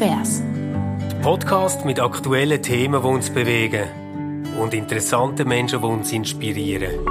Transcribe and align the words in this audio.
Konvers. 0.00 0.42
Podcast 1.20 1.84
mit 1.84 2.00
aktuellen 2.00 2.62
Themen, 2.62 3.02
die 3.02 3.06
uns 3.06 3.28
bewegen 3.28 3.84
und 4.58 4.72
interessanten 4.72 5.46
Menschen, 5.46 5.82
die 5.82 5.86
uns 5.86 6.10
inspirieren. 6.10 7.06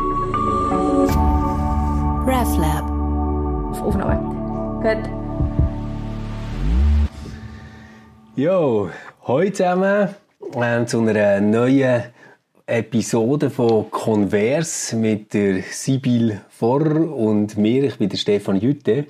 RefLab. 2.25 2.89
Auf 3.69 3.81
Aufnahme. 3.83 4.81
Gut. 4.81 5.07
Jo, 8.35 8.89
heute 9.27 9.53
zusammen 9.53 10.09
ähm, 10.55 10.87
zu 10.87 11.01
einer 11.01 11.41
neuen 11.41 12.05
Episode 12.65 13.51
von 13.51 13.91
Converse 13.91 14.95
mit 14.95 15.35
der 15.35 15.61
Sibyl 15.61 16.41
Vorr 16.49 17.13
und 17.15 17.55
mir. 17.55 17.83
Ich 17.83 17.99
bin 17.99 18.09
der 18.09 18.17
Stefan 18.17 18.59
Jütte. 18.59 19.05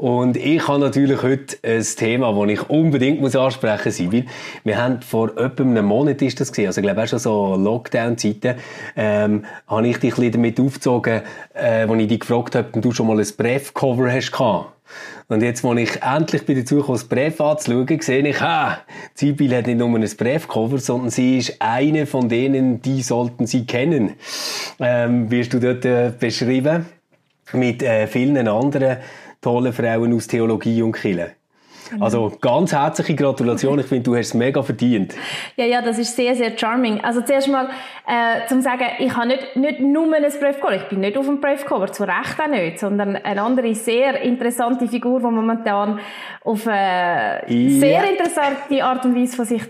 Und 0.00 0.38
ich 0.38 0.66
habe 0.66 0.78
natürlich 0.78 1.22
heute 1.22 1.58
ein 1.62 1.82
Thema, 1.82 2.32
das 2.32 2.50
ich 2.50 2.70
unbedingt 2.70 3.36
ansprechen 3.36 3.82
muss, 3.84 3.96
Sibyl. 3.96 4.24
Wir 4.64 4.82
haben 4.82 5.02
vor 5.02 5.36
etwa 5.36 5.62
einem 5.62 5.84
Monat 5.84 6.22
ist 6.22 6.40
das 6.40 6.50
gewesen, 6.50 6.68
also 6.68 6.80
ich 6.80 6.86
glaube 6.86 7.02
auch 7.02 7.06
schon 7.06 7.18
so 7.18 7.54
Lockdown-Zeiten, 7.56 8.54
ähm, 8.96 9.44
habe 9.66 9.88
ich 9.88 9.98
dich 9.98 10.14
ein 10.14 10.16
bisschen 10.16 10.32
damit 10.32 10.58
aufgezogen, 10.58 11.20
äh, 11.52 11.82
als 11.86 12.00
ich 12.00 12.08
dich 12.08 12.20
gefragt 12.20 12.54
habe, 12.54 12.68
ob 12.72 12.80
du 12.80 12.92
schon 12.92 13.08
mal 13.08 13.20
ein 13.20 13.26
Bref-Cover 13.36 14.10
hast. 14.10 14.32
Und 15.28 15.42
jetzt, 15.42 15.62
als 15.66 15.78
ich 15.78 16.02
endlich 16.02 16.46
bei 16.46 16.54
dazu 16.54 16.82
kam, 16.82 16.94
das 16.94 17.04
Brief 17.04 17.38
anzuschauen, 17.38 18.00
sehe 18.00 18.26
ich, 18.26 18.40
ah, 18.40 18.78
Sibyl 19.14 19.54
hat 19.54 19.66
nicht 19.66 19.78
nur 19.78 19.94
ein 19.94 20.10
Briefcover, 20.16 20.78
sondern 20.78 21.10
sie 21.10 21.36
ist 21.36 21.56
eine 21.58 22.06
von 22.06 22.30
denen, 22.30 22.80
die 22.80 23.02
sollten 23.02 23.46
sie 23.46 23.66
kennen. 23.66 24.14
Ähm, 24.78 25.30
wirst 25.30 25.52
du 25.52 25.60
dort 25.60 25.84
äh, 25.84 26.10
beschrieben 26.18 26.86
mit 27.52 27.82
äh, 27.82 28.06
vielen 28.06 28.48
anderen 28.48 28.96
tollen 29.40 29.72
Frauen 29.72 30.14
aus 30.14 30.26
Theologie 30.26 30.82
und 30.82 30.92
Kirche. 30.92 31.32
Genau. 31.90 32.04
Also 32.04 32.32
ganz 32.40 32.72
herzliche 32.72 33.16
Gratulation. 33.16 33.78
Ich 33.80 33.86
finde, 33.86 34.04
du 34.04 34.14
hast 34.14 34.28
es 34.28 34.34
mega 34.34 34.62
verdient. 34.62 35.14
Ja, 35.56 35.64
ja, 35.64 35.82
das 35.82 35.98
ist 35.98 36.14
sehr, 36.14 36.36
sehr 36.36 36.56
charming. 36.56 37.00
Also 37.00 37.20
zuerst 37.22 37.48
mal 37.48 37.68
äh, 38.06 38.46
zum 38.48 38.60
sagen, 38.60 38.84
ich 39.00 39.16
habe 39.16 39.28
nicht, 39.28 39.56
nicht 39.56 39.80
nur 39.80 40.14
ein 40.14 40.22
Briefcover. 40.22 40.76
Ich 40.76 40.88
bin 40.88 41.00
nicht 41.00 41.16
auf 41.18 41.26
dem 41.26 41.40
Briefcover, 41.40 41.90
zu 41.90 42.04
Recht 42.04 42.40
auch 42.40 42.46
nicht, 42.46 42.78
sondern 42.78 43.16
eine 43.16 43.42
andere 43.42 43.74
sehr 43.74 44.20
interessante 44.22 44.86
Figur, 44.86 45.18
die 45.18 45.26
momentan 45.26 45.98
auf 46.44 46.66
eine 46.68 47.42
Ja. 47.48 47.80
sehr 47.80 48.10
interessante 48.10 48.84
Art 48.84 49.04
und 49.04 49.16
Weise 49.16 49.34
von 49.36 49.44
sich 49.46 49.62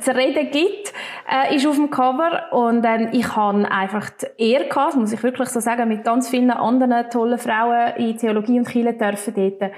zu 0.00 0.14
reden 0.14 0.50
gibt, 0.50 0.92
äh, 1.30 1.54
ist 1.54 1.66
auf 1.66 1.76
dem 1.76 1.90
Cover. 1.90 2.52
Und 2.52 2.84
ähm, 2.84 3.08
ich 3.12 3.34
habe 3.36 3.70
einfach 3.70 4.10
die 4.10 4.52
Ehre 4.52 4.68
gehabt, 4.68 4.96
muss 4.96 5.12
ich 5.12 5.22
wirklich 5.22 5.48
so 5.48 5.60
sagen, 5.60 5.88
mit 5.88 6.04
ganz 6.04 6.28
vielen 6.28 6.50
anderen 6.50 7.10
tollen 7.10 7.38
Frauen 7.38 7.96
in 7.96 8.16
Theologie 8.16 8.58
und 8.58 8.68
Kirche 8.68 8.94
dürfen 8.94 9.34
dort 9.34 9.72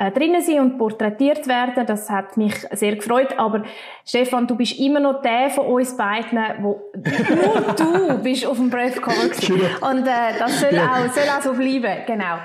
äh, 0.00 0.10
drinnen 0.10 0.40
sein 0.42 0.60
und 0.60 0.78
porträtiert 0.78 1.46
werden. 1.46 1.84
Das 1.86 2.08
hat 2.08 2.36
mich 2.38 2.54
sehr 2.72 2.96
gefreut. 2.96 3.34
Aber 3.36 3.64
Stefan, 4.04 4.46
du 4.46 4.56
bist 4.56 4.78
immer 4.80 4.98
noch 4.98 5.20
der 5.20 5.50
von 5.50 5.66
uns 5.66 5.94
beiden, 5.96 6.38
wo 6.62 6.80
nur 6.94 7.74
du 7.76 8.18
bist 8.22 8.46
auf 8.46 8.56
dem 8.56 8.70
Briefcover 8.70 9.28
gewesen. 9.28 9.60
Und 9.82 10.06
äh, 10.06 10.10
das 10.38 10.58
soll 10.58 10.70
auch, 10.78 11.12
soll 11.12 11.24
auch 11.36 11.42
so 11.42 11.52
bleiben. 11.52 11.98
Genau. 12.06 12.36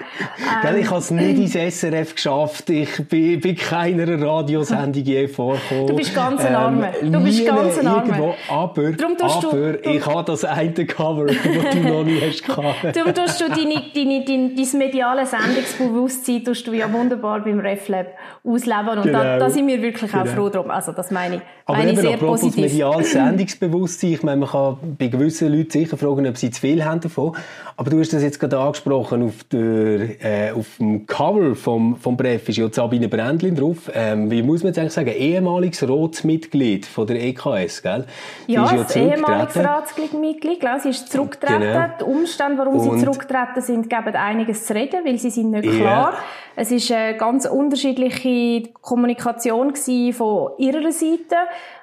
Ähm, 0.68 0.78
ich 0.78 0.90
habe 0.90 1.00
es 1.00 1.12
nicht 1.12 1.56
ins 1.58 1.76
SRF 1.80 2.14
geschafft. 2.16 2.70
Ich 2.70 3.08
bin 3.08 3.40
bei 3.40 3.54
keiner 3.54 4.22
Radiosendung 4.22 5.04
je 5.04 5.28
vorgekommen. 5.30 5.88
Du 5.88 5.96
bist 5.96 6.14
ganz 6.14 6.44
ein 6.44 6.56
Armer. 6.56 6.92
Du 7.02 7.24
bist 7.24 7.40
nie 7.40 7.46
ganz 7.46 7.78
ein 7.80 7.88
Armer. 7.88 8.06
Irgendwo. 8.06 8.36
Aber, 8.50 8.92
Darum 8.92 9.18
tust 9.18 9.44
du- 9.44 9.48
aber 9.50 9.74
darum- 9.74 9.98
ich 9.98 10.06
habe 10.06 10.24
das 10.26 10.44
eine 10.44 10.86
Cover, 10.86 11.26
das 11.28 11.38
du 11.72 11.80
noch 11.80 12.04
nicht 12.04 12.22
hast 12.22 12.44
gehabt. 12.46 12.96
Darum 12.98 13.14
tust 13.14 13.40
du 13.40 13.48
deine, 13.48 13.82
deine, 13.96 14.26
dein, 14.26 14.56
dein 14.56 14.78
mediale 14.78 15.26
Sendungsbewusstsein 15.26 16.44
tust 16.44 16.68
du 16.68 16.74
ja 16.74 16.92
wunderbar 16.92 17.45
beim 17.46 17.60
RefLab 17.60 18.08
ausleben. 18.44 18.90
Und 19.00 19.06
da, 19.14 19.22
Genau. 19.24 19.40
da 19.40 19.50
sind 19.50 19.68
wir 19.68 19.82
wirklich 19.82 20.14
auch 20.14 20.24
Genau. 20.24 20.36
froh 20.36 20.50
drum. 20.50 20.70
Also, 20.70 20.92
das 20.92 21.10
meine 21.12 21.36
ich, 21.38 21.42
Aber 21.66 21.78
meine 21.78 21.92
ich 21.92 21.98
eben, 21.98 22.08
sehr 22.08 22.16
apropos 22.16 22.42
positiv. 22.42 22.64
mediales 22.64 23.12
Sendungsbewusstsein, 23.14 24.12
ich 24.12 24.24
meine, 24.24 24.38
man 24.42 24.50
kann 24.50 24.78
bei 25.00 25.08
gewissen 25.08 25.52
Leuten 25.56 25.70
sicher 25.72 25.96
fragen, 25.98 26.28
ob 26.28 26.38
sie 26.38 26.52
zu 26.52 26.60
viel 26.62 26.84
haben 26.84 27.00
davon. 27.00 27.36
Aber 27.78 27.90
du 27.90 28.00
hast 28.00 28.12
das 28.14 28.24
jetzt 28.24 28.40
gerade 28.40 28.58
angesprochen, 28.60 29.24
auf, 29.24 29.44
der, 29.52 30.50
äh, 30.50 30.52
auf 30.52 30.66
dem 30.80 31.06
Cover 31.06 31.56
vom, 31.56 31.96
vom 31.96 32.18
Brief 32.18 32.48
ist 32.50 32.58
ja 32.58 32.68
Sabine 32.72 33.08
Brändlin 33.08 33.56
drauf. 33.56 33.90
Ähm, 33.94 34.30
wie 34.30 34.42
muss 34.44 34.64
man 34.64 34.70
jetzt 34.70 34.80
eigentlich 34.80 34.94
sagen? 34.94 35.10
Ehemaliges 35.10 35.88
Ratsmitglied 35.88 36.86
von 36.86 37.08
der 37.08 37.22
EKS, 37.24 37.82
gell? 37.82 38.06
Sie 38.48 38.54
Ja, 38.54 38.66
ist 38.66 38.74
das 38.76 38.96
ehemalige 38.96 39.24
zurückgetreten. 39.50 39.66
Ratsmitglied, 39.66 40.60
genau, 40.60 40.80
sie 40.80 40.90
ist 40.90 41.12
zurückgetreten. 41.12 41.62
Genau. 41.62 41.86
Die 42.00 42.04
Umstände, 42.04 42.58
warum 42.58 42.76
Und- 42.80 43.00
sie 43.00 43.06
zurückgetreten 43.06 43.62
sind, 43.62 43.90
geben 43.90 44.16
einiges 44.16 44.66
zu 44.66 44.74
reden, 44.74 45.00
weil 45.06 45.18
sie 45.18 45.30
sind 45.30 45.52
nicht 45.52 45.66
Ja. 45.66 45.72
klar. 45.80 46.14
Es 46.58 46.72
ist 46.72 46.90
eine 46.92 47.18
ganz 47.18 47.46
unterschiedliche 47.46 48.72
Kommunikation 48.82 49.76
von 49.76 50.52
ihrer 50.58 50.92
Seite, 50.92 51.36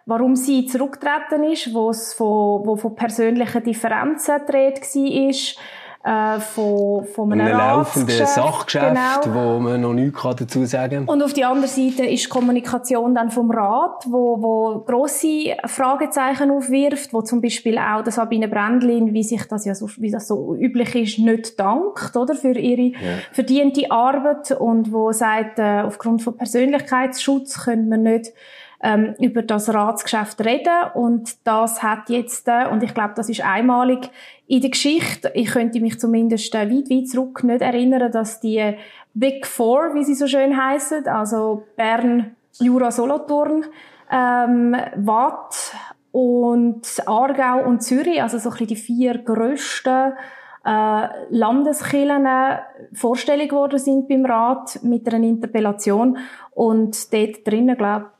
warum 0.06 0.34
sie 0.34 0.64
zurückgetreten 0.64 1.44
ist, 1.44 1.74
wo 1.74 1.90
es 1.90 2.14
von, 2.14 2.66
wo 2.66 2.76
von 2.76 2.94
persönlichen 2.94 3.62
Differenzen 3.62 4.40
Rede 4.48 4.80
war, 4.80 5.62
äh, 6.04 6.40
von, 6.40 7.04
von 7.04 7.32
einem, 7.32 7.46
Einem 7.46 7.58
laufenden 7.58 8.18
Ratsgeschäft, 8.18 8.34
Sachgeschäft, 8.34 9.22
genau. 9.22 9.34
wo 9.34 9.60
man 9.60 9.80
noch 9.80 9.92
nichts 9.92 10.20
dazu 10.20 10.64
sagen 10.64 11.06
kann. 11.06 11.08
Und 11.08 11.22
auf 11.22 11.32
die 11.32 11.44
andere 11.44 11.68
Seite 11.68 12.04
ist 12.06 12.24
die 12.24 12.28
Kommunikation 12.28 13.14
dann 13.14 13.30
vom 13.30 13.50
Rat, 13.50 14.04
wo, 14.08 14.42
wo 14.42 14.80
grosse 14.80 15.56
Fragezeichen 15.66 16.50
aufwirft, 16.50 17.12
wo 17.12 17.22
zum 17.22 17.40
Beispiel 17.40 17.78
auch 17.78 18.02
der 18.02 18.12
Sabine 18.12 18.48
Brändlin, 18.48 19.14
wie 19.14 19.22
sich 19.22 19.46
das 19.46 19.64
ja 19.64 19.74
so, 19.74 19.88
wie 19.98 20.10
das 20.10 20.26
so 20.26 20.56
üblich 20.56 20.94
ist, 20.96 21.18
nicht 21.18 21.58
dankt, 21.60 22.16
oder? 22.16 22.34
Für 22.34 22.58
ihre 22.58 22.92
verdiente 23.32 23.90
Arbeit 23.90 24.50
und 24.52 24.92
wo 24.92 25.12
sagt, 25.12 25.58
äh, 25.58 25.82
aufgrund 25.82 26.22
von 26.22 26.36
Persönlichkeitsschutz 26.36 27.64
können 27.64 27.88
wir 27.88 27.98
nicht 27.98 28.32
ähm, 28.82 29.14
über 29.20 29.42
das 29.42 29.72
Ratsgeschäft 29.72 30.40
reden. 30.44 30.90
Und 30.94 31.46
das 31.46 31.82
hat 31.82 32.08
jetzt, 32.10 32.48
äh, 32.48 32.66
und 32.70 32.82
ich 32.82 32.94
glaube, 32.94 33.14
das 33.16 33.28
ist 33.28 33.44
einmalig 33.44 34.10
in 34.46 34.60
der 34.60 34.70
Geschichte, 34.70 35.30
ich 35.34 35.50
könnte 35.50 35.80
mich 35.80 35.98
zumindest 35.98 36.54
äh, 36.54 36.70
weit, 36.70 36.90
weit 36.90 37.08
zurück 37.08 37.44
nicht 37.44 37.62
erinnern, 37.62 38.10
dass 38.12 38.40
die 38.40 38.76
Big 39.14 39.46
Four, 39.46 39.94
wie 39.94 40.04
sie 40.04 40.14
so 40.14 40.26
schön 40.26 40.56
heißen, 40.56 41.06
also 41.06 41.64
Bern, 41.76 42.36
Jura, 42.60 42.90
Solothurn, 42.90 43.64
ähm, 44.10 44.76
Watt 44.96 45.74
und 46.10 46.82
Aargau 47.06 47.64
und 47.64 47.82
Zürich, 47.82 48.22
also 48.22 48.38
so 48.38 48.50
ein 48.50 48.52
bisschen 48.52 48.66
die 48.68 48.76
vier 48.76 49.18
grössten 49.18 50.12
äh, 50.64 51.08
Landeskirchen 51.30 52.26
äh, 52.26 52.58
vorstellig 52.92 53.50
geworden 53.50 53.78
sind 53.78 54.08
beim 54.08 54.26
Rat 54.26 54.80
mit 54.82 55.08
einer 55.08 55.26
Interpellation. 55.26 56.18
Und 56.54 57.12
dort 57.12 57.46
drinnen, 57.46 57.76
glaube 57.76 58.10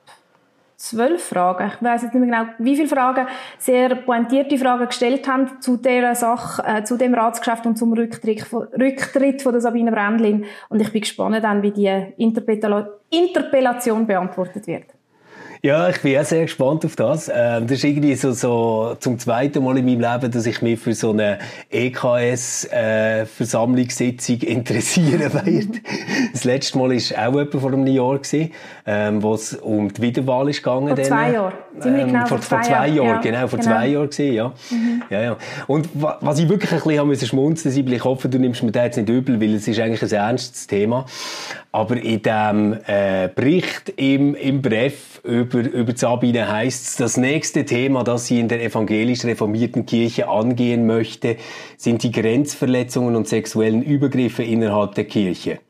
zwölf 0.83 1.23
Fragen. 1.23 1.71
Ich 1.75 1.83
weiß 1.83 2.03
jetzt 2.03 2.15
nicht 2.15 2.27
mehr 2.27 2.41
genau, 2.41 2.53
wie 2.59 2.75
viele 2.75 2.89
Fragen, 2.89 3.27
sehr 3.59 3.95
pointierte 3.95 4.59
Fragen 4.59 4.87
gestellt 4.87 5.29
haben 5.29 5.61
zu 5.61 5.77
dieser 5.77 6.17
Sache, 6.17 6.63
äh, 6.67 6.83
zu 6.83 6.97
dem 6.97 7.15
Ratsgeschäft 7.15 7.65
und 7.67 7.79
zum 7.79 7.93
Rücktritt 7.93 8.43
von, 8.43 8.65
Rücktritt 8.65 9.43
von 9.43 9.53
der 9.53 9.61
Sabine 9.61 9.93
Brändlin. 9.93 10.45
Und 10.69 10.81
ich 10.81 10.91
bin 10.91 11.03
gespannt 11.03 11.43
dann, 11.43 11.63
wie 11.63 11.71
die 11.71 12.13
Interpella 12.17 12.89
Interpellation 13.11 14.07
beantwortet 14.07 14.67
wird. 14.67 14.87
Ja, 15.65 15.89
ich 15.91 16.01
bin 16.01 16.19
auch 16.19 16.25
sehr 16.25 16.43
gespannt 16.43 16.85
auf 16.85 16.97
das. 16.97 17.29
Ähm, 17.33 17.69
das 17.69 17.79
ist 17.79 17.85
irgendwie 17.85 18.17
so, 18.17 18.33
so 18.33 18.97
zum 18.99 19.17
zweiten 19.21 19.63
Mal 19.63 19.79
in 19.79 19.85
meinem 19.85 20.01
Leben, 20.01 20.29
dass 20.33 20.45
ich 20.45 20.61
mich 20.61 20.81
für 20.81 20.93
so 20.93 21.11
eine 21.13 21.39
EKS-Versammlungssitzung 21.71 24.39
interessieren 24.41 25.21
werde. 25.33 25.67
Das 26.33 26.43
letzte 26.43 26.79
Mal 26.79 26.91
war 26.91 27.29
auch 27.29 27.39
etwa 27.39 27.61
vor 27.61 27.73
einem 27.73 27.87
Jahr, 27.87 28.19
gewesen, 28.19 28.51
ähm, 28.87 29.23
wo 29.23 29.35
es 29.35 29.55
um 29.55 29.93
die 29.93 30.03
Wiederwahl 30.03 30.49
ist 30.49 30.65
gegangen. 30.65 30.89
Vor 30.89 30.97
dann. 30.97 31.05
zwei 31.05 31.31
Jahren. 31.31 31.53
Ziemlich 31.79 32.07
genau 32.07 32.27
vor, 32.27 32.39
vor 32.39 32.61
zwei 32.61 32.63
zwei 32.63 32.89
Jahren. 32.89 32.95
Jahren. 32.97 33.07
Ja, 33.07 33.21
Genau, 33.21 33.47
vor 33.47 33.59
genau. 33.61 33.71
Mhm. 33.71 33.75
zwei 33.77 33.87
Jahren 33.87 34.11
gewesen, 34.11 34.35
ja. 34.35 34.53
ja, 35.11 35.23
ja. 35.23 35.37
Und 35.69 35.89
wa- 35.95 36.19
was 36.23 36.41
ich 36.41 36.49
wirklich 36.49 36.73
ein 36.73 36.79
bisschen 36.79 36.99
haben 36.99 37.07
müssen 37.07 37.29
schmunzeln, 37.29 37.87
ich 37.93 38.03
hoffe, 38.05 38.29
du 38.29 38.41
nimmst 38.41 38.65
mir 38.65 38.73
das 38.73 38.83
jetzt 38.83 38.97
nicht 38.97 39.09
übel, 39.09 39.41
weil 39.41 39.55
es 39.55 39.69
ist 39.69 39.79
eigentlich 39.79 40.03
ein 40.03 40.11
ernstes 40.11 40.67
Thema. 40.67 41.07
Aber 41.75 41.97
in 41.97 42.21
dem 42.21 42.77
äh, 42.87 43.31
Bericht 43.35 43.95
im, 43.97 44.35
im 44.35 44.61
Brief 44.61 45.21
über, 45.25 45.61
über 45.61 45.97
Sabine 45.97 46.53
heißt 46.53 46.87
es, 46.87 46.97
das 46.97 47.17
nächste 47.17 47.65
Thema, 47.65 48.05
das 48.05 48.27
sie 48.27 48.41
in 48.41 48.49
der 48.49 48.63
evangelisch 48.63 49.25
reformierten 49.25 49.87
Kirche 49.87 50.29
angehen 50.29 50.87
möchte, 50.87 51.37
sind 51.79 52.03
die 52.03 52.13
Grenzverletzungen 52.13 53.17
und 53.17 53.27
sexuellen 53.27 53.83
Übergriffe 53.83 54.43
innerhalb 54.43 54.95
der 54.97 55.05
Kirche. 55.05 55.61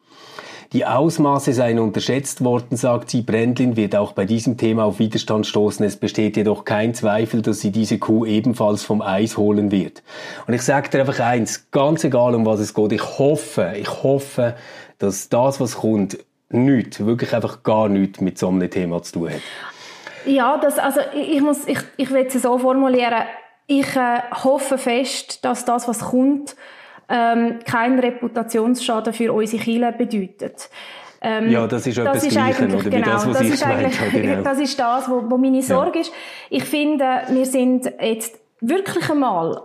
Die 0.73 0.87
Ausmaße 0.87 1.53
seien 1.53 1.79
unterschätzt 1.79 2.43
worden, 2.43 2.79
sagt 2.79 3.11
sie. 3.11 3.21
Brändlin 3.21 3.77
wird 3.77 3.95
auch 3.95 4.13
bei 4.13 4.25
diesem 4.25 4.57
Thema 4.57 4.85
auf 4.85 4.99
Widerstand 4.99 5.47
stoßen. 5.47 5.85
Es 5.85 5.97
besteht 5.97 6.39
jedoch 6.39 6.65
kein 6.65 6.95
Zweifel, 6.95 7.43
dass 7.43 7.61
sie 7.61 7.71
diese 7.71 7.99
Kuh 7.99 8.25
ebenfalls 8.25 8.83
vom 8.83 9.03
Eis 9.03 9.37
holen 9.37 9.71
wird. 9.71 10.03
Und 10.47 10.55
ich 10.55 10.63
sage 10.63 10.89
dir 10.89 11.01
einfach 11.01 11.21
eins, 11.21 11.71
ganz 11.73 12.05
egal 12.05 12.35
um 12.35 12.47
was 12.47 12.59
es 12.59 12.73
geht, 12.73 12.93
ich 12.93 13.19
hoffe, 13.19 13.75
ich 13.79 14.03
hoffe, 14.03 14.55
dass 15.03 15.29
das, 15.29 15.61
was 15.61 15.77
kommt, 15.77 16.19
nichts, 16.51 17.05
wirklich 17.05 17.35
einfach 17.35 17.63
gar 17.63 17.89
nichts 17.89 18.21
mit 18.21 18.39
so 18.39 18.49
einem 18.49 18.71
Thema 18.71 19.03
zu 19.03 19.13
tun 19.15 19.31
hat. 19.31 19.41
Ja, 20.27 20.57
das, 20.59 20.79
also 20.79 21.01
ich, 21.15 21.41
muss, 21.41 21.67
ich, 21.67 21.79
ich 21.97 22.11
will 22.11 22.27
es 22.27 22.41
so 22.41 22.59
formulieren. 22.59 23.23
Ich 23.67 23.97
äh, 23.97 24.21
hoffe 24.45 24.79
fest, 24.79 25.45
dass 25.45 25.65
das, 25.65 25.89
was 25.89 26.01
kommt, 26.01 26.55
ähm, 27.09 27.59
keinen 27.65 27.99
Reputationsschaden 27.99 29.13
für 29.13 29.33
unsere 29.33 29.63
Kirche 29.63 29.93
bedeutet. 29.97 30.71
Ähm, 31.21 31.51
ja, 31.51 31.67
das 31.67 31.87
ist 31.87 31.99
etwas 31.99 32.25
das 32.25 32.29
Gleiche, 32.29 32.67
oder? 32.67 32.91
Genau, 32.91 33.07
das, 33.07 33.27
was 33.27 33.39
das 33.39 33.47
ich 33.47 33.55
ist 33.55 33.63
gemeint 33.63 34.01
habe. 34.01 34.11
Genau. 34.11 34.43
Das 34.45 34.59
ist 34.59 34.79
das, 34.79 35.09
wo, 35.09 35.23
wo 35.29 35.37
meine 35.37 35.63
Sorge 35.63 35.99
ja. 35.99 36.01
ist. 36.03 36.13
Ich 36.51 36.65
finde, 36.65 37.23
wir 37.29 37.47
sind 37.47 37.93
jetzt 38.01 38.39
wirklich 38.61 39.09
einmal 39.09 39.63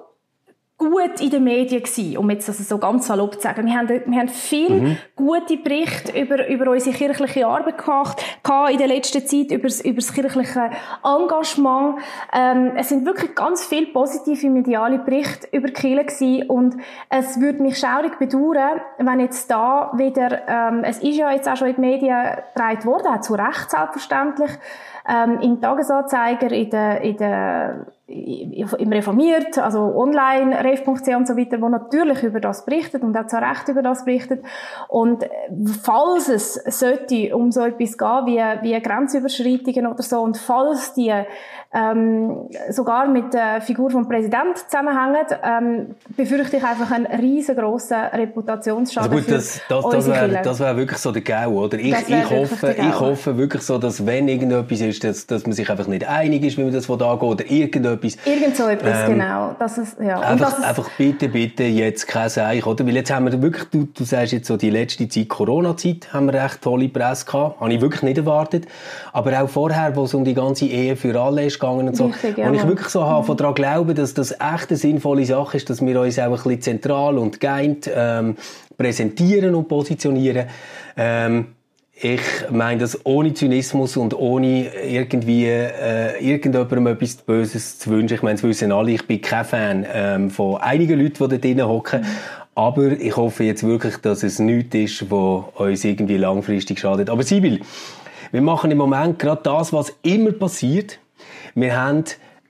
gut 0.78 1.20
in 1.22 1.32
den 1.32 1.44
Medien 1.44 1.82
gewesen, 1.82 2.18
um 2.18 2.30
jetzt 2.30 2.48
das 2.48 2.58
so 2.70 2.78
ganz 2.78 3.08
salopp 3.08 3.36
zu 3.36 3.42
sagen. 3.42 3.66
Wir 3.66 3.76
haben, 3.76 3.90
wir 3.90 4.20
haben 4.20 4.30
viel 4.30 4.70
mhm. 4.70 4.98
gute 5.16 5.58
Berichte 5.58 6.20
über, 6.20 6.48
über 6.48 6.70
unsere 6.70 6.96
kirchliche 6.96 7.48
Arbeit 7.48 7.80
gemacht, 7.80 8.24
in 8.72 8.78
der 8.78 8.88
letzten 8.88 9.26
Zeit, 9.26 9.52
über 9.52 9.64
das, 9.64 9.82
über 9.82 9.96
das 9.96 10.14
kirchliche 10.14 10.70
Engagement. 11.04 11.98
Ähm, 12.32 12.74
es 12.76 12.90
sind 12.90 13.08
wirklich 13.08 13.34
ganz 13.34 13.66
viele 13.66 13.88
positive 13.88 14.50
mediale 14.50 15.00
Berichte 15.00 15.48
über 15.52 15.70
Kirche 15.70 16.06
gewesen 16.06 16.50
und 16.50 16.76
es 17.10 17.42
würde 17.42 17.64
mich 17.64 17.80
schaurig 17.80 18.20
bedauern, 18.20 18.80
wenn 19.00 19.20
jetzt 19.20 19.50
da 19.50 19.92
wieder, 19.96 20.48
ähm, 20.48 20.84
es 20.84 21.00
ist 21.00 21.18
ja 21.18 21.32
jetzt 21.32 21.50
auch 21.50 21.58
schon 21.58 21.70
in 21.70 21.76
den 21.76 21.82
Medien 21.82 22.24
getragen 22.54 22.86
worden, 22.86 23.08
auch 23.08 23.22
zu 23.22 23.34
Recht 23.34 23.72
selbstverständlich, 23.72 24.52
ähm, 25.10 25.40
im 25.42 25.60
Tagesanzeiger, 25.60 26.52
in 26.52 26.70
der, 26.70 27.02
in 27.02 27.18
der 27.18 27.88
im 28.10 28.92
Reformiert, 28.94 29.58
also 29.58 29.94
online, 29.96 30.64
ref.ch 30.64 31.08
und 31.16 31.28
so 31.28 31.36
weiter, 31.36 31.60
wo 31.60 31.68
natürlich 31.68 32.24
über 32.24 32.40
das 32.40 32.64
berichtet 32.64 33.04
und 33.04 33.18
auch 33.18 33.28
zu 33.28 33.36
Recht 33.36 33.68
über 33.68 33.82
das 33.82 34.06
berichtet. 34.06 34.46
Und 34.88 35.24
äh, 35.24 35.28
falls 35.84 36.30
es 36.30 36.54
sollte 36.54 37.36
um 37.36 37.52
so 37.52 37.66
etwas 37.66 37.98
gehen 37.98 38.26
wie, 38.26 38.40
wie 38.62 38.82
Grenzüberschreitungen 38.82 39.88
oder 39.88 40.04
so 40.04 40.22
und 40.22 40.38
falls 40.38 40.94
die 40.94 41.14
ähm, 41.74 42.48
sogar 42.70 43.10
mit 43.10 43.34
der 43.34 43.60
Figur 43.60 43.92
vom 43.92 44.08
Präsidenten 44.08 44.56
zusammenhängen, 44.56 45.26
ähm, 45.44 45.96
befürchte 46.16 46.58
ich 46.58 46.64
einfach 46.64 46.90
einen 46.92 47.08
riesengroßen 47.08 47.98
Reputationsschaden 48.14 49.12
also 49.12 49.22
gut, 49.22 49.36
das, 49.36 49.60
das, 49.68 49.86
das 49.90 50.08
wäre 50.08 50.42
das 50.42 50.60
wär 50.62 50.78
wirklich 50.78 51.00
so 51.00 51.12
der 51.12 51.24
GAU, 51.24 51.66
oder? 51.66 51.78
Ich, 51.78 51.94
ich, 52.08 52.30
hoffe, 52.30 52.74
ich 52.78 53.00
hoffe 53.00 53.38
wirklich 53.38 53.64
so, 53.64 53.78
dass 53.78 54.06
wenn 54.06 54.30
irgendetwas 54.30 54.80
ist, 54.80 55.04
dass, 55.04 55.28
dass 55.28 55.44
man 55.44 55.52
sich 55.52 55.70
einfach 55.70 55.88
nicht 55.88 56.08
einig 56.08 56.46
ist, 56.46 56.58
wie 56.58 56.64
man 56.64 56.74
das 56.74 56.86
von 56.86 56.98
da 56.98 57.14
geht, 57.16 57.24
oder 57.24 57.52
irgendetwas. 57.52 57.97
Irgend 58.26 58.56
so 58.56 58.68
etwas, 58.68 59.08
ähm, 59.08 59.14
genau. 59.14 59.56
Das 59.60 59.78
ist, 59.78 59.98
ja. 60.00 60.20
Einfach, 60.20 60.50
das 60.50 60.60
ist, 60.60 60.66
einfach 60.66 60.90
bitte, 60.98 61.30
bitte 61.30 61.64
jetzt 61.64 62.08
kein 62.08 62.30
Seich, 62.30 62.66
oder? 62.66 62.86
Weil 62.86 62.96
jetzt 62.96 63.12
haben 63.12 63.32
wir 63.32 63.42
wirklich, 63.42 63.66
du, 63.70 63.88
du 63.94 64.04
sagst 64.04 64.34
jetzt 64.34 64.48
so 64.48 64.58
die 64.58 64.70
letzte 64.70 65.08
Zeit, 65.08 65.30
Corona-Zeit, 65.30 66.14
haben 66.14 66.28
wir 66.28 66.34
recht 66.34 66.62
tolle 66.62 66.90
Presse 66.90 67.26
gehabt. 67.26 67.60
Habe 67.60 67.74
ich 67.74 67.82
wirklich 67.82 68.04
nicht 68.04 68.18
erwartet. 68.18 68.68
Aber 69.14 69.42
auch 69.42 69.50
vorher, 69.50 69.96
wo 69.96 70.06
es 70.06 70.14
um 70.14 70.24
die 70.24 70.34
ganze 70.34 70.66
Ehe 70.66 70.96
für 70.96 71.20
alle 71.20 71.46
ist 71.46 71.60
gegangen 71.60 71.90
und 71.90 71.98
so. 71.98 72.08
Richtig, 72.08 72.38
ja. 72.38 72.48
Und 72.48 72.56
ich 72.56 72.68
wirklich 72.68 72.90
so 72.90 73.06
habe, 73.06 73.32
mhm. 73.32 73.38
daran 73.38 73.54
glauben, 73.54 73.96
dass 73.96 74.14
das 74.14 74.32
echt 74.32 74.70
eine 74.70 74.78
sinnvolle 74.78 75.26
Sache 75.26 75.58
ist, 75.58 75.70
dass 75.70 75.86
wir 75.86 76.00
uns 76.00 76.20
auch 76.20 76.24
ein 76.26 76.32
bisschen 76.32 76.62
zentral 76.62 77.18
und 77.18 77.40
geeint 77.40 77.90
ähm, 77.94 78.36
präsentieren 78.78 79.56
und 79.56 79.68
positionieren. 79.68 80.48
Ähm, 80.96 81.57
ich 82.00 82.22
meine 82.52 82.80
das 82.80 83.06
ohne 83.06 83.34
Zynismus 83.34 83.98
und 83.98 84.14
ohne 84.14 84.72
irgendwie 84.86 85.46
äh, 85.46 86.24
irgendjemandem 86.24 86.88
etwas 86.88 87.16
Böses 87.16 87.80
zu 87.80 87.90
wünschen. 87.90 88.16
Ich 88.16 88.22
meine, 88.22 88.36
das 88.36 88.44
wissen 88.44 88.72
alle, 88.72 88.92
ich 88.92 89.08
bin 89.08 89.20
kein 89.20 89.46
Fan 89.46 89.86
ähm, 89.92 90.30
von 90.30 90.58
einigen 90.58 91.00
Leuten, 91.00 91.24
die 91.24 91.30
da 91.30 91.38
drinnen 91.38 91.68
hocken. 91.68 92.06
Aber 92.54 92.92
ich 92.92 93.16
hoffe 93.16 93.44
jetzt 93.44 93.64
wirklich, 93.64 93.98
dass 93.98 94.24
es 94.24 94.38
nichts 94.40 94.76
ist, 94.76 95.12
was 95.12 95.46
uns 95.56 95.84
irgendwie 95.84 96.18
langfristig 96.18 96.80
schadet. 96.80 97.10
Aber 97.10 97.24
Sibyl, 97.24 97.62
wir 98.32 98.42
machen 98.42 98.70
im 98.70 98.78
Moment 98.78 99.18
gerade 99.18 99.42
das, 99.44 99.74
was 99.74 99.96
immer 100.04 100.32
passiert. 100.32 101.00
Wir 101.56 101.80
haben 101.80 102.04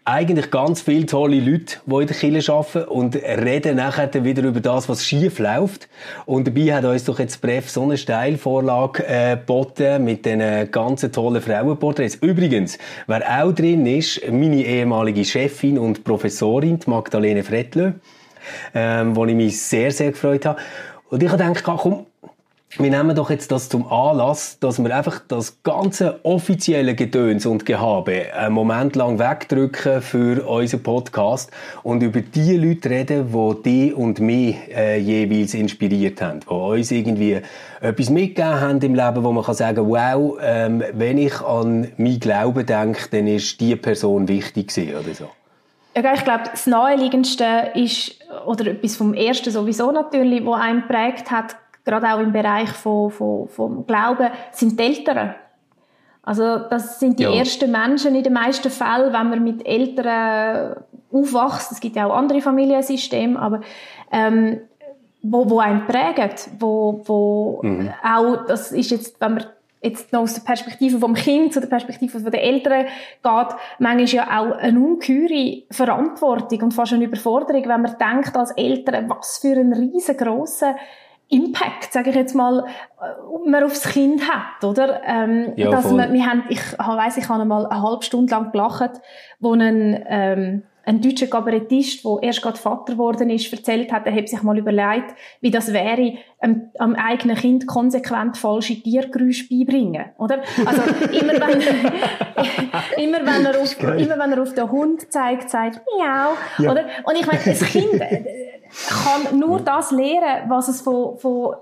eigentlich 0.07 0.51
ganz 0.51 0.80
viele 0.80 1.06
tolle 1.06 1.42
Leute, 1.42 1.80
die 1.86 1.95
in 1.95 2.07
der 2.07 2.15
Kirche 2.15 2.54
arbeiten 2.54 2.88
und 2.88 3.15
reden 3.15 3.75
nachher 3.75 4.24
wieder 4.24 4.42
über 4.44 4.62
das, 4.62 4.88
was 4.88 5.06
schief 5.06 5.38
läuft. 5.38 5.89
Und 6.25 6.48
dabei 6.48 6.74
hat 6.74 6.86
uns 6.86 7.04
doch 7.04 7.19
jetzt 7.19 7.42
Bref 7.42 7.69
so 7.69 7.83
eine 7.83 7.98
Steilvorlage 7.98 9.06
äh, 9.06 9.36
geboten 9.36 10.06
mit 10.06 10.25
den 10.25 10.71
ganzen 10.71 11.12
tollen 11.12 11.42
Frauenporträts. 11.42 12.15
Übrigens, 12.15 12.77
wer 13.06 13.44
auch 13.44 13.51
drin 13.51 13.86
ist, 13.86 14.21
meine 14.31 14.63
ehemalige 14.63 15.25
Chefin 15.25 15.77
und 15.77 16.06
Professorin, 16.06 16.80
Magdalene 16.86 17.44
Frettlö, 17.44 17.92
ähm, 18.74 19.13
wo 19.13 19.25
ich 19.25 19.36
mich 19.36 19.62
sehr, 19.62 19.92
sehr 19.92 20.12
gefreut 20.12 20.45
habe. 20.45 20.62
Und 21.09 21.21
ich 21.21 21.30
habe 21.30 21.44
gedacht, 21.44 21.63
komm, 21.63 22.06
wir 22.75 22.92
nehmen 22.92 23.16
doch 23.16 23.30
jetzt 23.30 23.52
das 23.52 23.69
zum 23.69 23.90
Anlass, 23.92 24.60
dass 24.60 24.78
wir 24.84 24.94
einfach 24.96 25.22
das 25.25 25.64
ganze 25.64 26.19
offizielle 26.24 26.96
Gedöns 26.96 27.46
und 27.46 27.66
Gehabe 27.66 28.34
einen 28.34 28.54
Moment 28.54 28.98
lang 28.98 29.19
wegdrücken 29.19 30.02
für 30.02 30.46
unseren 30.46 30.84
Podcast 30.84 31.50
und 31.84 32.04
über 32.04 32.19
die 32.19 32.58
Leute 32.58 32.90
reden, 32.90 33.31
die 33.31 33.64
die 33.64 33.94
und 33.94 34.19
mich 34.19 34.58
äh, 34.75 35.00
jeweils 35.00 35.54
inspiriert 35.54 36.22
haben, 36.22 36.42
die 36.42 36.54
uns 36.54 36.92
irgendwie 36.92 37.42
etwas 37.80 38.10
mitgegeben 38.10 38.60
haben 38.60 38.81
im 38.81 38.96
Leben, 38.96 39.24
wo 39.24 39.31
man 39.31 39.46
kann 39.46 39.56
sagen, 39.56 39.88
wow, 39.88 40.38
ähm, 40.42 40.84
wenn 40.94 41.18
ich 41.18 41.40
an 41.40 41.88
mein 41.98 42.19
Glauben 42.19 42.66
denke, 42.66 43.10
dann 43.12 43.28
ist 43.28 43.62
die 43.62 43.78
Person 43.78 44.28
wichtig 44.28 44.68
gewesen 44.68 44.94
oder 44.94 45.14
so. 45.14 45.30
Ja, 45.96 46.14
ich 46.14 46.24
glaube, 46.24 46.44
das 46.52 46.68
Naheliegendste 46.68 47.72
ist, 47.74 48.19
oder 48.46 48.68
etwas 48.68 48.98
vom 48.98 49.14
Ersten 49.16 49.50
sowieso 49.52 49.92
natürlich, 49.92 50.46
wo 50.46 50.54
einen 50.54 50.86
prägt 50.86 51.31
hat, 51.31 51.56
gerade 51.88 52.13
auch 52.13 52.19
im 52.19 52.31
Bereich 52.31 52.69
von, 52.69 53.10
von, 53.10 53.48
vom 53.48 53.88
Glauben, 53.88 54.30
sind 54.51 54.80
die 54.80 54.84
Eltern. 54.84 55.34
Also 56.22 56.57
das 56.57 57.00
sind 57.00 57.19
die 57.19 57.24
ja. 57.24 57.34
ersten 57.34 57.72
Menschen 57.72 58.13
in 58.13 58.24
den 58.24 58.34
meisten 58.34 58.69
Fällen, 58.69 59.13
wenn 59.13 59.30
man 59.30 59.44
mit 59.44 59.66
Eltern 59.66 60.75
aufwächst. 61.12 61.72
Es 61.72 61.80
gibt 61.80 61.95
ja 61.95 62.06
auch 62.06 62.16
andere 62.16 62.42
Familiensysteme, 62.42 63.39
aber 63.39 63.62
ähm, 64.12 64.60
wo, 65.22 65.50
wo 65.50 65.60
einen 65.60 65.86
prägen, 65.88 66.31
wo, 66.60 67.01
wo 67.06 67.62
mhm. 67.63 67.94
auch, 68.04 68.45
das 68.45 68.74
ist 68.74 68.92
jetzt, 68.92 69.22
wenn 69.22 69.36
man 69.36 69.45
jetzt 69.81 70.12
noch 70.12 70.22
aus 70.22 70.33
der 70.33 70.42
Perspektive 70.42 71.00
vom 71.00 71.13
Kind 71.13 71.54
zu 71.54 71.62
der 71.62 71.68
Perspektive 71.68 72.19
der 72.19 72.44
Eltern 72.44 72.86
geht, 72.86 73.56
manchmal 73.80 74.06
ja 74.06 74.40
auch 74.40 74.57
eine 74.57 74.80
ungeheure 74.80 75.63
Verantwortung 75.72 76.63
und 76.63 76.74
fast 76.74 76.94
eine 76.94 77.06
Überforderung, 77.06 77.63
wenn 77.68 77.81
man 77.83 77.95
denkt 77.98 78.36
als 78.36 78.51
Eltern, 78.51 79.10
was 79.10 79.38
für 79.38 79.56
einen 79.56 79.74
riesengroßen 79.74 80.75
Impact, 81.29 81.91
sage 81.91 82.12
ich 82.12 82.15
jetzt 82.15 82.35
mal, 82.35 82.65
äh, 83.01 83.50
man 83.50 83.63
aufs 83.63 83.89
Kind 83.89 84.29
hat, 84.29 84.63
oder? 84.63 85.01
Ähm, 85.06 85.53
ja, 85.56 85.69
dass 85.69 85.91
man, 85.91 86.13
wir 86.13 86.25
haben, 86.25 86.44
ich 86.50 86.62
weiss, 86.77 87.18
ich 87.18 87.27
habe 87.27 87.41
einmal 87.41 87.65
eine 87.65 87.81
halbe 87.81 88.03
Stunde 88.03 88.31
lang 88.31 88.51
gelacht, 88.51 89.01
wo 89.39 89.53
ein, 89.53 90.06
ähm, 90.07 90.63
ein 90.88 91.01
deutscher 91.01 91.28
Kabarettist, 91.28 92.06
der 92.06 92.18
erst 92.22 92.42
gerade 92.42 92.57
Vater 92.57 92.94
geworden 92.94 93.30
ist, 93.30 93.51
erzählt 93.51 93.92
hat, 93.92 94.06
er 94.06 94.16
hat 94.16 94.30
sich 94.30 94.42
mal 94.42 94.57
überlegt, 94.57 95.16
wie 95.42 95.51
das 95.51 95.74
wäre, 95.74 96.13
ähm, 96.42 96.69
am 96.80 96.95
eigenen 96.95 97.36
Kind 97.36 97.68
konsequent 97.68 98.38
falsche 98.38 98.81
Tiergeräusche 98.81 99.50
beibringen, 99.50 100.06
oder? 100.18 100.40
Also, 100.66 100.81
immer 101.11 101.33
wenn, 101.33 101.61
immer 103.04 103.19
wenn 103.19 103.45
er 103.45 103.59
auf, 103.59 103.78
immer 103.81 104.18
wenn 104.18 104.31
er 104.31 104.42
auf 104.42 104.54
den 104.54 104.71
Hund 104.71 105.11
zeigt, 105.11 105.50
sagt, 105.50 105.81
miau, 105.97 106.38
ja. 106.57 106.71
oder? 106.71 106.85
Und 107.04 107.16
ich 107.19 107.28
meine, 107.28 107.42
das 107.44 107.64
Kind, 107.64 108.02
kann 108.88 109.38
nur 109.38 109.59
das 109.59 109.92
lernen, 109.92 110.50
was 110.50 110.69
es 110.69 110.81
von, 110.81 111.18
von, 111.18 111.56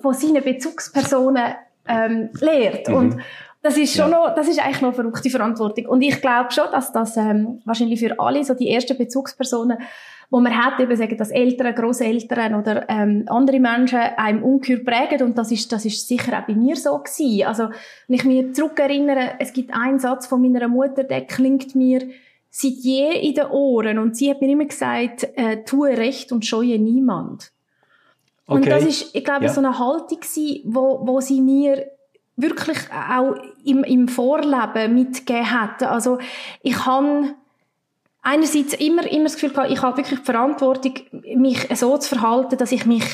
von 0.00 0.14
seinen 0.14 0.42
Bezugspersonen 0.42 1.54
ähm, 1.86 2.30
lehrt. 2.40 2.88
Mhm. 2.88 2.94
Und 2.94 3.16
das 3.62 3.76
ist 3.76 3.94
schon 3.94 4.10
ja. 4.10 4.18
noch, 4.18 4.34
das 4.34 4.48
ist 4.48 4.58
eigentlich 4.58 4.80
noch 4.80 4.88
eine 4.88 4.96
verrückte 4.96 5.30
Verantwortung. 5.30 5.86
Und 5.86 6.02
ich 6.02 6.20
glaube 6.20 6.50
schon, 6.50 6.64
dass 6.72 6.92
das 6.92 7.16
ähm, 7.16 7.60
wahrscheinlich 7.64 8.00
für 8.00 8.18
alle 8.18 8.44
so 8.44 8.54
die 8.54 8.68
ersten 8.68 8.98
Bezugspersonen, 8.98 9.78
wo 10.30 10.40
man 10.40 10.56
hat, 10.56 10.80
eben 10.80 10.96
sagen, 10.96 11.16
dass 11.16 11.30
Eltern, 11.30 11.72
Großeltern 11.72 12.56
oder 12.56 12.88
ähm, 12.88 13.24
andere 13.28 13.60
Menschen 13.60 13.98
einem 13.98 14.42
ungeheuer 14.42 14.82
prägen. 14.82 15.22
Und 15.22 15.38
das 15.38 15.52
ist, 15.52 15.70
das 15.70 15.84
ist 15.84 16.08
sicher 16.08 16.36
auch 16.36 16.46
bei 16.46 16.54
mir 16.54 16.74
so 16.74 16.98
gewesen. 16.98 17.46
Also, 17.46 17.68
wenn 18.08 18.16
ich 18.16 18.24
mich 18.24 18.52
zurückerinnere, 18.54 19.34
es 19.38 19.52
gibt 19.52 19.72
einen 19.72 20.00
Satz 20.00 20.26
von 20.26 20.42
meiner 20.42 20.66
Mutter, 20.66 21.04
der 21.04 21.26
klingt 21.26 21.76
mir 21.76 22.08
seit 22.50 22.72
je 22.72 23.12
in 23.12 23.34
den 23.34 23.46
Ohren 23.46 23.98
und 23.98 24.16
sie 24.16 24.28
hat 24.28 24.40
mir 24.40 24.50
immer 24.50 24.64
gesagt, 24.64 25.28
äh, 25.36 25.62
tue 25.64 25.96
recht 25.96 26.32
und 26.32 26.44
scheue 26.44 26.78
niemand. 26.78 27.52
Okay. 28.46 28.56
Und 28.56 28.66
das 28.66 28.84
ist, 28.84 29.14
ich 29.14 29.24
glaube, 29.24 29.44
ja. 29.44 29.52
so 29.52 29.60
eine 29.60 29.78
Haltung 29.78 30.18
gewesen, 30.18 30.62
wo, 30.64 31.00
wo 31.06 31.20
sie 31.20 31.40
mir 31.40 31.86
wirklich 32.42 32.78
auch 32.90 33.34
im, 33.64 33.84
im 33.84 34.08
Vorleben 34.08 34.94
mitgegeben 34.94 35.50
hat. 35.50 35.82
Also 35.82 36.18
ich 36.62 36.84
habe 36.84 37.34
einerseits 38.22 38.74
immer, 38.74 39.10
immer 39.10 39.24
das 39.24 39.34
Gefühl 39.34 39.50
gehabt, 39.50 39.70
ich 39.70 39.82
habe 39.82 39.96
wirklich 39.96 40.20
die 40.20 40.24
Verantwortung, 40.24 40.94
mich 41.36 41.68
so 41.74 41.96
zu 41.98 42.16
verhalten, 42.16 42.56
dass 42.56 42.72
ich 42.72 42.86
mich 42.86 43.04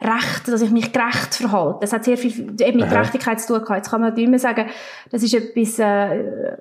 recht, 0.00 0.48
dass 0.48 0.62
ich 0.62 0.70
mich 0.70 0.92
gerecht 0.92 1.34
verhalte. 1.34 1.78
Das 1.80 1.92
hat 1.92 2.04
sehr 2.04 2.18
viel 2.18 2.40
eben 2.60 2.78
mit 2.78 2.86
Aha. 2.86 2.94
Gerechtigkeit 2.94 3.40
zu 3.40 3.48
tun 3.48 3.62
gehabt. 3.62 3.78
Jetzt 3.78 3.90
kann 3.90 4.00
man 4.00 4.16
immer 4.16 4.38
sagen, 4.38 4.66
das 5.10 5.22
ist 5.22 5.34
etwas, 5.34 5.78
äh, 5.78 6.56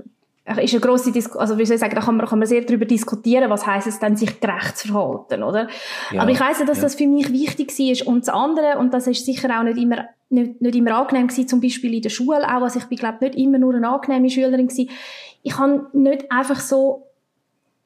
ist 0.63 0.73
eine 0.73 0.81
grosse 0.81 1.11
Dis 1.11 1.31
also 1.35 1.57
wie 1.57 1.65
soll 1.65 1.75
ich 1.75 1.79
sagen, 1.79 1.95
da 1.95 2.01
kann 2.01 2.17
man, 2.17 2.27
kann 2.27 2.39
man 2.39 2.47
sehr 2.47 2.61
darüber 2.61 2.85
diskutieren, 2.85 3.49
was 3.49 3.65
heißt 3.65 3.87
es 3.87 3.99
dann, 3.99 4.15
sich 4.15 4.39
gerecht 4.39 4.77
zu 4.77 4.89
verhalten, 4.89 5.43
oder? 5.43 5.67
Ja, 6.11 6.21
Aber 6.21 6.31
ich 6.31 6.39
weiss 6.39 6.59
ja, 6.59 6.65
dass 6.65 6.77
ja. 6.77 6.83
das 6.83 6.95
für 6.95 7.07
mich 7.07 7.31
wichtig 7.31 7.69
war. 7.69 8.07
Und 8.07 8.27
das 8.27 8.29
andere, 8.33 8.77
und 8.77 8.93
das 8.93 9.07
ist 9.07 9.25
sicher 9.25 9.59
auch 9.59 9.63
nicht 9.63 9.77
immer, 9.77 10.05
nicht, 10.31 10.61
nicht 10.61 10.75
immer 10.75 10.95
angenehm 10.95 11.27
gewesen, 11.27 11.47
zum 11.47 11.61
Beispiel 11.61 11.93
in 11.93 12.01
der 12.01 12.09
Schule 12.09 12.45
auch, 12.45 12.61
also 12.61 12.79
ich 12.79 12.85
bin, 12.85 12.97
glaube 12.97 13.17
nicht 13.21 13.35
immer 13.35 13.57
nur 13.57 13.75
eine 13.75 13.89
angenehme 13.89 14.29
Schülerin 14.29 14.67
gewesen. 14.67 14.89
Ich 15.43 15.57
habe 15.57 15.87
nicht 15.93 16.31
einfach 16.31 16.59
so 16.59 17.07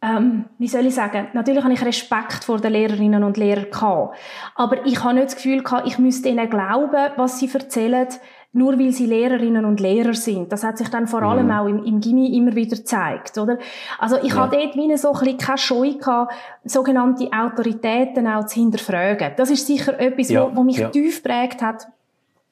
ähm, 0.02 0.46
wie 0.60 0.68
soll 0.68 0.86
ich 0.86 0.94
sagen, 0.94 1.30
natürlich 1.34 1.64
habe 1.64 1.74
ich 1.74 1.84
Respekt 1.84 2.44
vor 2.44 2.60
den 2.60 2.74
Lehrerinnen 2.74 3.24
und 3.24 3.38
Lehrern 3.38 3.72
gehabt, 3.72 4.16
aber 4.54 4.86
ich 4.86 5.04
habe 5.04 5.16
nicht 5.16 5.28
das 5.28 5.36
Gefühl 5.36 5.64
gehabt, 5.64 5.88
ich 5.88 5.98
müsste 5.98 6.30
ihnen 6.30 6.50
glauben, 6.50 7.12
was 7.16 7.40
sie 7.40 7.50
erzählen, 7.52 8.08
nur 8.56 8.80
weil 8.80 8.92
sie 8.92 9.06
Lehrerinnen 9.06 9.66
und 9.66 9.82
Lehrer 9.82 10.14
sind. 10.14 10.52
Das 10.52 10.64
hat 10.64 10.78
sich 10.78 10.88
dann 10.88 11.08
vor 11.08 11.22
allem 11.24 11.48
mhm. 11.48 11.52
auch 11.52 11.68
im, 11.68 11.84
im 11.84 12.00
Gimmi 12.00 12.38
immer 12.38 12.56
wieder 12.56 12.78
gezeigt, 12.78 13.38
oder? 13.38 13.58
Also 14.00 14.18
ich 14.18 14.34
ja. 14.34 14.36
habe 14.36 14.56
dort 14.56 14.76
wie 14.76 14.96
so 14.96 15.12
ein 15.12 15.20
bisschen 15.20 15.38
keine 15.38 15.58
Scheu 15.58 15.94
gehabt, 15.94 16.34
sogenannte 16.64 17.30
Autoritäten 17.34 18.28
auch 18.28 18.46
zu 18.46 18.60
hinterfragen. 18.60 19.34
Das 19.36 19.50
ist 19.50 19.68
sicher 19.68 20.00
etwas, 20.00 20.30
ja. 20.30 20.50
wo, 20.50 20.58
wo 20.58 20.64
mich 20.64 20.78
ja. 20.78 20.90
tief 20.90 21.22
prägt 21.22 21.62
hat, 21.62 21.88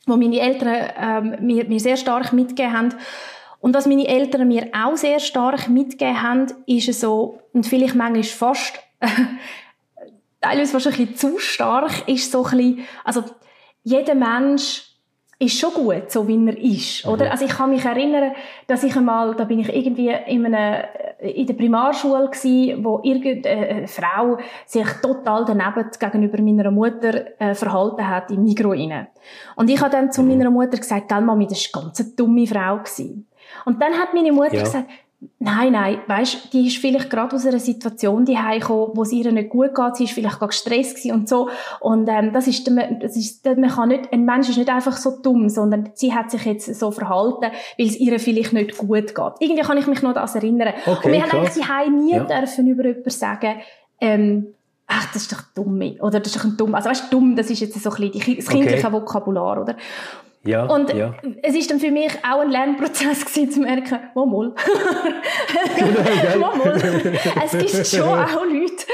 wo 0.05 0.17
meine 0.17 0.39
Eltern 0.39 0.89
ähm, 0.97 1.45
mir, 1.45 1.65
mir 1.65 1.79
sehr 1.79 1.97
stark 1.97 2.33
mitgegeben 2.33 2.73
haben. 2.73 2.89
Und 3.59 3.73
was 3.73 3.85
meine 3.85 4.07
Eltern 4.07 4.47
mir 4.47 4.67
auch 4.73 4.97
sehr 4.97 5.19
stark 5.19 5.69
mitgegeben 5.69 6.21
haben, 6.21 6.47
ist 6.65 6.99
so, 6.99 7.39
und 7.53 7.65
vielleicht 7.65 7.95
manchmal 7.95 8.23
fast, 8.23 8.73
teilweise 10.41 10.73
wahrscheinlich 10.73 11.15
zu 11.17 11.39
stark, 11.39 12.07
ist 12.07 12.31
so 12.31 12.43
ein 12.43 12.57
bisschen, 12.57 12.87
also 13.05 13.23
jeder 13.83 14.15
Mensch 14.15 14.93
ist 15.39 15.59
schon 15.59 15.73
gut, 15.73 16.11
so 16.11 16.27
wie 16.27 16.47
er 16.47 16.57
ist, 16.57 17.05
oder? 17.05 17.25
Mhm. 17.25 17.31
Also 17.31 17.45
ich 17.45 17.51
kann 17.51 17.69
mich 17.69 17.85
erinnern, 17.85 18.33
dass 18.67 18.83
ich 18.83 18.95
einmal, 18.95 19.35
da 19.35 19.45
bin 19.45 19.59
ich 19.59 19.73
irgendwie 19.73 20.13
in, 20.27 20.45
einer, 20.45 20.85
in 21.23 21.47
der 21.47 21.53
Primarschule 21.53 22.29
gsi, 22.29 22.75
wo 22.79 22.99
irgendeine 23.03 23.87
Frau 23.87 24.37
sich 24.65 24.87
total 25.01 25.45
daneben 25.45 25.89
gegenüber 25.97 26.41
meiner 26.41 26.71
Mutter 26.71 27.39
äh, 27.39 27.55
verhalten 27.55 28.07
hat 28.07 28.31
im 28.31 28.43
Mikro 28.43 28.73
inne. 28.73 29.07
Und 29.55 29.69
ich 29.69 29.79
habe 29.81 29.91
dann 29.91 30.11
zu 30.11 30.21
mhm. 30.21 30.29
meiner 30.29 30.49
Mutter 30.49 30.77
gesagt, 30.77 31.09
gell 31.09 31.21
Mami, 31.21 31.47
das 31.47 31.69
war 31.73 31.81
eine 31.83 31.91
ganz 31.91 32.15
dumme 32.15 32.47
Frau 32.47 32.77
gewesen. 32.77 33.27
Und 33.65 33.81
dann 33.81 33.93
hat 33.93 34.13
meine 34.13 34.31
Mutter 34.31 34.55
ja. 34.55 34.63
gesagt, 34.63 34.89
Nein, 35.39 35.73
nein, 35.73 35.99
weißt, 36.07 36.53
die 36.53 36.67
ist 36.67 36.77
vielleicht 36.77 37.09
gerade 37.09 37.35
aus 37.35 37.45
einer 37.45 37.59
Situation 37.59 38.25
die 38.25 38.35
gekommen, 38.35 38.91
wo 38.93 39.03
es 39.03 39.11
ihr 39.11 39.31
nicht 39.31 39.49
gut 39.49 39.75
geht, 39.75 39.95
sie 39.95 40.05
ist 40.05 40.13
vielleicht 40.13 40.39
gerade 40.39 40.49
gestresst 40.49 41.05
und 41.05 41.27
so 41.27 41.49
und 41.79 42.07
ähm, 42.09 42.31
das 42.33 42.47
ist, 42.47 42.69
das 43.01 43.15
ist, 43.15 43.45
man 43.45 43.69
kann 43.69 43.89
nicht, 43.89 44.11
ein 44.11 44.25
Mensch 44.25 44.49
ist 44.49 44.57
nicht 44.57 44.69
einfach 44.69 44.97
so 44.97 45.19
dumm, 45.21 45.49
sondern 45.49 45.89
sie 45.93 46.13
hat 46.13 46.31
sich 46.31 46.45
jetzt 46.45 46.73
so 46.75 46.91
verhalten, 46.91 47.51
weil 47.77 47.87
es 47.87 47.99
ihr 47.99 48.19
vielleicht 48.19 48.53
nicht 48.53 48.77
gut 48.77 49.15
geht. 49.15 49.33
Irgendwie 49.39 49.61
kann 49.61 49.77
ich 49.77 49.87
mich 49.87 50.01
noch 50.01 50.13
das 50.13 50.35
erinnern. 50.35 50.73
Okay, 50.85 51.07
und 51.07 51.11
wir 51.13 51.23
haben 51.23 51.31
eigentlich 51.31 52.03
nie 52.05 52.15
ja. 52.15 52.23
dürfen 52.23 52.67
über 52.67 52.85
jemanden 52.85 53.09
sagen, 53.09 53.55
ähm, 53.99 54.47
ach, 54.87 55.11
das 55.13 55.23
ist 55.23 55.31
doch 55.31 55.41
dumm, 55.55 55.81
oder 55.99 56.19
das 56.19 56.27
ist 56.27 56.37
doch 56.37 56.45
ein 56.45 56.57
dumm, 56.57 56.75
also 56.75 56.89
weißt, 56.89 57.11
dumm, 57.11 57.35
das 57.35 57.49
ist 57.49 57.61
jetzt 57.61 57.81
so 57.81 57.89
ein 57.91 58.11
bisschen 58.11 58.35
das 58.35 58.47
kindliche 58.47 58.87
okay. 58.87 58.93
Vokabular, 58.93 59.61
oder? 59.61 59.75
Ja, 60.45 60.65
und 60.65 60.93
ja. 60.93 61.15
es 61.41 61.55
ist 61.55 61.71
dann 61.71 61.79
für 61.79 61.89
mich 61.89 62.11
auch 62.21 62.41
ein 62.41 62.51
Lernprozess 62.51 63.25
gewesen, 63.33 63.51
zu 63.51 63.59
merken, 63.61 63.99
mal 64.13 64.25
mal. 64.25 64.53
Es 67.45 67.51
gibt 67.57 67.87
schon 67.87 68.01
auch 68.19 68.43
Leute, 68.43 68.85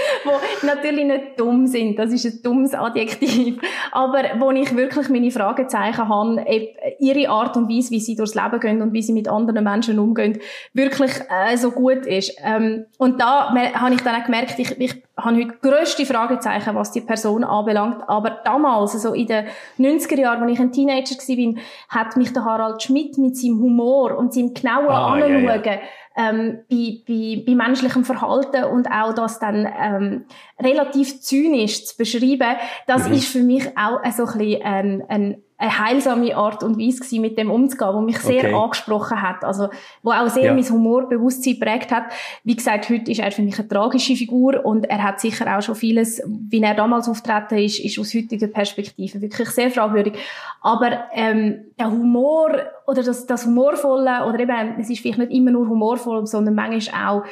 die 0.62 0.66
natürlich 0.66 1.06
nicht 1.06 1.40
dumm 1.40 1.66
sind. 1.66 1.98
Das 1.98 2.12
ist 2.14 2.26
ein 2.26 2.42
dummes 2.44 2.74
Adjektiv. 2.74 3.60
Aber 3.92 4.24
wo 4.38 4.52
ich 4.52 4.76
wirklich 4.76 5.10
meine 5.10 5.32
Fragezeichen 5.32 6.08
habe, 6.08 6.46
ob 6.46 7.00
ihre 7.00 7.30
Art 7.30 7.58
und 7.58 7.70
Weise, 7.70 7.92
wie 7.92 8.00
sie 8.00 8.16
durchs 8.16 8.36
Leben 8.36 8.60
gehen 8.60 8.82
und 8.82 8.94
wie 8.94 9.02
sie 9.02 9.14
mit 9.14 9.28
anderen 9.28 9.64
Menschen 9.64 9.98
umgehen, 9.98 10.40
wirklich 10.74 11.12
äh, 11.30 11.58
so 11.58 11.72
gut 11.72 12.06
ist. 12.06 12.36
Ähm, 12.44 12.86
und 12.98 13.20
da 13.20 13.54
habe 13.54 13.96
ich 13.96 14.02
dann 14.02 14.22
auch 14.22 14.26
gemerkt, 14.26 14.60
ich, 14.60 14.80
ich 14.80 15.04
habe 15.24 15.36
heute 15.36 15.58
grösste 15.62 16.06
Fragezeichen, 16.06 16.76
was 16.76 16.92
die 16.92 17.02
Person 17.02 17.44
anbelangt. 17.44 18.04
Aber 18.08 18.42
damals, 18.44 18.94
also 18.94 19.14
in 19.14 19.28
den 19.28 19.46
90er 19.78 20.20
Jahren, 20.20 20.44
als 20.44 20.52
ich 20.52 20.60
ein 20.60 20.72
Teenager 20.72 21.16
war, 21.16 21.64
hat 21.90 22.18
mich 22.18 22.34
der 22.34 22.46
Harald 22.46 22.82
Schmidt 22.82 23.18
mit 23.18 23.38
seinem 23.38 23.60
Humor 23.60 24.18
und 24.18 24.34
seinem 24.34 24.54
genauen 24.54 24.90
ah, 24.90 25.14
Anschauen 25.14 25.44
ja, 25.44 25.56
ja. 25.56 25.80
Ähm, 26.18 26.60
bei, 26.70 27.02
bei, 27.08 27.44
bei 27.46 27.56
menschlichem 27.56 28.04
Verhalten 28.04 28.66
und 28.66 28.92
auch 28.92 29.14
das 29.14 29.40
dann 29.40 29.66
ähm, 29.80 30.26
relativ 30.60 31.22
zynisch 31.22 31.86
zu 31.86 31.98
beschreiben, 31.98 32.58
das 32.88 33.08
mhm. 33.08 33.14
ist 33.14 33.32
für 33.32 33.44
mich 33.44 33.66
auch 33.78 34.00
so 34.12 34.26
ein 34.26 34.38
bisschen 34.38 34.62
ein, 34.64 35.04
ein 35.08 35.44
eine 35.60 35.78
heilsame 35.78 36.36
Art 36.38 36.64
und 36.64 36.80
Weise 36.80 37.00
gewesen, 37.00 37.20
mit 37.20 37.38
dem 37.38 37.52
umzugehen, 37.52 37.94
wo 37.94 38.00
mich 38.00 38.18
sehr 38.20 38.46
okay. 38.46 38.54
angesprochen 38.54 39.22
hat, 39.22 39.44
also 39.44 39.68
wo 40.02 40.12
auch 40.12 40.30
sehr 40.30 40.46
ja. 40.46 40.54
mein 40.54 40.64
Humorbewusstsein 40.64 41.60
prägt 41.60 41.92
hat. 41.92 42.06
Wie 42.46 42.56
gesagt, 42.56 42.90
heute 42.90 43.12
ist 43.12 43.20
er 43.20 43.32
für 43.32 43.42
mich 43.42 43.60
eine 43.60 43.68
tragische 43.68 44.16
Figur 44.16 44.66
und 44.66 44.86
er 44.86 45.04
hat 45.04 45.20
sicher 45.20 45.58
auch 45.58 45.62
schon 45.62 45.76
vieles, 45.76 46.24
wie 46.26 46.62
er 46.62 46.76
damals 46.76 47.10
auftreten 47.10 47.58
ist, 47.58 47.80
ist 47.80 48.00
aus 48.00 48.14
heutiger 48.14 48.48
Perspektive 48.48 49.22
wirklich 49.22 49.50
sehr 49.50 49.70
fragwürdig. 49.70 50.14
Aber 50.62 51.04
ähm, 51.14 51.66
der 51.78 51.92
Humor 51.92 52.52
oder 52.88 53.04
das, 53.04 53.28
das 53.28 53.46
Humorvolle 53.46 54.26
oder 54.28 54.40
eben, 54.40 54.80
es 54.80 54.90
ist 54.90 55.02
vielleicht 55.02 55.20
nicht 55.20 55.34
immer 55.34 55.52
nur 55.52 55.68
humorvoll, 55.68 56.26
sondern 56.26 56.56
manchmal 56.56 57.06
auch 57.06 57.24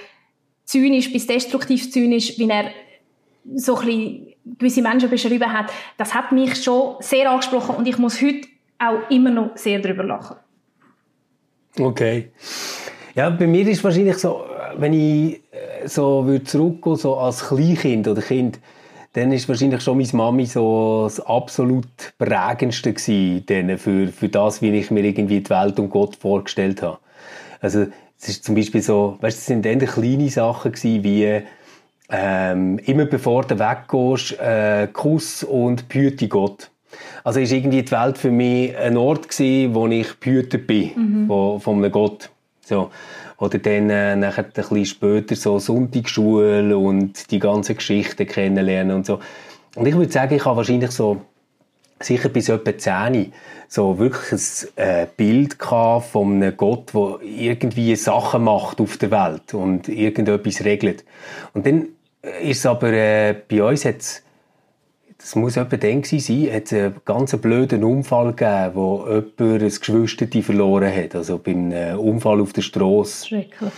zynisch 0.66 1.14
bis 1.14 1.28
destruktiv 1.28 1.90
zynisch, 1.94 2.38
wie 2.38 2.50
er 2.50 2.72
so 3.56 3.78
ein 3.78 3.86
bisschen 3.86 4.27
gewisse 4.58 4.82
Menschen 4.82 5.10
beschrieben 5.10 5.52
hat, 5.52 5.72
das 5.98 6.14
hat 6.14 6.32
mich 6.32 6.64
schon 6.64 6.96
sehr 7.00 7.30
angesprochen 7.30 7.76
und 7.76 7.88
ich 7.88 7.98
muss 7.98 8.22
heute 8.22 8.48
auch 8.80 9.10
immer 9.10 9.30
noch 9.30 9.58
sehr 9.58 9.80
darüber 9.80 10.04
lachen. 10.04 10.38
Okay. 11.80 12.32
Ja, 13.16 13.30
bei 13.30 13.48
mir 13.48 13.68
ist 13.68 13.84
wahrscheinlich 13.84 14.18
so, 14.18 14.44
wenn 14.78 14.94
ich 14.94 15.42
äh, 15.52 15.88
so 15.88 16.26
würde 16.26 16.98
so 16.98 17.18
als 17.18 17.48
Kleinkind 17.48 18.08
oder 18.08 18.22
Kind, 18.22 18.60
dann 19.14 19.32
ist 19.32 19.50
wahrscheinlich 19.50 19.82
schon 19.82 19.98
meine 19.98 20.10
Mami 20.14 20.46
so 20.46 21.06
das 21.06 21.20
absolut 21.20 21.88
prägendste 22.20 22.94
gewesen, 22.94 23.78
für, 23.80 24.08
für 24.10 24.30
das, 24.30 24.62
wie 24.62 24.70
ich 24.78 24.92
mir 24.92 25.04
irgendwie 25.04 25.42
die 25.42 25.50
Welt 25.50 25.80
und 25.80 25.90
Gott 25.90 26.16
vorgestellt 26.16 26.84
habe. 26.84 27.00
Also, 27.60 27.88
es 28.20 28.30
ist 28.30 28.44
zum 28.44 28.54
Beispiel 28.56 28.82
so, 28.82 29.18
weißt, 29.22 29.38
es 29.38 29.46
sind 29.46 29.66
eher 29.66 29.78
kleine 29.78 30.30
Sachen 30.30 30.72
gewesen, 30.72 31.04
wie, 31.04 31.42
ähm, 32.10 32.80
immer 32.80 33.06
bevor 33.06 33.44
du 33.44 33.60
weggehst, 33.60 34.40
äh, 34.40 34.88
Kuss 34.92 35.44
und 35.44 35.90
behüte 35.90 36.28
Gott. 36.28 36.70
Also 37.24 37.40
ist 37.40 37.52
irgendwie 37.52 37.84
die 37.84 37.92
Welt 37.92 38.18
für 38.18 38.32
mich 38.32 38.76
ein 38.78 38.98
Ort 38.98 39.30
gewesen, 39.30 39.76
wo 39.76 39.88
ich 39.88 40.14
behütet 40.20 40.68
bin 40.68 40.92
mhm. 40.96 41.28
von, 41.28 41.60
von 41.60 41.78
einem 41.78 41.92
Gott. 41.92 42.30
So. 42.62 42.90
Oder 43.38 43.60
dann 43.60 43.90
äh, 43.90 44.16
nachher 44.16 44.46
ein 44.46 44.52
bisschen 44.52 44.86
später 44.86 45.36
so 45.36 45.60
Sonntagsschule 45.60 46.78
und 46.78 47.30
die 47.30 47.40
ganzen 47.40 47.76
Geschichten 47.76 48.26
kennenlernen 48.26 48.96
und 48.96 49.06
so. 49.06 49.20
Und 49.76 49.86
ich 49.86 49.96
würde 49.96 50.12
sagen, 50.12 50.34
ich 50.34 50.46
habe 50.46 50.58
wahrscheinlich 50.58 50.92
so 50.92 51.22
sicher 52.00 52.30
bis 52.30 52.50
etwa 52.50 52.78
10 52.78 53.34
so 53.68 54.00
wirklich 54.00 54.70
ein 54.78 54.84
äh, 54.84 55.08
Bild 55.16 55.58
von 55.62 56.02
einem 56.16 56.56
Gott, 56.56 56.94
der 56.94 57.20
irgendwie 57.22 57.96
Sachen 57.96 58.46
macht 58.46 58.80
auf 58.80 58.98
der 58.98 59.12
Welt 59.12 59.54
und 59.54 59.90
irgendetwas 59.90 60.64
regelt. 60.64 61.04
Und 61.54 61.66
dann 61.66 61.90
ist 62.42 62.66
aber 62.66 62.92
äh, 62.94 63.36
bei 63.48 63.64
uns 63.64 63.86
hat 63.86 64.24
das 65.20 65.36
muss 65.36 65.58
etwa 65.58 65.78
dann 65.78 66.04
sein, 66.04 66.54
hat 66.54 66.66
es 66.66 66.74
einen 66.74 66.96
ganz 67.04 67.36
blöden 67.38 67.84
Unfall 67.84 68.34
gegeben, 68.34 68.76
wo 68.76 69.06
jemand 69.08 69.64
ein 69.64 69.70
Geschwister 69.70 70.28
verloren 70.44 70.96
hat, 70.96 71.16
also 71.16 71.40
beim 71.40 71.72
äh, 71.72 71.94
Unfall 71.94 72.40
auf 72.40 72.54
der 72.54 72.62
Straße. 72.62 73.28
Schrecklich. 73.28 73.72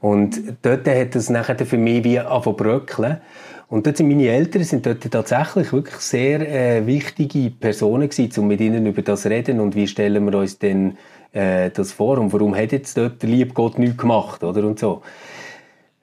Und 0.00 0.42
dort 0.62 0.88
hat 0.88 1.14
es 1.14 1.30
nachher 1.30 1.58
für 1.64 1.76
mich 1.76 2.02
wie 2.04 2.18
angefangen 2.18 2.56
bröckeln. 2.56 3.20
Und 3.68 3.86
dort 3.86 3.98
sind 3.98 4.08
meine 4.08 4.28
Eltern 4.28 4.64
sind 4.64 4.84
dort 4.84 5.08
tatsächlich 5.08 5.72
wirklich 5.72 6.00
sehr 6.00 6.40
äh, 6.40 6.86
wichtige 6.86 7.50
Personen 7.50 8.08
gewesen, 8.08 8.40
um 8.40 8.48
mit 8.48 8.60
ihnen 8.60 8.84
über 8.84 9.02
das 9.02 9.22
zu 9.22 9.30
reden 9.30 9.60
und 9.60 9.76
wie 9.76 9.86
stellen 9.86 10.24
wir 10.24 10.36
uns 10.36 10.58
denn 10.58 10.98
äh, 11.32 11.70
das 11.70 11.92
vor 11.92 12.18
und 12.18 12.32
warum 12.32 12.56
hat 12.56 12.72
jetzt 12.72 12.96
dort 12.96 13.22
der 13.22 13.28
liebe 13.28 13.54
Gott 13.54 13.78
nichts 13.78 13.98
gemacht, 13.98 14.42
oder? 14.42 14.64
Und 14.64 14.80
so. 14.80 15.02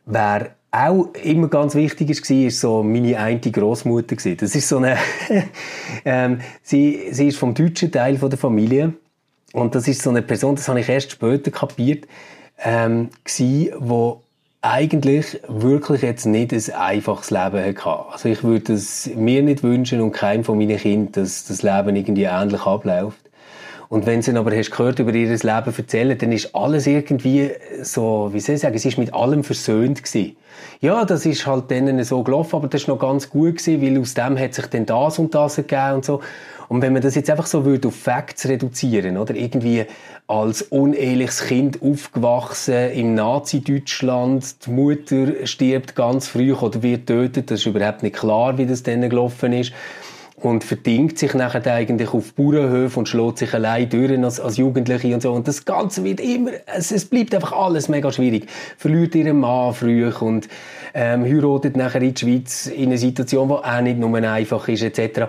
Wer 0.05 0.51
auch 0.71 1.09
immer 1.23 1.47
ganz 1.47 1.75
wichtig 1.75 2.09
war, 2.09 2.37
ist 2.37 2.59
so 2.59 2.83
meine 2.83 3.17
eine 3.17 3.39
Großmutter. 3.39 4.15
Das 4.35 4.55
ist 4.55 4.67
so 4.67 4.77
eine, 4.77 4.97
ähm, 6.05 6.39
sie, 6.61 7.07
sie 7.11 7.27
ist 7.27 7.37
vom 7.37 7.53
deutschen 7.53 7.91
Teil 7.91 8.17
der 8.17 8.37
Familie 8.37 8.93
und 9.53 9.75
das 9.75 9.87
ist 9.87 10.01
so 10.01 10.09
eine 10.09 10.21
Person, 10.21 10.55
das 10.55 10.67
habe 10.67 10.81
ich 10.81 10.89
erst 10.89 11.11
später 11.11 11.51
kapiert, 11.51 12.05
ähm, 12.63 13.09
gsi, 13.23 13.71
wo 13.77 14.21
eigentlich 14.61 15.39
wirklich 15.47 16.01
jetzt 16.01 16.25
nicht 16.25 16.51
ein 16.51 16.73
einfaches 16.75 17.31
Leben 17.31 17.63
hatte. 17.63 18.05
Also 18.11 18.27
ich 18.27 18.43
würde 18.43 18.73
es 18.73 19.09
mir 19.15 19.41
nicht 19.43 19.63
wünschen 19.63 20.01
und 20.01 20.11
keinem 20.11 20.43
von 20.43 20.57
meinen 20.57 20.77
Kindern, 20.77 21.23
dass 21.23 21.45
das 21.45 21.63
Leben 21.63 21.95
irgendwie 21.95 22.23
ähnlich 22.23 22.65
abläuft. 22.65 23.26
Und 23.89 24.05
wenn 24.05 24.21
sie 24.21 24.35
aber 24.35 24.55
hast 24.55 24.71
gehört 24.71 24.99
über 24.99 25.13
ihr 25.13 25.29
Leben 25.29 25.43
erzählen, 25.77 26.17
dann 26.17 26.31
ist 26.31 26.53
alles 26.53 26.87
irgendwie 26.87 27.51
so, 27.81 28.29
wie 28.33 28.39
soll 28.39 28.55
ich 28.55 28.61
sagen, 28.61 28.77
sie 28.77 28.89
ist 28.89 28.97
mit 28.97 29.13
allem 29.13 29.43
versöhnt 29.43 30.03
gewesen. 30.03 30.35
Ja, 30.81 31.05
das 31.05 31.25
ist 31.25 31.47
halt 31.47 31.71
denen 31.71 32.03
so 32.03 32.23
gelaufen, 32.23 32.57
aber 32.57 32.67
das 32.67 32.81
ist 32.81 32.87
noch 32.87 32.99
ganz 32.99 33.29
gut 33.29 33.57
gewesen, 33.57 33.81
weil 33.81 33.99
aus 33.99 34.13
dem 34.13 34.37
hat 34.37 34.53
sich 34.53 34.65
dann 34.67 34.85
das 34.85 35.19
und 35.19 35.33
das 35.33 35.57
ergeben 35.57 35.95
und 35.95 36.05
so. 36.05 36.21
Und 36.67 36.81
wenn 36.81 36.91
man 36.91 37.01
das 37.01 37.15
jetzt 37.15 37.29
einfach 37.29 37.45
so 37.45 37.63
würde 37.63 37.87
auf 37.87 37.95
Facts 37.95 38.45
reduzieren, 38.47 39.17
oder? 39.17 39.33
Irgendwie 39.35 39.85
als 40.27 40.63
uneheliches 40.63 41.45
Kind 41.45 41.81
aufgewachsen 41.81 42.91
im 42.91 43.15
Nazi-Deutschland, 43.15 44.65
die 44.65 44.71
Mutter 44.71 45.45
stirbt 45.45 45.95
ganz 45.95 46.27
früh 46.27 46.51
oder 46.51 46.83
wird 46.83 47.07
tötet, 47.07 47.49
das 47.51 47.61
ist 47.61 47.67
überhaupt 47.67 48.03
nicht 48.03 48.17
klar, 48.17 48.57
wie 48.57 48.65
das 48.65 48.83
dann 48.83 49.09
gelaufen 49.09 49.53
ist 49.53 49.71
und 50.39 50.63
verdingt 50.63 51.17
sich 51.17 51.33
nachher 51.33 51.65
eigentlich 51.73 52.13
auf 52.13 52.33
Bauernhöfe 52.33 52.99
und 52.99 53.09
schlägt 53.09 53.39
sich 53.39 53.53
allein 53.55 53.89
durch 53.89 54.11
als, 54.23 54.39
als 54.39 54.57
Jugendliche 54.57 55.13
und 55.13 55.21
so. 55.21 55.33
Und 55.33 55.47
das 55.47 55.65
Ganze 55.65 56.03
wird 56.03 56.19
immer, 56.19 56.51
es, 56.67 56.91
es 56.91 57.05
bleibt 57.05 57.33
einfach 57.33 57.53
alles 57.53 57.89
mega 57.89 58.11
schwierig. 58.11 58.47
Verliert 58.77 59.15
ihren 59.15 59.39
Mann 59.39 59.73
früh 59.73 60.07
und 60.07 60.47
ähm, 60.93 61.25
heiratet 61.25 61.75
nachher 61.75 62.03
in 62.03 62.13
die 62.13 62.19
Schweiz 62.19 62.67
in 62.67 62.89
einer 62.89 62.97
Situation, 62.97 63.47
die 63.47 63.55
auch 63.55 63.81
nicht 63.81 63.97
nur 63.97 64.15
einfach 64.15 64.67
ist, 64.67 64.83
etc. 64.83 65.21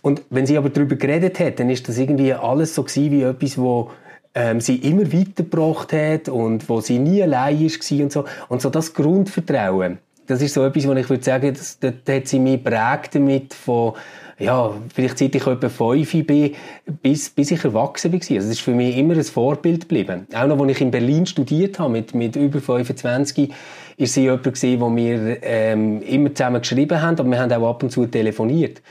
Und 0.00 0.22
wenn 0.30 0.46
sie 0.46 0.56
aber 0.56 0.70
darüber 0.70 0.94
geredet 0.94 1.40
hat, 1.40 1.58
dann 1.58 1.68
ist 1.68 1.88
das 1.88 1.98
irgendwie 1.98 2.32
alles 2.32 2.76
so 2.76 2.84
gewesen, 2.84 3.10
wie 3.10 3.22
etwas, 3.22 3.58
wo 3.58 3.90
ähm, 4.36 4.60
sie 4.60 4.76
immer 4.76 5.12
weitergebracht 5.12 5.92
hat 5.92 6.28
und 6.28 6.68
wo 6.68 6.80
sie 6.80 7.00
nie 7.00 7.20
allein 7.20 7.60
war 7.60 8.00
und 8.00 8.12
so. 8.12 8.24
Und 8.48 8.62
so 8.62 8.70
das 8.70 8.94
Grundvertrauen, 8.94 9.98
das 10.28 10.40
ist 10.40 10.54
so 10.54 10.64
etwas, 10.64 10.86
wo 10.86 10.92
ich 10.92 11.10
würde 11.10 11.24
sagen, 11.24 11.52
das, 11.52 11.80
das 11.80 11.94
hat 12.08 12.28
sie 12.28 12.38
mich 12.38 12.62
prägt 12.62 13.16
damit 13.16 13.54
von, 13.54 13.94
ja, 14.42 14.72
vielleicht 14.92 15.18
seit 15.18 15.34
ich 15.34 15.46
etwa 15.46 15.68
fünf 15.68 16.26
bin, 16.26 16.54
bis, 17.02 17.30
bis 17.30 17.50
ich 17.50 17.64
erwachsen 17.64 18.12
war. 18.12 18.20
Also 18.20 18.34
das 18.34 18.46
ist 18.46 18.60
für 18.60 18.72
mich 18.72 18.96
immer 18.96 19.14
ein 19.14 19.24
Vorbild 19.24 19.82
geblieben. 19.82 20.26
Auch 20.34 20.46
noch, 20.46 20.60
als 20.60 20.72
ich 20.72 20.80
in 20.80 20.90
Berlin 20.90 21.26
studiert 21.26 21.78
habe, 21.78 21.92
mit, 21.92 22.14
mit 22.14 22.36
über 22.36 22.60
25, 22.60 23.52
ist 23.96 24.14
sie 24.14 24.22
jemand 24.22 24.44
gewesen, 24.44 24.80
wo 24.80 24.94
wir 24.94 25.42
ähm, 25.42 26.02
immer 26.02 26.34
zusammen 26.34 26.60
geschrieben 26.60 27.00
haben, 27.00 27.18
aber 27.18 27.28
wir 27.30 27.40
haben 27.40 27.52
auch 27.52 27.70
ab 27.70 27.82
und 27.82 27.90
zu 27.90 28.06
telefoniert. 28.06 28.82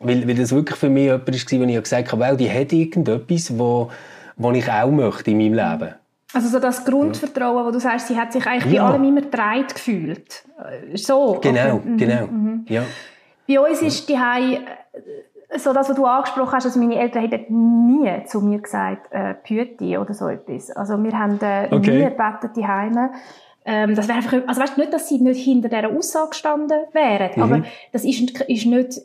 Weil, 0.00 0.26
weil 0.26 0.34
das 0.34 0.52
wirklich 0.52 0.78
für 0.78 0.88
mich 0.88 1.04
jemand 1.04 1.28
war, 1.28 1.60
wo 1.60 1.64
ich 1.64 1.82
gesagt 1.82 2.12
habe, 2.12 2.22
well, 2.22 2.36
die 2.36 2.50
hat 2.50 2.72
irgendetwas, 2.72 3.58
wo, 3.58 3.90
wo 4.36 4.52
ich 4.52 4.70
auch 4.70 4.90
möchte 4.90 5.30
in 5.30 5.38
meinem 5.38 5.54
Leben. 5.54 5.94
Also 6.32 6.48
so 6.48 6.58
das 6.58 6.84
Grundvertrauen, 6.84 7.64
wo 7.64 7.70
du 7.70 7.78
sagst, 7.78 8.08
sie 8.08 8.16
hat 8.16 8.32
sich 8.32 8.44
eigentlich 8.44 8.74
ja. 8.74 8.82
bei 8.82 8.94
allem 8.94 9.04
immer 9.04 9.20
getragen 9.20 9.66
gefühlt. 9.72 10.44
Äh, 10.58 10.96
so. 10.96 11.38
Genau, 11.40 11.76
okay. 11.76 11.88
Mhm, 11.88 11.96
genau. 11.96 12.26
Mhm. 12.26 12.64
Ja. 12.68 12.82
Bei 13.46 13.60
uns 13.60 13.82
ist 13.82 14.08
die 14.08 14.18
Hei 14.18 14.58
so 15.56 15.72
das, 15.72 15.88
was 15.88 15.96
du 15.96 16.04
angesprochen 16.04 16.52
hast, 16.52 16.66
also 16.66 16.80
meine 16.80 16.98
Eltern 16.98 17.28
hätten 17.28 17.86
nie 17.86 18.24
zu 18.26 18.40
mir 18.40 18.58
gesagt, 18.58 19.12
äh, 19.12 19.34
Püti 19.34 19.98
oder 19.98 20.14
so 20.14 20.28
etwas. 20.28 20.70
Also 20.70 21.02
wir 21.02 21.18
haben 21.18 21.38
äh, 21.40 21.68
okay. 21.70 21.98
nie 21.98 22.04
gebetet 22.04 22.56
die 22.56 22.66
Heime. 22.66 23.10
Ähm, 23.64 23.94
das 23.94 24.08
wäre 24.08 24.18
einfach, 24.18 24.36
also 24.46 24.60
weißt 24.60 24.78
nicht, 24.78 24.92
dass 24.92 25.08
sie 25.08 25.18
nicht 25.18 25.42
hinter 25.42 25.68
dieser 25.68 25.90
Aussage 25.90 26.30
gestanden 26.30 26.78
wären, 26.92 27.30
mhm. 27.36 27.42
aber 27.42 27.62
das 27.92 28.04
ist, 28.04 28.40
ist 28.42 28.66
nicht 28.66 29.00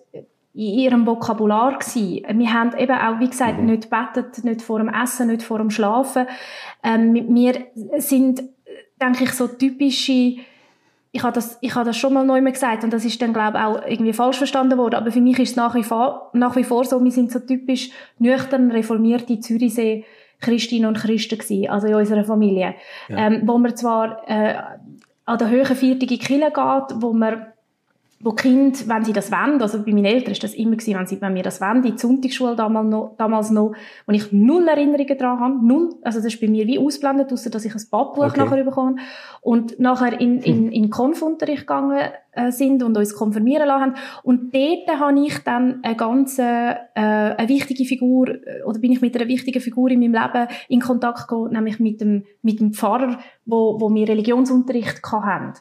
in 0.53 0.79
ihrem 0.79 1.05
Vokabular 1.05 1.77
gewesen. 1.77 2.25
Wir 2.39 2.53
haben 2.53 2.77
eben 2.77 2.91
auch, 2.91 3.19
wie 3.19 3.29
gesagt, 3.29 3.60
mhm. 3.60 3.67
nicht 3.67 3.89
betet, 3.89 4.43
nicht 4.43 4.62
vor 4.62 4.79
dem 4.79 4.89
Essen, 4.89 5.27
nicht 5.27 5.43
vor 5.43 5.60
dem 5.60 5.69
Schlafen. 5.69 6.25
Ähm, 6.84 7.13
wir 7.13 7.67
sind, 7.98 8.43
denke 9.01 9.24
ich, 9.24 9.31
so 9.31 9.48
typische, 9.48 10.38
ich 11.12 11.24
habe 11.24 11.34
das, 11.34 11.58
ich 11.62 11.74
habe 11.74 11.86
das 11.86 11.98
schon 11.98 12.13
mal 12.13 12.25
neu 12.25 12.42
gesagt 12.42 12.84
und 12.84 12.94
das 12.94 13.04
ist 13.04 13.22
dann, 13.22 13.34
glaube 13.34 13.58
ich, 13.58 13.63
auch 13.63 13.86
irgendwie 13.86 14.13
falsch 14.13 14.38
verstanden 14.38 14.78
worden, 14.78 14.96
aber 14.96 15.12
für 15.12 15.22
mich 15.22 15.39
ist 15.39 15.51
es 15.51 15.56
nach 15.56 15.74
wie 15.75 15.84
vor, 15.84 16.30
nach 16.34 16.56
wie 16.56 16.63
vor 16.63 16.86
so, 16.86 17.04
wir 17.04 17.12
sind 17.12 17.32
so 17.32 17.39
typisch 17.39 17.89
nüchtern, 18.20 18.72
reformierte 18.72 19.39
Zürichsee 19.39 20.06
Christinnen 20.39 20.88
und 20.88 20.98
Christen 20.98 21.38
gewesen, 21.38 21.70
also 21.70 21.88
in 21.88 21.96
unserer 21.96 22.24
Familie. 22.24 22.75
Ja. 23.10 23.28
Ähm, 23.28 23.42
wo 23.46 23.58
man 23.58 23.75
zwar 23.75 24.30
äh, 24.30 24.56
an 25.25 25.38
der 25.38 25.50
höheren 25.50 25.75
viertigen 25.75 26.20
Kille 26.20 26.51
geht, 26.51 27.01
wo 27.01 27.13
man 27.13 27.48
wo 28.22 28.32
die 28.32 28.42
Kinder, 28.42 28.78
wenn 28.86 29.06
sie 29.06 29.14
das 29.14 29.32
wollen, 29.32 29.62
also 29.62 29.82
bei 29.82 29.94
meinen 29.94 30.06
Eltern 30.06 30.34
ist 30.34 30.44
das 30.44 30.54
immer 30.54 30.76
gewesen, 30.76 31.00
wenn, 31.00 31.08
sie, 31.08 31.22
wenn 31.22 31.36
wir 31.36 31.44
das 31.44 31.62
wollen, 31.62 31.82
die 31.82 31.98
Sonntagsschule 31.98 32.56
damals 32.56 32.90
noch, 32.90 33.16
damals 33.18 33.50
noch, 33.50 33.74
wo 34.06 34.12
ich 34.12 34.34
null 34.34 34.68
Erinnerungen 34.68 35.18
daran 35.18 35.40
habe, 35.40 35.66
null, 35.66 35.96
also 36.02 36.20
das 36.20 36.34
ist 36.34 36.42
bei 36.42 36.50
mir 36.50 36.68
wie 36.68 36.80
ausblendet, 36.80 37.32
außer 37.32 37.50
dass 37.50 37.64
ich 37.64 37.74
ein 37.74 37.82
Badbuch 37.90 38.26
okay. 38.26 38.40
nachher 38.40 38.64
bekomme. 38.66 38.98
Und 39.40 39.80
nachher 39.80 40.20
in, 40.20 40.40
in, 40.40 40.70
in 40.70 40.90
Konfunterricht 40.90 41.62
gegangen 41.62 42.10
sind 42.50 42.84
und 42.84 42.98
uns 42.98 43.15
konfirmieren 43.15 43.67
lassen 43.67 43.81
haben. 43.81 43.96
Und 44.24 44.53
dort 44.53 45.00
habe 45.00 45.19
ich 45.25 45.38
dann 45.39 45.79
eine 45.84 45.96
ganz 45.96 46.39
äh, 46.39 46.75
eine 46.96 47.50
wichtige 47.50 47.86
Figur, 47.86 48.29
äh, 48.29 48.63
oder 48.65 48.79
bin 48.79 48.91
ich 48.91 49.01
mit 49.01 49.15
einer 49.15 49.27
wichtigen 49.27 49.62
Figur 49.62 49.89
in 49.91 50.00
meinem 50.00 50.13
Leben 50.13 50.48
in 50.67 50.81
Kontakt 50.81 51.27
gekommen, 51.27 51.53
nämlich 51.53 51.79
mit 51.79 52.01
dem, 52.01 52.25
mit 52.41 52.60
dem 52.60 52.74
Pfarrer, 52.74 53.19
wo, 53.46 53.79
wo 53.79 53.93
wir 53.93 54.08
Religionsunterricht 54.08 55.01
hatten. 55.03 55.53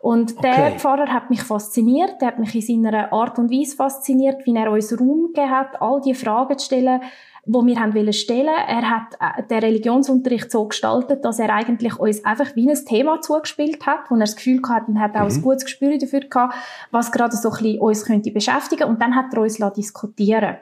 Und 0.00 0.38
okay. 0.38 0.42
der 0.42 0.70
Pfarrer 0.78 1.12
hat 1.12 1.30
mich 1.30 1.42
fasziniert, 1.42 2.20
der 2.20 2.28
hat 2.28 2.38
mich 2.38 2.54
in 2.54 2.84
seiner 2.84 3.12
Art 3.12 3.38
und 3.38 3.50
Weise 3.50 3.76
fasziniert, 3.76 4.46
wie 4.46 4.54
er 4.54 4.70
uns 4.70 4.98
Raum 4.98 5.32
gegeben 5.32 5.50
hat, 5.50 5.80
all 5.80 6.00
die 6.00 6.14
Fragen 6.14 6.58
zu 6.58 6.66
stellen, 6.66 7.00
wo 7.44 7.66
wir 7.66 7.80
haben 7.80 7.94
wollen 7.94 8.12
stellen. 8.12 8.54
Er 8.68 8.88
hat 8.88 9.14
äh, 9.20 9.42
den 9.42 9.58
Religionsunterricht 9.58 10.50
so 10.50 10.66
gestaltet, 10.66 11.24
dass 11.24 11.38
er 11.38 11.52
eigentlich 11.52 11.98
uns 11.98 12.24
einfach 12.24 12.54
wie 12.54 12.70
ein 12.70 12.84
Thema 12.84 13.20
zugespielt 13.20 13.84
hat, 13.84 14.10
wo 14.10 14.14
er 14.14 14.20
das 14.20 14.36
Gefühl 14.36 14.62
gehabt 14.62 14.88
und 14.88 15.00
hat 15.00 15.16
auch 15.16 15.28
mhm. 15.28 15.34
ein 15.34 15.42
gutes 15.42 15.64
Gespür 15.64 15.98
dafür 15.98 16.20
gehabt, 16.20 16.54
was 16.90 17.10
gerade 17.10 17.36
so 17.36 17.50
ein 17.50 17.56
bisschen 17.56 17.80
uns 17.80 18.04
könnte 18.04 18.30
beschäftigen. 18.30 18.84
Und 18.84 19.02
dann 19.02 19.16
hat 19.16 19.34
er 19.34 19.40
uns 19.40 19.58
diskutieren 19.76 20.56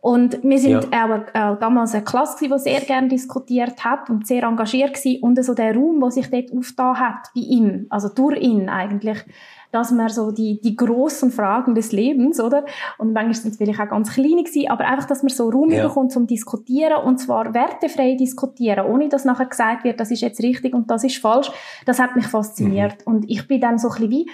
und 0.00 0.44
wir 0.44 0.58
sind 0.58 0.88
ja. 0.92 1.04
auch, 1.04 1.34
auch 1.34 1.58
damals 1.58 1.92
eine 1.92 2.04
Klasse, 2.04 2.48
die 2.48 2.58
sehr 2.58 2.80
gerne 2.80 3.08
diskutiert 3.08 3.84
hat 3.84 4.08
und 4.08 4.26
sehr 4.26 4.44
engagiert 4.44 5.04
war. 5.04 5.22
Und 5.22 5.42
so 5.44 5.54
der 5.54 5.74
Raum, 5.74 6.00
der 6.00 6.10
sich 6.12 6.30
dort 6.30 6.52
aufgetan 6.52 7.00
hat, 7.00 7.30
bei 7.34 7.40
ihm, 7.40 7.86
also 7.90 8.08
durch 8.08 8.38
ihn 8.38 8.68
eigentlich, 8.68 9.18
dass 9.70 9.90
man 9.90 10.08
so 10.08 10.30
die, 10.30 10.60
die 10.60 10.76
grossen 10.76 11.30
Fragen 11.30 11.74
des 11.74 11.92
Lebens, 11.92 12.40
oder? 12.40 12.64
Und 12.96 13.12
manchmal 13.12 13.34
sind 13.34 13.52
es 13.52 13.56
vielleicht 13.58 13.80
auch 13.80 13.88
ganz 13.88 14.12
kleine 14.12 14.42
gewesen, 14.42 14.70
aber 14.70 14.86
einfach, 14.86 15.06
dass 15.06 15.22
man 15.22 15.30
so 15.30 15.50
Raum 15.50 15.70
ja. 15.70 15.86
bekommt 15.86 16.12
zum 16.12 16.26
Diskutieren 16.26 17.02
und 17.04 17.18
zwar 17.18 17.52
wertefrei 17.54 18.14
diskutieren, 18.14 18.86
ohne 18.86 19.08
dass 19.08 19.24
nachher 19.24 19.46
gesagt 19.46 19.84
wird, 19.84 20.00
das 20.00 20.10
ist 20.10 20.22
jetzt 20.22 20.42
richtig 20.42 20.74
und 20.74 20.90
das 20.90 21.04
ist 21.04 21.18
falsch. 21.18 21.50
Das 21.86 21.98
hat 21.98 22.16
mich 22.16 22.26
fasziniert. 22.26 23.06
Mhm. 23.06 23.12
Und 23.12 23.30
ich 23.30 23.46
bin 23.46 23.60
dann 23.60 23.78
so 23.78 23.88
ein 23.88 23.94
bisschen 23.94 24.10
wie 24.10 24.30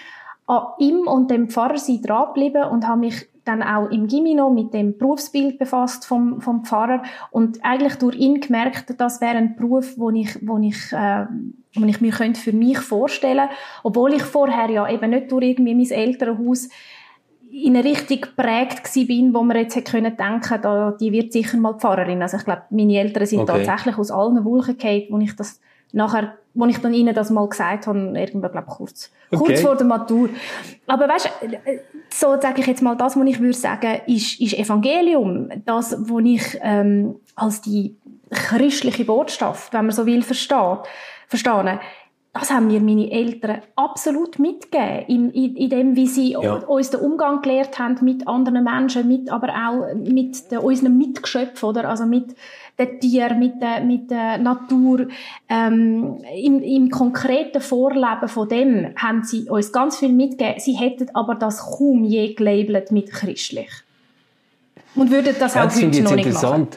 an 0.46 0.62
ihm 0.78 1.06
und 1.06 1.30
dem 1.30 1.48
Pfarrer 1.48 1.78
sein 1.78 2.02
dran 2.02 2.26
geblieben 2.26 2.64
und 2.64 2.86
habe 2.86 3.00
mich 3.00 3.28
dann 3.44 3.62
auch 3.62 3.90
im 3.90 4.07
Gimino 4.07 4.50
mit 4.50 4.72
dem 4.72 4.96
Berufsbild 4.96 5.59
befasst 5.59 6.07
vom, 6.07 6.40
vom 6.40 6.64
Pfarrer 6.64 7.02
und 7.30 7.64
eigentlich 7.64 7.96
durch 7.96 8.16
ihn 8.16 8.40
gemerkt, 8.40 8.94
das 8.98 9.20
wäre 9.20 9.37
ein 9.37 9.57
Beruf, 9.57 9.98
wo 9.98 10.11
ich, 10.11 10.38
wo 10.46 10.59
ich, 10.59 10.92
äh, 10.92 11.26
wo 11.74 11.85
ich 11.85 12.00
mir 12.00 12.12
könnte 12.12 12.40
für 12.40 12.52
mich 12.52 12.78
vorstellen 12.78 13.48
obwohl 13.83 14.14
ich 14.14 14.22
vorher 14.22 14.70
ja 14.70 14.88
eben 14.88 15.11
nicht 15.11 15.30
durch 15.30 15.44
irgendwie 15.44 15.74
mein 15.74 15.90
Elternhaus 15.90 16.68
in 17.50 17.76
eine 17.76 17.85
Richtung 17.85 18.20
geprägt 18.20 18.90
bin, 19.07 19.33
wo 19.33 19.42
man 19.42 19.57
jetzt 19.57 19.76
hätte 19.76 19.92
können 19.92 20.16
denken, 20.16 20.61
da, 20.61 20.90
die 20.98 21.12
wird 21.12 21.33
sicher 21.33 21.57
mal 21.57 21.74
Pfarrerin. 21.74 22.20
Also 22.20 22.38
ich 22.38 22.44
glaube, 22.44 22.62
meine 22.70 22.98
Eltern 22.98 23.26
sind 23.26 23.40
okay. 23.40 23.64
tatsächlich 23.64 23.96
aus 23.96 24.11
allen 24.11 24.44
Wolken 24.44 24.76
gefallen, 24.76 25.04
wo 25.11 25.18
ich 25.18 25.37
das 25.37 25.61
nachher, 25.94 26.35
wo 26.54 26.66
ich 26.66 26.78
dann 26.78 26.94
ihnen 26.94 27.14
das 27.14 27.30
mal 27.30 27.48
gesagt 27.48 27.87
habe, 27.87 27.98
irgendwann, 27.98 28.52
glaube 28.52 28.66
kurz, 28.68 29.11
okay. 29.30 29.44
kurz 29.44 29.61
vor 29.61 29.76
der 29.76 29.87
Matur. 29.87 30.28
Aber 30.87 31.09
weißt, 31.09 31.30
so 32.12 32.40
sage 32.40 32.61
ich 32.61 32.66
jetzt 32.66 32.83
mal, 32.83 32.96
das, 32.96 33.16
was 33.16 33.26
ich 33.26 33.40
würde 33.40 33.54
sagen, 33.54 34.00
ist, 34.07 34.40
ist 34.40 34.54
Evangelium. 34.54 35.48
Das, 35.64 35.96
was 35.98 36.24
ich 36.24 36.59
ähm, 36.62 37.16
als 37.35 37.61
die 37.61 37.96
christliche 38.30 39.04
Botschaft, 39.04 39.72
wenn 39.72 39.87
man 39.87 39.94
so 39.94 40.07
will, 40.07 40.22
versteht, 40.22 40.80
verstehen 41.28 41.78
das 42.35 42.50
haben 42.50 42.66
mir 42.66 42.80
meine 42.80 43.12
Eltern 43.12 43.62
absolut 43.76 44.40
mitgegeben, 44.40 45.04
in, 45.07 45.30
in, 45.30 45.57
in 45.57 45.70
dem, 45.70 45.96
wie 45.96 46.09
sie 46.09 46.33
ja. 46.33 46.54
uns 46.66 46.90
den 46.90 47.00
Umgang 47.00 47.42
gelehrt 47.42 47.78
haben 47.78 47.96
mit 48.02 48.26
anderen 48.26 48.64
Menschen, 48.64 49.07
mit, 49.07 49.30
aber 49.30 49.50
auch 49.50 49.94
mit 49.94 50.50
den, 50.50 50.59
unseren 50.59 50.98
Mitgeschöpfen, 50.98 51.68
oder? 51.68 51.88
Also 51.88 52.07
mit 52.07 52.35
den 52.78 53.00
Tieren, 53.00 53.38
mit 53.38 53.60
der, 53.60 53.80
mit 53.80 54.10
der 54.10 54.38
Natur. 54.38 55.06
Ähm, 55.48 56.18
im, 56.37 56.60
Im 56.60 56.90
konkreten 56.90 57.60
Vorleben 57.60 58.28
von 58.28 58.48
dem 58.48 58.94
haben 58.96 59.24
sie 59.24 59.48
uns 59.48 59.72
ganz 59.72 59.98
viel 59.98 60.12
mitgegeben. 60.12 60.60
Sie 60.60 60.74
hätten 60.74 61.08
aber 61.14 61.34
das 61.34 61.60
kaum 61.60 62.04
je 62.04 62.34
gelabelt 62.34 62.90
mit 62.90 63.10
christlich. 63.10 63.70
Und 64.94 65.10
würden 65.10 65.34
das 65.38 65.54
ja, 65.54 65.62
auch 65.62 65.66
das 65.66 65.82
heute 65.82 66.02
noch 66.02 66.14
nicht 66.14 66.32
machen. 66.32 66.68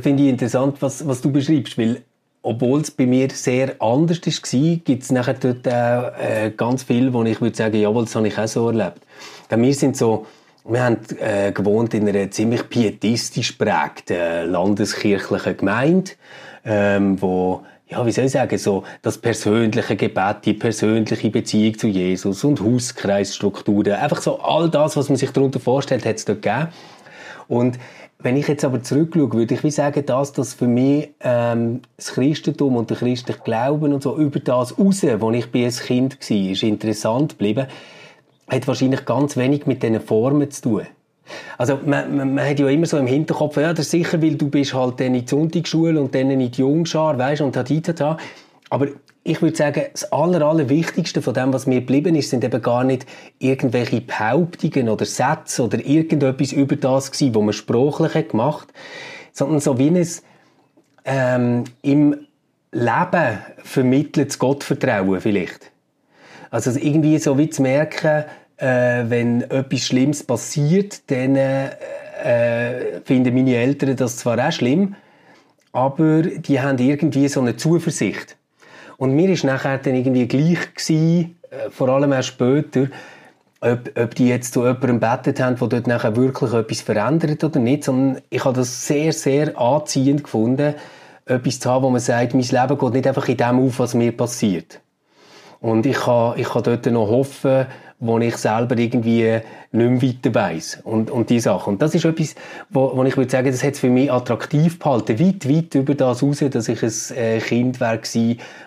Finde 0.00 0.22
ich 0.24 0.28
interessant, 0.28 0.76
was, 0.80 1.06
was 1.06 1.20
du 1.20 1.30
beschreibst, 1.30 1.78
weil 1.78 2.02
obwohl 2.42 2.80
es 2.80 2.92
bei 2.92 3.06
mir 3.06 3.28
sehr 3.30 3.74
anders 3.80 4.20
war, 4.24 4.76
gibt 4.84 5.02
es 5.02 5.10
nachher 5.10 5.34
dort 5.34 5.66
auch 5.66 6.12
äh, 6.16 6.52
ganz 6.56 6.84
viel, 6.84 7.12
wo 7.12 7.24
ich 7.24 7.40
würde 7.40 7.56
sagen, 7.56 7.76
jawohl, 7.76 8.04
das 8.04 8.14
habe 8.14 8.28
ich 8.28 8.38
auch 8.38 8.46
so 8.46 8.68
erlebt. 8.68 9.00
Denn 9.50 9.62
wir 9.62 9.74
sind 9.74 9.96
so, 9.96 10.26
wir 10.68 10.84
haben 10.84 10.98
äh, 11.20 11.52
gewohnt 11.52 11.94
in 11.94 12.08
einer 12.08 12.30
ziemlich 12.30 12.68
pietistisch 12.68 13.52
prägten 13.52 14.50
landeskirchlichen 14.50 15.56
Gemeinde, 15.56 16.12
ähm, 16.64 17.20
wo 17.20 17.62
ja, 17.88 18.04
wie 18.04 18.10
soll 18.10 18.24
ich 18.24 18.32
sagen, 18.32 18.58
so 18.58 18.82
das 19.02 19.18
persönliche 19.18 19.94
Gebet, 19.94 20.38
die 20.44 20.54
persönliche 20.54 21.30
Beziehung 21.30 21.78
zu 21.78 21.86
Jesus 21.86 22.42
und 22.42 22.60
Hauskreisstrukturen, 22.60 23.92
einfach 23.92 24.20
so 24.20 24.40
all 24.40 24.68
das, 24.68 24.96
was 24.96 25.08
man 25.08 25.16
sich 25.16 25.30
darunter 25.30 25.60
vorstellt, 25.60 26.04
hat 26.04 26.16
es 26.16 26.24
dort 26.24 26.42
gegeben. 26.42 26.68
Und 27.46 27.78
wenn 28.18 28.36
ich 28.36 28.48
jetzt 28.48 28.64
aber 28.64 28.82
zurückschaue, 28.82 29.32
würde 29.32 29.54
ich 29.54 29.62
wie 29.62 29.70
sagen, 29.70 30.04
dass 30.04 30.32
das 30.32 30.54
für 30.54 30.66
mich 30.66 31.10
ähm, 31.20 31.82
das 31.96 32.12
Christentum 32.14 32.74
und 32.74 32.90
der 32.90 32.96
christliche 32.96 33.38
Glauben 33.40 33.92
und 33.92 34.02
so 34.02 34.16
über 34.16 34.40
das 34.40 34.76
raus, 34.76 35.06
wo 35.18 35.30
ich 35.30 35.52
bei 35.52 35.66
als 35.66 35.82
Kind 35.82 36.18
war, 36.18 36.36
ist 36.36 36.62
interessant 36.64 37.32
geblieben, 37.32 37.68
hat 38.48 38.66
wahrscheinlich 38.66 39.04
ganz 39.04 39.36
wenig 39.36 39.66
mit 39.66 39.82
diesen 39.82 40.00
Formen 40.00 40.50
zu 40.50 40.62
tun. 40.62 40.86
Also 41.58 41.80
man, 41.84 42.16
man, 42.16 42.34
man, 42.34 42.48
hat 42.48 42.60
ja 42.60 42.68
immer 42.68 42.86
so 42.86 42.98
im 42.98 43.06
Hinterkopf, 43.06 43.56
ja, 43.56 43.72
das 43.72 43.86
ist 43.86 43.90
sicher, 43.90 44.22
weil 44.22 44.36
du 44.36 44.48
bist 44.48 44.74
halt 44.74 45.00
dann 45.00 45.14
in 45.14 45.24
die 45.24 45.28
Sonntagsschule 45.28 46.00
und 46.00 46.14
dann 46.14 46.30
in 46.30 46.38
die 46.50 46.60
Jungschar, 46.60 47.18
weißt 47.18 47.42
und 47.42 47.56
da. 47.56 48.16
Aber 48.70 48.86
ich 49.24 49.42
würde 49.42 49.56
sagen, 49.56 49.82
das 49.90 50.12
Aller, 50.12 50.42
Allerwichtigste 50.46 51.20
von 51.20 51.34
dem, 51.34 51.52
was 51.52 51.66
mir 51.66 51.80
geblieben 51.80 52.14
ist, 52.14 52.30
sind 52.30 52.44
eben 52.44 52.62
gar 52.62 52.84
nicht 52.84 53.06
irgendwelche 53.40 54.00
Behauptungen 54.00 54.88
oder 54.88 55.04
Sätze 55.04 55.64
oder 55.64 55.84
irgendetwas 55.84 56.52
über 56.52 56.76
das 56.76 57.10
gewesen, 57.10 57.34
was 57.34 57.42
man 57.42 57.52
sprachlich 57.52 58.14
hat 58.14 58.28
gemacht 58.28 58.72
sondern 59.36 59.60
so 59.60 59.78
wie 59.78 59.88
ein 59.88 60.08
ähm, 61.04 61.64
im 61.82 62.26
Leben 62.72 63.38
vermitteltes 63.58 64.38
Gottvertrauen 64.38 65.20
vielleicht. 65.20 65.70
Also 66.56 66.70
irgendwie 66.80 67.18
so 67.18 67.36
wie 67.36 67.50
zu 67.50 67.60
merken, 67.60 68.24
äh, 68.56 69.04
wenn 69.08 69.42
etwas 69.42 69.80
Schlimmes 69.80 70.22
passiert, 70.22 71.02
dann 71.10 71.36
äh, 71.36 73.02
finden 73.04 73.34
meine 73.34 73.56
Eltern 73.56 73.94
das 73.94 74.16
zwar 74.16 74.38
auch 74.38 74.52
schlimm, 74.52 74.94
aber 75.72 76.22
die 76.22 76.58
haben 76.58 76.78
irgendwie 76.78 77.28
so 77.28 77.42
eine 77.42 77.56
Zuversicht. 77.58 78.38
Und 78.96 79.14
mir 79.14 79.28
ist 79.28 79.44
nachher 79.44 79.76
dann 79.76 79.96
irgendwie 79.96 80.26
gleich 80.26 80.74
gewesen, 80.74 81.36
äh, 81.50 81.68
vor 81.68 81.90
allem 81.90 82.12
erst 82.12 82.28
später, 82.28 82.88
ob, 83.60 83.90
ob 83.94 84.14
die 84.14 84.28
jetzt 84.28 84.54
zu 84.54 84.64
jemandem 84.64 84.98
bettet 84.98 85.40
haben, 85.40 85.56
der 85.56 85.68
dort 85.68 85.86
nachher 85.86 86.16
wirklich 86.16 86.54
etwas 86.54 86.80
verändert 86.80 87.44
oder 87.44 87.60
nicht, 87.60 87.84
sondern 87.84 88.22
ich 88.30 88.42
habe 88.46 88.56
das 88.56 88.86
sehr, 88.86 89.12
sehr 89.12 89.60
anziehend 89.60 90.24
gefunden, 90.24 90.74
etwas 91.26 91.60
zu 91.60 91.70
haben, 91.70 91.84
wo 91.84 91.90
man 91.90 92.00
sagt, 92.00 92.32
mein 92.32 92.44
Leben 92.44 92.78
geht 92.78 92.92
nicht 92.94 93.06
einfach 93.06 93.28
in 93.28 93.36
dem 93.36 93.58
auf, 93.58 93.78
was 93.78 93.92
mir 93.92 94.16
passiert. 94.16 94.80
Und 95.60 95.86
ich 95.86 95.96
kann, 95.96 96.38
ich 96.38 96.48
kann 96.48 96.62
dort 96.62 96.86
noch 96.86 97.08
hoffen, 97.08 97.66
wo 97.98 98.18
ich 98.18 98.36
selber 98.36 98.76
irgendwie 98.76 99.40
nicht 99.72 99.90
mehr 99.90 100.02
weiter 100.02 100.34
weiss. 100.34 100.80
Und, 100.84 101.10
und 101.10 101.30
die 101.30 101.40
Sachen. 101.40 101.74
Und 101.74 101.82
das 101.82 101.94
ist 101.94 102.04
etwas, 102.04 102.34
wo, 102.68 102.94
wo 102.94 103.04
ich 103.04 103.16
würde 103.16 103.30
sagen, 103.30 103.50
das 103.50 103.64
hat 103.64 103.74
es 103.74 103.80
für 103.80 103.88
mich 103.88 104.12
attraktiv 104.12 104.78
behalten. 104.78 105.18
Weit, 105.18 105.48
weit 105.48 105.74
über 105.74 105.94
das 105.94 106.22
raus, 106.22 106.44
dass 106.50 106.68
ich 106.68 106.82
ein 106.82 107.16
äh, 107.16 107.38
Kind 107.40 107.80
war, 107.80 107.98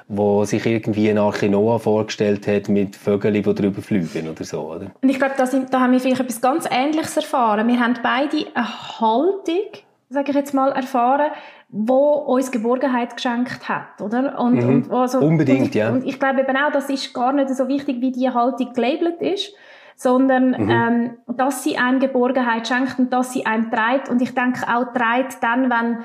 wo 0.07 0.45
sich 0.45 0.65
irgendwie 0.65 1.09
ein 1.09 1.19
Arche 1.19 1.47
Noah 1.47 1.79
vorgestellt 1.79 2.47
hat 2.47 2.69
mit 2.69 2.95
Vögeln, 2.95 3.35
die 3.35 3.41
drüber 3.41 3.81
fliegen 3.81 4.29
oder 4.29 4.43
so, 4.43 4.61
oder? 4.61 4.87
Und 5.01 5.09
ich 5.09 5.19
glaube, 5.19 5.35
da, 5.37 5.45
da 5.45 5.79
haben 5.79 5.91
wir 5.91 5.99
vielleicht 5.99 6.21
etwas 6.21 6.41
ganz 6.41 6.67
Ähnliches 6.69 7.15
erfahren. 7.17 7.67
Wir 7.67 7.79
haben 7.79 7.99
beide 8.01 8.47
eine 8.55 8.99
Haltung, 8.99 9.69
sage 10.09 10.31
ich 10.31 10.35
jetzt 10.35 10.55
mal, 10.55 10.71
erfahren, 10.71 11.31
wo 11.71 12.13
uns 12.13 12.51
Geborgenheit 12.51 13.15
geschenkt 13.15 13.69
hat, 13.69 14.01
oder? 14.01 14.39
Und, 14.39 14.55
mhm. 14.55 14.69
und 14.69 14.91
also, 14.91 15.19
Unbedingt, 15.19 15.67
und, 15.67 15.75
ja. 15.75 15.91
Und 15.91 16.03
ich 16.03 16.19
glaube 16.19 16.41
eben 16.41 16.57
auch, 16.57 16.71
das 16.71 16.89
ist 16.89 17.13
gar 17.13 17.31
nicht 17.31 17.49
so 17.49 17.67
wichtig, 17.67 18.01
wie 18.01 18.11
die 18.11 18.29
Haltung 18.29 18.73
gelabelt 18.73 19.21
ist, 19.21 19.53
sondern 19.95 20.49
mhm. 20.51 20.69
ähm, 20.69 21.17
dass 21.27 21.63
sie 21.63 21.77
einem 21.77 21.99
Geborgenheit 21.99 22.67
schenkt 22.67 22.97
und 22.97 23.13
dass 23.13 23.33
sie 23.33 23.45
einem 23.45 23.69
treibt. 23.69 24.09
Und 24.09 24.21
ich 24.21 24.33
denke 24.33 24.63
auch 24.67 24.93
treibt 24.93 25.43
dann, 25.43 25.69
wenn 25.69 25.99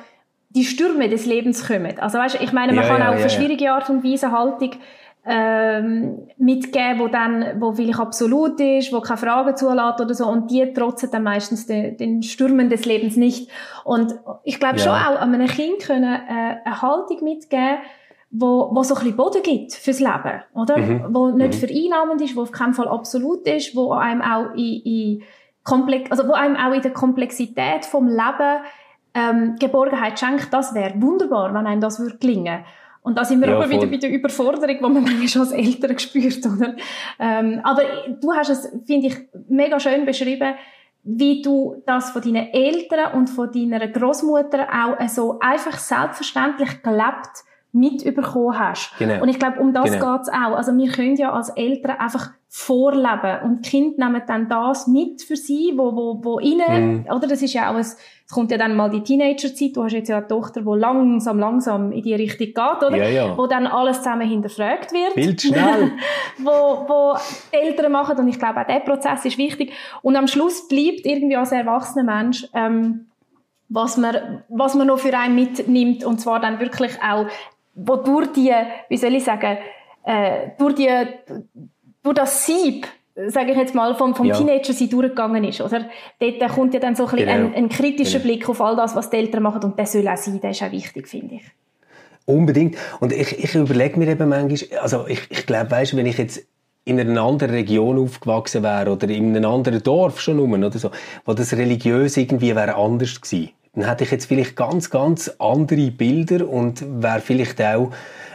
die 0.50 0.64
Stürme 0.64 1.08
des 1.08 1.26
Lebens 1.26 1.66
kommen. 1.66 1.98
Also 1.98 2.18
weißt, 2.18 2.40
ich 2.40 2.52
meine, 2.52 2.72
man 2.72 2.84
ja, 2.84 2.90
kann 2.90 3.00
ja, 3.00 3.08
auch 3.08 3.14
auf 3.14 3.20
ja, 3.20 3.26
eine 3.26 3.30
schwierige 3.30 3.72
Art 3.72 3.88
und 3.88 4.04
Weise 4.04 4.30
Haltung 4.30 4.72
ähm, 5.26 6.28
mitgeben, 6.36 6.98
wo 6.98 7.08
dann, 7.08 7.60
wo 7.60 7.72
vielleicht 7.72 7.98
absolut 7.98 8.60
ist, 8.60 8.92
wo 8.92 9.00
keine 9.00 9.16
Fragen 9.16 9.56
zulässt 9.56 10.00
oder 10.00 10.14
so, 10.14 10.26
und 10.26 10.50
die 10.50 10.72
trotzen 10.72 11.10
dann 11.10 11.22
meistens 11.22 11.66
den, 11.66 11.96
den 11.96 12.22
Stürmen 12.22 12.68
des 12.68 12.84
Lebens 12.84 13.16
nicht. 13.16 13.50
Und 13.84 14.14
ich 14.42 14.60
glaube 14.60 14.76
ja. 14.76 14.82
schon 14.82 14.92
auch, 14.92 15.20
an 15.20 15.34
einem 15.34 15.46
Kind 15.46 15.80
können 15.80 16.14
äh, 16.14 16.56
eine 16.64 16.82
Haltung 16.82 17.24
mitgeben, 17.24 17.78
wo, 18.30 18.70
wo 18.72 18.82
so 18.82 18.94
ein 18.94 19.00
bisschen 19.00 19.16
Boden 19.16 19.42
gibt 19.42 19.72
fürs 19.72 20.00
Leben, 20.00 20.42
oder? 20.54 20.76
Mhm. 20.76 21.06
Wo 21.10 21.30
nicht 21.30 21.54
mhm. 21.54 21.66
vereinnahmend 21.66 22.20
ist, 22.20 22.36
wo 22.36 22.42
auf 22.42 22.52
keinen 22.52 22.74
Fall 22.74 22.88
absolut 22.88 23.46
ist, 23.46 23.76
wo 23.76 23.92
einem 23.92 24.20
auch 24.20 24.54
in, 24.54 24.82
in 24.84 25.22
Komplex, 25.62 26.10
also 26.10 26.28
wo 26.28 26.32
einem 26.32 26.56
auch 26.56 26.72
in 26.72 26.82
der 26.82 26.92
Komplexität 26.92 27.86
vom 27.86 28.08
Leben 28.08 28.64
ähm, 29.14 29.56
Geborgenheit 29.58 30.18
schenkt, 30.18 30.52
das 30.52 30.74
wäre 30.74 31.00
wunderbar, 31.00 31.54
wenn 31.54 31.66
einem 31.66 31.80
das 31.80 32.00
würde 32.00 32.18
gelingen. 32.18 32.64
Und 33.04 33.18
da 33.18 33.24
sind 33.24 33.42
wir 33.42 33.50
ja, 33.50 33.56
aber 33.56 33.68
wieder 33.68 33.86
bei 33.86 33.98
der 33.98 34.10
Überforderung, 34.10 34.76
die 34.78 34.82
man 34.82 34.94
manchmal 34.94 35.44
als 35.44 35.52
Eltern 35.52 35.98
spürt, 35.98 36.44
oder? 36.46 36.74
Ähm, 37.18 37.60
aber 37.62 37.82
du 38.18 38.32
hast 38.32 38.48
es, 38.48 38.72
finde 38.86 39.08
ich, 39.08 39.16
mega 39.46 39.78
schön 39.78 40.06
beschrieben, 40.06 40.54
wie 41.02 41.42
du 41.42 41.82
das 41.84 42.10
von 42.12 42.22
deinen 42.22 42.48
Eltern 42.48 43.12
und 43.12 43.28
von 43.28 43.52
deiner 43.52 43.86
Großmutter 43.88 44.68
auch 44.72 45.08
so 45.08 45.38
einfach 45.38 45.78
selbstverständlich 45.78 46.82
gelebt 46.82 47.44
mitbekommen 47.72 48.58
hast. 48.58 48.96
Genau. 48.98 49.20
Und 49.20 49.28
ich 49.28 49.38
glaube, 49.38 49.60
um 49.60 49.74
das 49.74 49.92
genau. 49.92 50.16
geht's 50.16 50.28
auch. 50.28 50.56
Also 50.56 50.74
wir 50.76 50.90
können 50.92 51.16
ja 51.16 51.32
als 51.32 51.50
Eltern 51.50 51.98
einfach 51.98 52.30
vorleben 52.48 53.42
und 53.42 53.66
die 53.66 53.70
Kinder 53.70 54.08
nehmen 54.08 54.22
dann 54.28 54.48
das 54.48 54.86
mit 54.86 55.22
für 55.22 55.34
sie, 55.34 55.74
wo, 55.76 55.94
wo, 55.96 56.20
wo 56.22 56.38
ihnen, 56.38 57.02
mm. 57.02 57.12
oder 57.12 57.26
das 57.26 57.42
ist 57.42 57.52
ja 57.52 57.72
auch 57.72 57.74
ein, 57.74 57.86
es 58.26 58.32
kommt 58.32 58.50
ja 58.50 58.56
dann 58.56 58.74
mal 58.74 58.88
die 58.88 59.02
Teenagerzeit, 59.02 59.76
du 59.76 59.84
hast 59.84 59.92
jetzt 59.92 60.08
ja 60.08 60.18
eine 60.18 60.26
Tochter, 60.26 60.62
die 60.62 60.78
langsam, 60.78 61.38
langsam 61.38 61.92
in 61.92 62.02
die 62.02 62.14
Richtung 62.14 62.46
geht, 62.46 62.86
oder? 62.86 62.96
Ja, 62.96 63.08
ja. 63.08 63.38
Wo 63.38 63.46
dann 63.46 63.66
alles 63.66 63.98
zusammen 63.98 64.28
hinterfragt 64.28 64.92
wird. 64.92 65.12
Viel 65.12 65.38
schnell. 65.38 65.92
wo, 66.38 66.50
wo 66.50 67.16
die 67.52 67.56
Eltern 67.56 67.92
machen 67.92 68.18
und 68.18 68.28
ich 68.28 68.38
glaube 68.38 68.60
auch 68.60 68.66
der 68.66 68.80
Prozess 68.80 69.24
ist 69.24 69.36
wichtig. 69.36 69.72
Und 70.00 70.16
am 70.16 70.26
Schluss 70.26 70.68
bleibt 70.68 71.04
irgendwie 71.04 71.36
als 71.36 71.52
erwachsener 71.52 72.04
Mensch, 72.04 72.46
ähm, 72.54 73.06
was 73.68 73.96
man, 73.98 74.42
was 74.48 74.74
man 74.74 74.86
noch 74.86 74.98
für 74.98 75.16
einen 75.16 75.34
mitnimmt 75.34 76.04
und 76.04 76.18
zwar 76.18 76.40
dann 76.40 76.60
wirklich 76.60 76.92
auch 77.02 77.26
wo 77.74 77.96
durch 77.96 78.32
die, 78.32 78.52
wie 78.88 78.96
soll 78.96 79.14
ich 79.14 79.24
sagen, 79.24 79.58
äh, 80.04 80.50
durch 80.58 80.76
die, 80.76 80.88
durch 82.02 82.14
das 82.14 82.46
Sieb, 82.46 82.86
sage 83.28 83.52
ich 83.52 83.56
jetzt 83.56 83.74
mal, 83.74 83.94
vom, 83.94 84.14
vom 84.14 84.26
ja. 84.26 84.36
Teenager 84.36 84.72
sie 84.72 84.88
durchgegangen 84.88 85.44
ist, 85.44 85.60
oder? 85.60 85.86
Dort 86.18 86.48
kommt 86.52 86.74
ja 86.74 86.80
dann 86.80 86.96
so 86.96 87.06
ein, 87.06 87.16
genau. 87.16 87.32
ein, 87.32 87.54
ein 87.54 87.68
kritischer 87.68 88.18
genau. 88.18 88.32
Blick 88.32 88.48
auf 88.48 88.60
all 88.60 88.76
das, 88.76 88.96
was 88.96 89.10
die 89.10 89.16
Eltern 89.16 89.42
machen 89.42 89.62
und 89.62 89.78
der 89.78 89.86
soll 89.86 90.06
auch 90.08 90.16
sein, 90.16 90.40
der 90.40 90.50
ist 90.50 90.62
auch 90.62 90.72
wichtig, 90.72 91.08
finde 91.08 91.36
ich. 91.36 91.42
Unbedingt. 92.26 92.76
Und 93.00 93.12
ich, 93.12 93.38
ich 93.38 93.54
überlege 93.54 93.98
mir 93.98 94.08
eben 94.08 94.28
manchmal, 94.28 94.80
also 94.80 95.06
ich, 95.06 95.20
ich 95.30 95.46
glaube, 95.46 95.70
weißt, 95.70 95.96
wenn 95.96 96.06
ich 96.06 96.18
jetzt 96.18 96.46
in 96.86 96.98
einer 96.98 97.22
anderen 97.22 97.52
Region 97.52 97.98
aufgewachsen 97.98 98.62
wäre 98.62 98.90
oder 98.90 99.08
in 99.08 99.36
einem 99.36 99.50
anderen 99.50 99.82
Dorf 99.82 100.20
schon 100.20 100.38
rum 100.38 100.52
oder 100.52 100.78
so, 100.78 100.90
wo 101.24 101.34
das 101.34 101.52
religiös 101.54 102.16
irgendwie 102.16 102.54
wäre 102.54 102.74
anders 102.74 103.20
gewesen 103.20 103.50
dann 103.74 103.88
hätte 103.88 104.04
ich 104.04 104.10
jetzt 104.10 104.26
vielleicht 104.26 104.56
ganz, 104.56 104.90
ganz 104.90 105.28
andere 105.38 105.90
Bilder 105.90 106.48
und 106.48 106.84
wäre 107.02 107.20
vielleicht 107.20 107.60
auch 107.60 107.90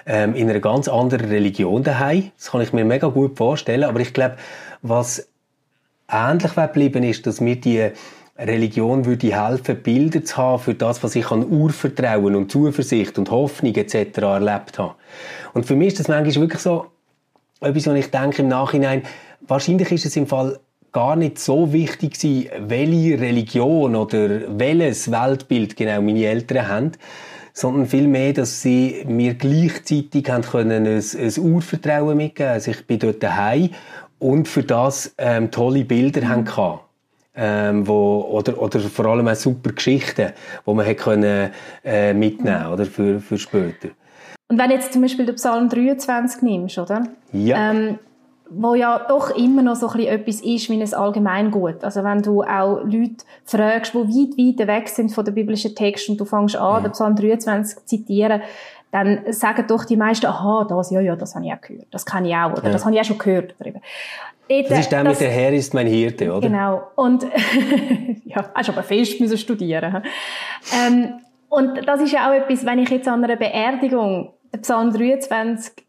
ähm, 0.05 0.35
in 0.35 0.49
einer 0.49 0.59
ganz 0.59 0.87
anderen 0.87 1.29
Religion 1.29 1.83
daheim. 1.83 2.31
Das 2.37 2.51
kann 2.51 2.61
ich 2.61 2.73
mir 2.73 2.83
mega 2.83 3.07
gut 3.07 3.37
vorstellen. 3.37 3.85
Aber 3.85 3.99
ich 3.99 4.13
glaube, 4.13 4.35
was 4.81 5.27
ähnlich 6.09 6.55
geblieben 6.55 7.03
ist, 7.03 7.27
dass 7.27 7.41
mir 7.41 7.55
die 7.55 7.91
Religion 8.37 9.05
würde 9.05 9.45
helfen, 9.45 9.83
Bilder 9.83 10.23
zu 10.23 10.37
haben 10.37 10.63
für 10.63 10.73
das, 10.73 11.03
was 11.03 11.15
ich 11.15 11.29
an 11.29 11.45
Urvertrauen 11.49 12.35
und 12.35 12.51
Zuversicht 12.51 13.17
und 13.17 13.31
Hoffnung 13.31 13.75
etc. 13.75 14.17
erlebt 14.19 14.79
habe. 14.79 14.95
Und 15.53 15.65
für 15.65 15.75
mich 15.75 15.89
ist 15.89 15.99
das 15.99 16.07
manchmal 16.07 16.43
wirklich 16.43 16.61
so 16.61 16.87
etwas, 17.59 17.87
wo 17.87 17.91
ich 17.91 18.09
denke 18.09 18.41
im 18.41 18.47
Nachhinein, 18.47 19.03
wahrscheinlich 19.41 19.91
ist 19.91 20.05
es 20.05 20.15
im 20.15 20.27
Fall 20.27 20.59
gar 20.91 21.15
nicht 21.15 21.37
so 21.37 21.73
wichtig 21.73 22.13
gewesen, 22.13 22.49
welche 22.67 23.19
Religion 23.19 23.95
oder 23.95 24.57
welches 24.57 25.11
Weltbild 25.11 25.75
genau 25.75 26.01
meine 26.01 26.25
Eltern 26.25 26.67
haben, 26.67 26.91
sondern 27.53 27.87
vielmehr, 27.87 28.33
dass 28.33 28.61
sie 28.61 29.03
mir 29.05 29.33
gleichzeitig 29.33 30.29
haben 30.29 30.43
können 30.43 30.87
ein, 30.87 30.97
ein 30.97 31.39
Urvertrauen 31.39 32.15
mitgeben. 32.15 32.53
Also 32.53 32.71
ich 32.71 32.87
bin 32.87 32.99
dort 32.99 33.21
daheim 33.21 33.71
und 34.19 34.47
für 34.47 34.63
das 34.63 35.13
ähm, 35.17 35.51
tolle 35.51 35.85
Bilder 35.85 36.37
mhm. 36.37 36.45
gehabt. 36.45 36.85
Ähm, 37.35 37.87
wo, 37.87 38.27
oder, 38.31 38.61
oder 38.61 38.79
vor 38.81 39.05
allem 39.05 39.27
auch 39.27 39.35
super 39.35 39.71
Geschichten, 39.71 40.33
die 40.65 40.73
man 40.73 40.85
hat 40.85 40.97
können, 40.97 41.51
äh, 41.85 42.13
mitnehmen 42.13 42.67
oder 42.67 42.85
für, 42.85 43.21
für 43.21 43.37
später. 43.37 43.89
Und 44.49 44.57
wenn 44.57 44.69
du 44.69 44.75
jetzt 44.75 44.91
zum 44.91 45.03
Beispiel 45.03 45.25
den 45.25 45.35
Psalm 45.35 45.69
23 45.69 46.41
nimmst, 46.41 46.79
oder? 46.79 47.03
Ja. 47.31 47.71
Ähm, 47.71 47.99
wo 48.49 48.73
ja 48.73 49.05
doch 49.07 49.29
immer 49.35 49.61
noch 49.61 49.75
so 49.75 49.87
ein 49.89 49.97
bisschen 49.97 50.13
etwas 50.13 50.41
ist 50.41 50.69
wie 50.69 50.81
ein 50.81 50.93
Allgemeingut. 50.93 51.83
Also 51.83 52.03
wenn 52.03 52.21
du 52.21 52.41
auch 52.41 52.83
Leute 52.83 53.23
fragst, 53.45 53.93
die 53.93 53.97
weit, 53.97 54.59
weit 54.59 54.67
weg 54.67 54.89
sind 54.89 55.13
von 55.13 55.23
der 55.23 55.31
biblischen 55.31 55.75
Text 55.75 56.09
und 56.09 56.19
du 56.19 56.25
fängst 56.25 56.55
an, 56.55 56.77
ja. 56.77 56.89
den 56.89 56.91
Psalm 56.91 57.15
23 57.15 57.77
zu 57.77 57.85
zitieren, 57.85 58.41
dann 58.91 59.31
sagen 59.31 59.65
doch 59.67 59.85
die 59.85 59.97
meisten, 59.97 60.25
aha, 60.25 60.65
das, 60.67 60.91
ja, 60.91 60.99
ja, 60.99 61.15
das 61.15 61.35
habe 61.35 61.45
ich 61.45 61.53
auch 61.53 61.61
gehört. 61.61 61.87
Das 61.91 62.05
kann 62.05 62.25
ich 62.25 62.35
auch, 62.35 62.51
oder 62.51 62.65
ja. 62.65 62.71
das 62.71 62.85
habe 62.85 62.95
ich 62.95 63.01
auch 63.01 63.05
schon 63.05 63.17
gehört 63.17 63.55
darüber. 63.59 63.81
Dort, 64.49 64.71
das 64.71 64.79
ist 64.79 64.91
der 64.91 65.03
das, 65.03 65.13
mit 65.13 65.21
der 65.21 65.29
Herr 65.29 65.53
ist 65.53 65.73
mein 65.73 65.85
Hirte, 65.85 66.31
oder? 66.33 66.47
Genau. 66.47 66.87
Und, 66.95 67.23
ja, 68.25 68.49
hast 68.55 68.69
aber 68.69 68.81
fest 68.81 69.21
müssen 69.21 69.37
studieren. 69.37 70.03
ähm, 70.73 71.19
und 71.49 71.87
das 71.87 72.01
ist 72.01 72.13
ja 72.13 72.29
auch 72.29 72.33
etwas, 72.33 72.65
wenn 72.65 72.79
ich 72.79 72.89
jetzt 72.89 73.07
an 73.07 73.23
einer 73.23 73.35
Beerdigung 73.35 74.33
Psalm 74.61 74.91
23 74.91 75.85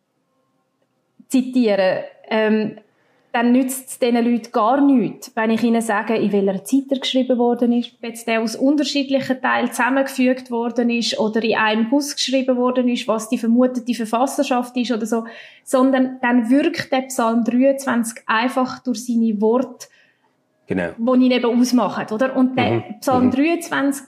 zitiere, 1.29 2.05
ähm, 2.29 2.79
dann 3.33 3.53
nützt 3.53 3.89
es 3.89 3.99
diesen 3.99 4.25
Leuten 4.25 4.51
gar 4.51 4.81
nichts, 4.81 5.31
wenn 5.37 5.51
ich 5.51 5.63
ihnen 5.63 5.81
sage, 5.81 6.17
in 6.17 6.33
welcher 6.33 6.65
Zeit 6.65 6.85
er 6.91 6.99
geschrieben 6.99 7.39
worden 7.39 7.73
ist, 7.73 7.93
jetzt 8.03 8.27
der 8.27 8.41
aus 8.41 8.57
unterschiedlichen 8.57 9.41
Teilen 9.41 9.69
zusammengefügt 9.71 10.51
worden 10.51 10.91
ist 10.91 11.19
oder 11.19 11.43
in 11.43 11.57
einem 11.57 11.91
Bus 11.91 12.15
geschrieben 12.17 12.57
worden 12.57 12.89
ist, 12.89 13.07
was 13.07 13.29
die 13.29 13.39
vermutete 13.39 13.95
Verfasserschaft 13.95 14.77
ist 14.77 14.91
oder 14.91 15.07
so, 15.07 15.25
sondern 15.63 16.19
dann 16.21 16.51
wirkt 16.51 16.91
der 16.93 17.03
Psalm 17.03 17.45
23 17.45 18.25
einfach 18.27 18.81
durch 18.81 19.07
seine 19.07 19.41
Worte, 19.41 19.87
genau. 20.67 20.91
die 20.99 21.27
ihn 21.27 21.33
eben 21.33 21.61
ausmachen, 21.61 22.07
oder? 22.13 22.35
Und 22.35 22.57
der 22.57 22.71
mhm. 22.71 22.85
Psalm 23.01 23.27
mhm. 23.27 23.31
23 23.31 24.07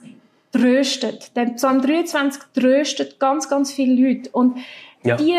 tröstet. 0.51 1.35
Der 1.35 1.45
Psalm 1.45 1.81
23 1.81 2.41
tröstet 2.53 3.19
ganz, 3.19 3.49
ganz 3.49 3.71
viele 3.71 4.07
Leute. 4.07 4.29
Und 4.31 4.57
ja. 5.03 5.15
die 5.15 5.37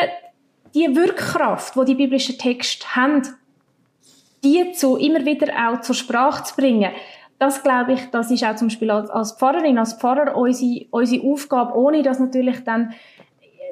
die 0.74 0.96
Wirkkraft, 0.96 1.76
wo 1.76 1.84
die, 1.84 1.92
die 1.94 2.02
biblischen 2.02 2.36
Texte 2.36 2.96
haben, 2.96 3.22
die 4.44 4.72
zu, 4.72 4.96
immer 4.96 5.24
wieder 5.24 5.52
auch 5.68 5.80
zur 5.80 5.94
Sprache 5.94 6.44
zu 6.44 6.54
bringen, 6.56 6.92
das 7.38 7.62
glaube 7.62 7.94
ich, 7.94 8.10
das 8.10 8.30
ist 8.30 8.44
auch 8.44 8.54
zum 8.54 8.68
Beispiel 8.68 8.90
als, 8.90 9.10
als 9.10 9.32
Pfarrerin, 9.32 9.78
als 9.78 9.94
Pfarrer 9.94 10.36
unsere, 10.36 10.86
unsere 10.90 11.26
Aufgabe, 11.26 11.76
ohne 11.76 12.02
das 12.02 12.20
natürlich 12.20 12.62
dann 12.64 12.94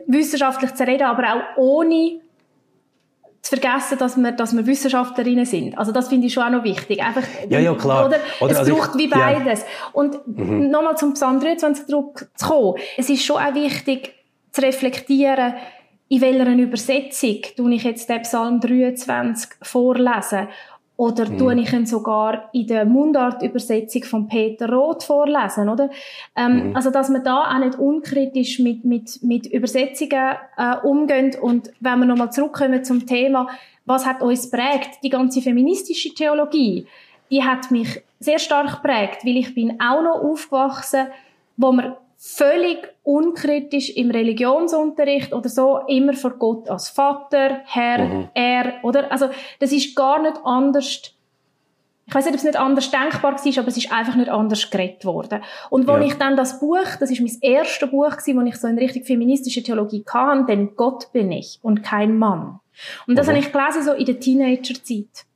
wissenschaftlich 0.07 0.75
zu 0.75 0.85
reden, 0.85 1.05
aber 1.05 1.23
auch 1.35 1.57
ohne 1.57 2.21
zu 3.41 3.57
vergessen, 3.57 3.99
dass 3.99 4.17
wir, 4.17 4.33
dass 4.33 4.57
wir 4.57 4.67
Wissenschaftlerinnen 4.67 5.45
sind. 5.45 5.77
Also 5.77 5.91
das 5.91 6.09
finde 6.09 6.29
ich 6.29 6.33
schon 6.33 6.45
auch 6.45 6.51
noch 6.51 6.65
wichtig. 6.65 7.03
Einfach, 7.03 7.25
ja, 7.49 7.59
ja, 7.59 7.75
klar. 7.75 8.07
Oder, 8.07 8.19
oder 8.41 8.53
es 8.53 8.59
also 8.59 8.77
braucht 8.77 8.95
ich, 8.95 9.03
wie 9.03 9.09
beides. 9.09 9.61
Ja. 9.61 9.67
Und 9.93 10.27
mhm. 10.27 10.71
nochmal 10.71 10.97
zum 10.97 11.15
Psalm 11.15 11.41
23 11.41 11.87
zurückzukommen. 11.87 12.77
Es 12.97 13.11
ist 13.11 13.25
schon 13.25 13.37
auch 13.37 13.55
wichtig 13.55 14.15
zu 14.53 14.63
reflektieren, 14.63 15.55
in 16.13 16.21
welcher 16.21 16.53
Übersetzung 16.53 17.39
tue 17.57 17.75
ich 17.75 17.85
jetzt 17.85 18.07
den 18.11 18.21
Psalm 18.21 18.61
23 18.61 19.49
vorlesen 19.63 20.49
oder 20.99 21.27
mhm. 21.27 21.39
tue 21.39 21.61
ich 21.61 21.73
ihn 21.73 21.87
sogar 21.87 22.51
in 22.53 22.67
der 22.67 22.85
Mundartübersetzung 22.85 24.05
von 24.05 24.29
Peter 24.29 24.71
Roth 24.71 25.05
vorlesen, 25.05 25.71
oder? 25.71 25.89
Ähm, 26.37 26.69
mhm. 26.69 26.77
Also, 26.77 26.91
dass 26.91 27.09
man 27.09 27.25
da 27.25 27.45
auch 27.45 27.59
nicht 27.61 27.79
unkritisch 27.79 28.59
mit, 28.59 28.85
mit, 28.85 29.23
mit 29.23 29.47
Übersetzungen 29.47 30.35
äh, 30.59 30.77
umgehen. 30.83 31.35
Und 31.41 31.71
wenn 31.81 32.01
wir 32.01 32.05
nochmal 32.05 32.31
zurückkommen 32.31 32.85
zum 32.85 33.07
Thema, 33.07 33.49
was 33.87 34.05
hat 34.05 34.21
uns 34.21 34.51
prägt? 34.51 35.03
Die 35.03 35.09
ganze 35.09 35.41
feministische 35.41 36.13
Theologie, 36.13 36.87
die 37.31 37.43
hat 37.43 37.71
mich 37.71 38.03
sehr 38.21 38.39
stark 38.39 38.83
prägt, 38.83 39.25
weil 39.25 39.39
ich 39.39 39.55
bin 39.55 39.81
auch 39.81 40.03
noch 40.03 40.23
aufgewachsen, 40.23 41.07
wo 41.57 41.73
man 41.73 41.95
völlig 42.25 42.95
unkritisch 43.03 43.91
im 43.91 44.13
Religionsunterricht 44.13 45.33
oder 45.33 45.49
so 45.49 45.81
immer 45.89 46.13
vor 46.13 46.31
Gott 46.39 46.71
als 46.71 46.89
Vater, 46.89 47.63
Herr, 47.65 47.99
mhm. 47.99 48.29
Er, 48.33 48.75
oder? 48.85 49.11
Also, 49.11 49.29
das 49.59 49.73
ist 49.73 49.97
gar 49.97 50.23
nicht 50.23 50.37
anders, 50.45 51.03
ich 52.07 52.15
weiß 52.15 52.25
nicht, 52.27 52.35
ob 52.35 52.39
es 52.39 52.45
nicht 52.45 52.57
anders 52.57 52.91
denkbar 52.93 53.33
war, 53.33 53.59
aber 53.59 53.69
es 53.69 53.77
ist 53.77 53.91
einfach 53.91 54.15
nicht 54.15 54.29
anders 54.29 54.71
geredet 54.71 55.05
worden. 55.05 55.43
Und 55.69 55.89
als 55.89 56.01
ja. 56.01 56.07
ich 56.07 56.15
dann 56.15 56.37
das 56.37 56.61
Buch, 56.61 56.87
das 57.01 57.11
ist 57.11 57.21
mein 57.21 57.37
erstes 57.41 57.91
Buch 57.91 58.11
gewesen, 58.11 58.41
wo 58.41 58.47
ich 58.47 58.57
so 58.57 58.69
in 58.69 58.79
Richtung 58.79 59.03
feministische 59.03 59.65
Theologie 59.65 60.05
kam, 60.05 60.47
denn 60.47 60.77
Gott 60.77 61.11
bin 61.13 61.33
ich 61.33 61.59
und 61.63 61.83
kein 61.83 62.17
Mann. 62.17 62.61
Und 63.09 63.19
das 63.19 63.27
mhm. 63.27 63.31
habe 63.31 63.41
ich 63.41 63.51
gelesen 63.53 63.83
so 63.83 63.93
in 63.95 64.07
der 64.07 64.21
Teenagerzeit. 64.21 65.27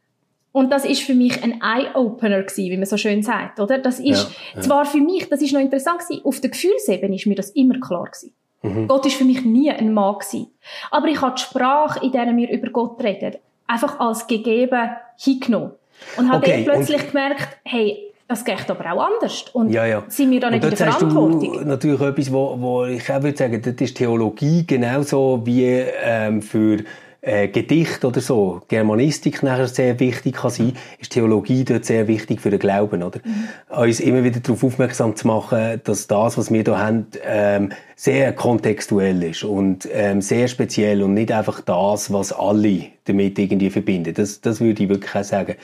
Und 0.56 0.72
das 0.72 0.86
ist 0.86 1.02
für 1.02 1.12
mich 1.12 1.44
ein 1.44 1.60
Eye-Opener 1.60 2.40
gewesen, 2.40 2.70
wie 2.70 2.78
man 2.78 2.86
so 2.86 2.96
schön 2.96 3.22
sagt, 3.22 3.60
oder? 3.60 3.76
Das 3.76 4.00
ist 4.00 4.30
ja, 4.54 4.54
ja. 4.54 4.60
zwar 4.62 4.86
für 4.86 5.02
mich, 5.02 5.28
das 5.28 5.42
ist 5.42 5.52
noch 5.52 5.60
interessant 5.60 5.98
gewesen, 5.98 6.24
auf 6.24 6.40
der 6.40 6.48
Gefühlsebene 6.48 7.14
ist 7.14 7.26
mir 7.26 7.34
das 7.34 7.50
immer 7.50 7.78
klar 7.78 8.06
gewesen. 8.06 8.32
Mhm. 8.62 8.88
Gott 8.88 9.04
ist 9.04 9.16
für 9.16 9.26
mich 9.26 9.44
nie 9.44 9.70
ein 9.70 9.92
Mann 9.92 10.14
gewesen. 10.14 10.46
Aber 10.90 11.08
ich 11.08 11.20
habe 11.20 11.34
die 11.36 11.42
Sprache, 11.42 12.02
in 12.02 12.10
der 12.10 12.34
wir 12.34 12.48
über 12.48 12.70
Gott 12.70 13.04
reden, 13.04 13.34
einfach 13.66 14.00
als 14.00 14.26
gegeben 14.26 14.92
hingenommen. 15.18 15.72
Und 16.16 16.32
habe 16.32 16.38
okay, 16.38 16.64
dann 16.64 16.74
plötzlich 16.74 17.06
gemerkt, 17.06 17.58
hey, 17.62 18.14
das 18.26 18.42
geht 18.42 18.70
aber 18.70 18.92
auch 18.94 19.08
anders. 19.12 19.44
Und 19.52 19.68
ja, 19.68 19.84
ja. 19.84 20.04
sind 20.08 20.30
wir 20.30 20.40
da 20.40 20.48
nicht 20.48 20.64
in 20.64 20.70
der 20.70 20.78
Verantwortung? 20.78 21.52
Du 21.52 21.64
natürlich 21.66 22.00
etwas, 22.00 22.32
wo, 22.32 22.56
wo 22.58 22.86
ich 22.86 23.12
auch 23.12 23.22
würde 23.22 23.36
sagen, 23.36 23.60
das 23.60 23.74
ist 23.74 23.94
Theologie 23.94 24.66
genauso 24.66 25.42
wie 25.44 25.66
ähm, 25.66 26.40
für 26.40 26.78
äh, 27.26 27.48
Gedicht 27.48 28.04
oder 28.04 28.20
so, 28.20 28.62
Germanistik 28.68 29.42
nachher 29.42 29.66
sehr 29.66 29.98
wichtig 29.98 30.36
kann 30.36 30.50
sein, 30.50 30.74
ist 31.00 31.10
Theologie 31.12 31.64
dort 31.64 31.84
sehr 31.84 32.06
wichtig 32.06 32.40
für 32.40 32.50
den 32.50 32.60
Glauben, 32.60 33.02
oder? 33.02 33.20
Mhm. 33.24 33.48
Uns 33.76 33.98
immer 33.98 34.22
wieder 34.22 34.38
darauf 34.38 34.62
aufmerksam 34.62 35.16
zu 35.16 35.26
machen, 35.26 35.80
dass 35.82 36.06
das, 36.06 36.38
was 36.38 36.52
wir 36.52 36.62
da 36.62 36.78
haben, 36.78 37.06
ähm, 37.24 37.72
sehr 37.98 38.34
kontextuell 38.34 39.22
ist 39.22 39.42
und 39.42 39.88
ähm, 39.90 40.20
sehr 40.20 40.48
speziell 40.48 41.02
und 41.02 41.14
nicht 41.14 41.32
einfach 41.32 41.62
das, 41.62 42.12
was 42.12 42.30
alle 42.30 42.82
damit 43.06 43.38
irgendwie 43.38 43.70
verbinden. 43.70 44.12
Das, 44.12 44.42
das 44.42 44.60
würde 44.60 44.82
ich 44.82 44.88
wirklich 44.90 45.14
auch 45.14 45.24
sagen. 45.24 45.54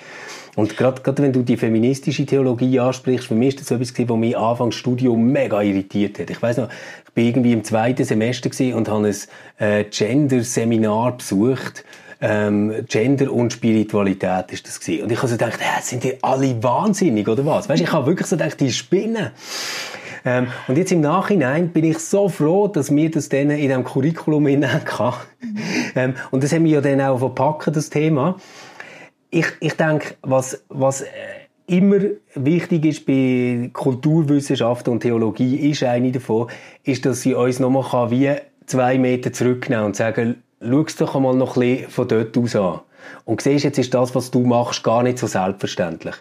Und 0.56 0.76
gerade, 0.78 1.22
wenn 1.22 1.32
du 1.32 1.42
die 1.42 1.58
feministische 1.58 2.24
Theologie 2.24 2.80
ansprichst, 2.80 3.26
für 3.26 3.34
mich 3.34 3.48
ist 3.48 3.60
das 3.60 3.70
etwas, 3.70 3.92
was 4.08 4.16
mich 4.16 4.36
Anfangs 4.36 4.76
Studium 4.76 5.30
mega 5.30 5.60
irritiert 5.60 6.18
hat. 6.18 6.30
Ich 6.30 6.40
weiß 6.40 6.56
noch, 6.56 6.68
ich 7.06 7.12
bin 7.12 7.26
irgendwie 7.26 7.52
im 7.52 7.64
zweiten 7.64 8.04
Semester 8.04 8.50
und 8.74 8.88
habe 8.88 9.08
ein 9.08 9.16
äh, 9.58 9.84
Gender-Seminar 9.84 11.18
besucht. 11.18 11.84
Ähm, 12.24 12.84
Gender 12.86 13.32
und 13.32 13.52
Spiritualität 13.52 14.52
ist 14.52 14.66
das 14.66 14.80
gewesen. 14.80 15.04
Und 15.04 15.12
ich 15.12 15.18
habe 15.18 15.28
so 15.28 15.34
gedacht, 15.34 15.58
hä, 15.60 15.80
sind 15.82 16.04
die 16.04 16.22
alle 16.22 16.62
wahnsinnig 16.62 17.28
oder 17.28 17.44
was? 17.44 17.68
Weißt, 17.68 17.82
ich 17.82 17.92
habe 17.92 18.06
wirklich 18.06 18.28
so 18.28 18.36
gedacht, 18.36 18.60
die 18.60 18.72
spinnen. 18.72 19.32
Ähm, 20.24 20.48
und 20.68 20.78
jetzt 20.78 20.92
im 20.92 21.00
Nachhinein 21.00 21.68
bin 21.68 21.85
ich 21.85 21.98
so 21.98 22.28
froh, 22.28 22.68
dass 22.68 22.94
wir 22.94 23.11
das 23.11 23.28
dann 23.28 23.50
in 23.50 23.68
diesem 23.68 23.85
Curriculum 23.85 24.46
hatten. 24.46 25.14
ähm, 25.94 26.14
und 26.30 26.42
das 26.42 26.52
haben 26.52 26.64
wir 26.64 26.72
ja 26.72 26.80
dann 26.80 27.00
auch 27.00 27.18
verpacken, 27.18 27.72
das 27.72 27.90
Thema 27.90 28.37
ich, 29.32 29.46
ich 29.61 29.72
denke, 29.72 30.14
was, 30.22 30.62
was 30.68 31.00
äh, 31.00 31.06
immer 31.66 31.98
wichtig 32.35 32.85
ist 32.85 33.06
bei 33.06 33.70
Kulturwissenschaften 33.72 34.92
und 34.92 35.00
Theologie, 35.00 35.70
ist 35.70 35.82
eine 35.82 36.12
davon, 36.12 36.48
ist, 36.85 37.06
dass 37.06 37.22
sie 37.22 37.35
uns 37.35 37.58
nochmal 37.58 38.11
wie 38.11 38.30
zwei 38.66 38.98
Meter 38.98 39.32
zurücknehmen 39.32 39.87
und 39.87 39.96
sagen, 39.96 40.42
schau 40.61 40.82
es 40.82 40.96
doch 40.96 41.16
einmal 41.16 41.35
noch 41.35 41.56
ein 41.56 41.61
bisschen 41.61 41.90
von 41.90 42.08
dort 42.08 42.37
aus 42.37 42.54
an. 42.54 42.80
Und 43.24 43.40
siehst, 43.40 43.64
jetzt 43.64 43.78
ist 43.78 43.94
das, 43.94 44.14
was 44.14 44.30
du 44.30 44.40
machst, 44.40 44.85
gar 44.85 45.02
nicht 45.02 45.18
so 45.18 45.26
selbstverständlich. 45.26 46.14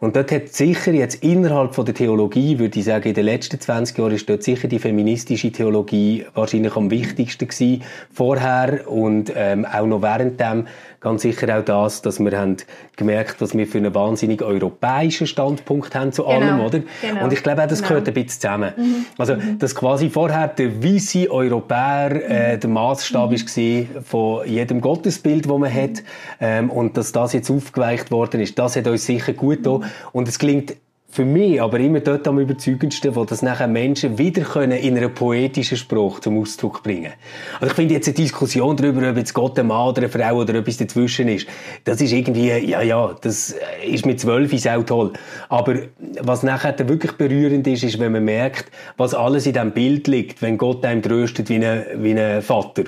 Und 0.00 0.14
dort 0.14 0.30
hat 0.30 0.48
sicher 0.48 0.92
jetzt 0.92 1.22
innerhalb 1.24 1.74
von 1.74 1.84
der 1.84 1.94
Theologie, 1.94 2.58
würde 2.58 2.78
ich 2.78 2.84
sagen, 2.84 3.08
in 3.08 3.14
den 3.14 3.24
letzten 3.24 3.60
20 3.60 3.98
Jahren 3.98 4.12
ist 4.12 4.28
dort 4.28 4.44
sicher 4.44 4.68
die 4.68 4.78
feministische 4.78 5.50
Theologie 5.50 6.24
wahrscheinlich 6.34 6.76
am 6.76 6.90
wichtigsten 6.90 7.48
gewesen. 7.48 7.82
Vorher 8.12 8.88
und 8.88 9.32
ähm, 9.34 9.66
auch 9.66 9.86
noch 9.86 10.02
währenddem 10.02 10.66
ganz 11.00 11.22
sicher 11.22 11.56
auch 11.56 11.64
das, 11.64 12.02
dass 12.02 12.18
wir 12.18 12.36
haben 12.36 12.56
gemerkt, 12.96 13.40
dass 13.40 13.56
wir 13.56 13.66
für 13.66 13.78
einen 13.78 13.94
wahnsinnig 13.94 14.42
europäischen 14.42 15.26
Standpunkt 15.28 15.94
haben 15.94 16.12
zu 16.12 16.26
allem, 16.26 16.56
genau, 16.56 16.66
oder? 16.66 16.80
Genau, 17.00 17.24
und 17.24 17.32
ich 17.32 17.42
glaube 17.42 17.62
auch, 17.62 17.68
das 17.68 17.78
genau. 17.78 17.88
gehört 17.90 18.08
ein 18.08 18.14
bisschen 18.14 18.40
zusammen. 18.40 18.72
Mhm. 18.76 19.06
Also, 19.16 19.36
mhm. 19.36 19.58
dass 19.58 19.74
quasi 19.74 20.10
vorher 20.10 20.48
der 20.48 20.82
weisse 20.82 21.30
Europäer 21.30 22.10
äh, 22.28 22.56
mhm. 22.56 22.60
der 22.60 22.70
Maßstab 22.70 23.30
mhm. 23.30 23.36
war 23.36 24.02
von 24.02 24.48
jedem 24.48 24.80
Gottesbild, 24.80 25.48
das 25.48 25.58
man 25.58 25.72
hat, 25.72 26.02
ähm, 26.40 26.70
und 26.70 26.96
dass 26.96 27.12
das 27.12 27.32
jetzt 27.32 27.50
aufgeweicht 27.50 28.10
worden 28.10 28.40
ist, 28.40 28.58
das 28.58 28.74
hat 28.74 28.88
uns 28.88 29.06
sicher 29.06 29.32
gut 29.34 29.58
getan. 29.58 29.84
Und 30.12 30.28
es 30.28 30.38
klingt 30.38 30.74
für 31.10 31.24
mich 31.24 31.60
aber 31.60 31.80
immer 31.80 32.00
dort 32.00 32.28
am 32.28 32.38
überzeugendsten, 32.38 33.16
wo 33.16 33.24
das 33.24 33.40
nachher 33.40 33.66
Menschen 33.66 34.18
wieder 34.18 34.42
können 34.42 34.78
in 34.78 34.96
einer 34.96 35.08
poetischen 35.08 35.78
Sprache 35.78 36.20
zum 36.20 36.38
Ausdruck 36.38 36.82
bringen. 36.82 37.12
Also 37.54 37.68
ich 37.68 37.72
finde 37.72 37.94
jetzt 37.94 38.08
eine 38.08 38.14
Diskussion 38.14 38.76
darüber, 38.76 39.08
ob 39.08 39.16
jetzt 39.16 39.32
Gott 39.32 39.58
ein 39.58 39.68
Mann 39.68 39.88
oder 39.88 40.02
eine 40.02 40.10
Frau 40.10 40.36
oder 40.36 40.54
etwas 40.54 40.76
dazwischen 40.76 41.28
ist, 41.28 41.48
das 41.84 42.02
ist 42.02 42.12
irgendwie, 42.12 42.48
ja, 42.48 42.82
ja, 42.82 43.16
das 43.22 43.56
ist 43.86 44.04
mit 44.04 44.20
zwölf 44.20 44.52
ist 44.52 44.68
auch 44.68 44.84
toll. 44.84 45.14
Aber 45.48 45.76
was 46.20 46.42
nachher 46.42 46.76
wirklich 46.88 47.12
berührend 47.12 47.66
ist, 47.66 47.84
ist, 47.84 47.98
wenn 47.98 48.12
man 48.12 48.24
merkt, 48.24 48.70
was 48.98 49.14
alles 49.14 49.46
in 49.46 49.54
diesem 49.54 49.72
Bild 49.72 50.06
liegt, 50.08 50.42
wenn 50.42 50.58
Gott 50.58 50.84
einem 50.84 51.02
tröstet 51.02 51.48
wie 51.48 51.64
ein, 51.64 51.84
wie 51.96 52.20
ein 52.20 52.42
Vater 52.42 52.84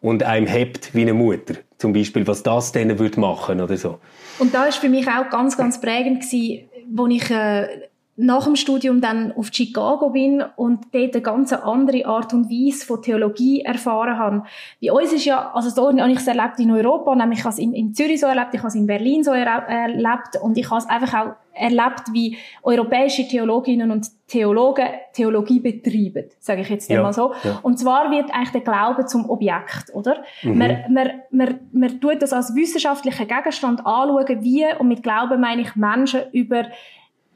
und 0.00 0.22
einem 0.22 0.46
hebt 0.46 0.94
wie 0.94 1.02
eine 1.02 1.14
Mutter. 1.14 1.54
Zum 1.78 1.92
Beispiel, 1.92 2.26
was 2.26 2.44
das 2.44 2.70
dann 2.70 2.98
würde 2.98 3.18
machen 3.18 3.60
oder 3.60 3.76
so. 3.76 3.98
Und 4.38 4.54
da 4.54 4.64
ist 4.64 4.78
für 4.78 4.88
mich 4.88 5.08
auch 5.08 5.30
ganz, 5.30 5.56
ganz 5.56 5.80
prägend 5.80 6.22
gewesen, 6.22 6.68
wo 6.90 7.06
ich 7.06 7.30
äh, 7.30 7.88
nach 8.16 8.44
dem 8.44 8.54
Studium 8.54 9.00
dann 9.00 9.32
auf 9.32 9.48
Chicago 9.52 10.10
bin 10.10 10.42
und 10.56 10.86
dort 10.92 11.14
eine 11.14 11.22
ganz 11.22 11.52
andere 11.52 12.06
Art 12.06 12.32
und 12.32 12.48
Weise 12.48 12.86
von 12.86 13.02
Theologie 13.02 13.62
erfahren 13.62 14.16
habe. 14.16 14.44
Bei 14.80 14.92
uns 14.92 15.12
ist 15.12 15.24
ja, 15.24 15.50
also 15.52 15.68
so 15.68 15.88
habe 15.88 16.12
ich 16.12 16.18
es 16.18 16.26
erlebt 16.28 16.60
in 16.60 16.70
Europa, 16.70 17.14
nämlich 17.16 17.40
ich 17.40 17.44
habe 17.44 17.52
es 17.52 17.58
in, 17.58 17.72
in 17.72 17.92
Zürich 17.92 18.20
so 18.20 18.26
erlebt, 18.26 18.50
ich 18.52 18.60
habe 18.60 18.68
es 18.68 18.76
in 18.76 18.86
Berlin 18.86 19.24
so 19.24 19.32
erlebt 19.32 20.36
und 20.40 20.56
ich 20.56 20.70
habe 20.70 20.78
es 20.78 20.88
einfach 20.88 21.14
auch 21.14 21.34
erlebt, 21.54 22.12
wie 22.12 22.36
europäische 22.62 23.26
Theologinnen 23.26 23.90
und 23.90 24.06
Theologen 24.28 24.86
Theologie 25.12 25.60
betreiben, 25.60 26.30
sage 26.38 26.62
ich 26.62 26.68
jetzt 26.68 26.90
ja, 26.90 27.02
mal 27.02 27.12
so. 27.12 27.34
Ja. 27.42 27.60
Und 27.62 27.78
zwar 27.78 28.10
wird 28.10 28.32
eigentlich 28.32 28.50
der 28.50 28.60
Glaube 28.60 29.06
zum 29.06 29.28
Objekt, 29.28 29.92
oder? 29.92 30.22
Mhm. 30.42 30.58
Man, 30.58 30.84
man, 30.88 31.10
man, 31.30 31.60
man 31.72 32.00
tut 32.00 32.22
das 32.22 32.32
als 32.32 32.54
wissenschaftlichen 32.54 33.26
Gegenstand 33.26 33.80
anschauen, 33.80 34.42
wie, 34.42 34.66
und 34.78 34.88
mit 34.88 35.02
Glauben 35.02 35.40
meine 35.40 35.62
ich 35.62 35.76
Menschen 35.76 36.22
über 36.32 36.64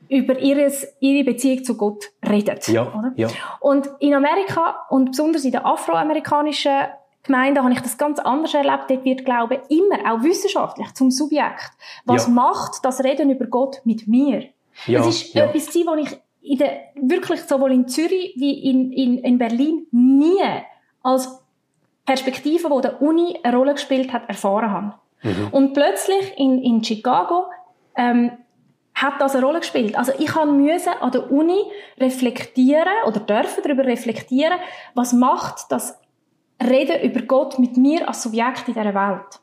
über 0.08 0.38
ihres, 0.38 0.86
ihre 1.00 1.24
Beziehung 1.24 1.64
zu 1.64 1.76
Gott 1.76 2.04
redet. 2.26 2.66
Ja, 2.68 2.82
oder? 2.82 3.12
ja. 3.16 3.28
Und 3.60 3.88
in 4.00 4.14
Amerika 4.14 4.86
und 4.88 5.10
besonders 5.10 5.44
in 5.44 5.52
der 5.52 5.66
afroamerikanischen 5.66 6.88
Gemeinde 7.22 7.62
habe 7.62 7.72
ich 7.72 7.80
das 7.80 7.98
ganz 7.98 8.18
anders 8.18 8.54
erlebt. 8.54 8.84
Dort 8.88 9.04
wird 9.04 9.24
Glaube 9.24 9.62
immer, 9.68 10.12
auch 10.12 10.22
wissenschaftlich, 10.22 10.92
zum 10.94 11.10
Subjekt. 11.10 11.70
Was 12.04 12.26
ja. 12.26 12.32
macht 12.32 12.84
das 12.84 13.04
Reden 13.04 13.30
über 13.30 13.46
Gott 13.46 13.80
mit 13.84 14.08
mir? 14.08 14.44
Ja, 14.86 15.00
das 15.00 15.08
ist 15.08 15.34
ja. 15.34 15.44
etwas, 15.44 15.68
was 15.68 15.98
ich 16.00 16.18
in 16.40 16.58
der, 16.58 16.80
wirklich 16.94 17.42
sowohl 17.42 17.72
in 17.72 17.88
Zürich 17.88 18.34
wie 18.36 18.70
in, 18.70 18.92
in, 18.92 19.18
in 19.18 19.38
Berlin 19.38 19.86
nie 19.90 20.42
als 21.02 21.42
Perspektive, 22.06 22.70
die 22.74 22.80
der 22.80 23.02
Uni 23.02 23.38
eine 23.42 23.56
Rolle 23.56 23.74
gespielt 23.74 24.12
hat, 24.12 24.28
erfahren 24.28 24.70
habe. 24.70 24.94
Mhm. 25.22 25.48
Und 25.50 25.72
plötzlich 25.74 26.38
in, 26.38 26.62
in 26.62 26.82
Chicago 26.82 27.44
ähm, 27.96 28.32
hat 29.02 29.20
das 29.20 29.34
eine 29.34 29.44
Rolle 29.44 29.60
gespielt. 29.60 29.96
Also 29.96 30.12
ich 30.18 30.34
müssen 30.44 30.92
an 31.00 31.12
der 31.12 31.30
Uni 31.30 31.58
reflektieren 31.98 32.92
oder 33.06 33.20
dürfen 33.20 33.62
darüber 33.62 33.84
reflektieren, 33.84 34.58
was 34.94 35.12
macht 35.12 35.70
das 35.70 35.98
Reden 36.62 37.00
über 37.02 37.22
Gott 37.22 37.58
mit 37.58 37.76
mir 37.76 38.08
als 38.08 38.22
Subjekt 38.22 38.68
in 38.68 38.74
dieser 38.74 38.94
Welt. 38.94 39.40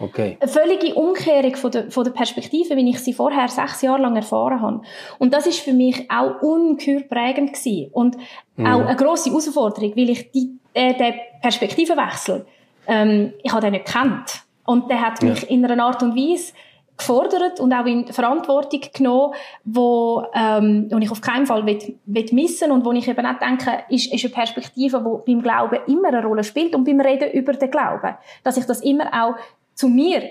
Okay. 0.00 0.36
Eine 0.38 0.50
völlige 0.50 0.94
Umkehrung 0.94 1.56
von 1.56 1.70
der, 1.72 1.90
von 1.90 2.04
der 2.04 2.12
Perspektive, 2.12 2.76
wie 2.76 2.90
ich 2.90 3.00
sie 3.00 3.12
vorher 3.12 3.48
sechs 3.48 3.82
Jahre 3.82 4.02
lang 4.02 4.14
erfahren 4.14 4.60
habe. 4.60 4.82
Und 5.18 5.34
das 5.34 5.46
ist 5.46 5.58
für 5.58 5.72
mich 5.72 6.08
auch 6.08 6.40
ungeheuer 6.40 7.00
prägend 7.00 7.54
gewesen. 7.54 7.90
Und 7.92 8.16
mm. 8.56 8.66
auch 8.66 8.86
eine 8.86 8.96
grosse 8.96 9.30
Herausforderung, 9.30 9.96
weil 9.96 10.10
ich 10.10 10.30
die, 10.30 10.52
äh, 10.72 10.94
den 10.94 11.14
Perspektivenwechsel, 11.42 12.46
ähm, 12.86 13.32
ich 13.42 13.50
habe 13.50 13.62
den 13.62 13.72
nicht 13.72 13.86
gekannt. 13.86 14.42
Und 14.64 14.88
der 14.88 15.00
hat 15.00 15.22
mich 15.22 15.50
in 15.50 15.64
einer 15.64 15.82
Art 15.82 16.02
und 16.02 16.14
Weise 16.14 16.52
gefordert 16.98 17.60
und 17.60 17.72
auch 17.72 17.86
in 17.86 18.06
Verantwortung 18.08 18.80
genommen, 18.92 19.32
wo, 19.64 20.24
ähm, 20.34 20.88
wo 20.90 20.98
ich 20.98 21.10
auf 21.10 21.20
keinen 21.20 21.46
Fall 21.46 21.64
will, 21.64 21.96
will 22.04 22.26
missen 22.32 22.70
und 22.72 22.84
wo 22.84 22.92
ich 22.92 23.08
eben 23.08 23.24
auch 23.24 23.38
denke, 23.38 23.84
ist, 23.88 24.12
ist 24.12 24.24
eine 24.24 24.34
Perspektive, 24.34 25.22
die 25.26 25.32
beim 25.32 25.42
Glauben 25.42 25.78
immer 25.86 26.08
eine 26.08 26.22
Rolle 26.22 26.44
spielt 26.44 26.74
und 26.74 26.84
beim 26.84 27.00
Reden 27.00 27.30
über 27.30 27.52
den 27.52 27.70
Glauben. 27.70 28.16
Dass 28.42 28.56
ich 28.56 28.66
das 28.66 28.82
immer 28.82 29.06
auch 29.12 29.36
zu 29.74 29.88
mir 29.88 30.22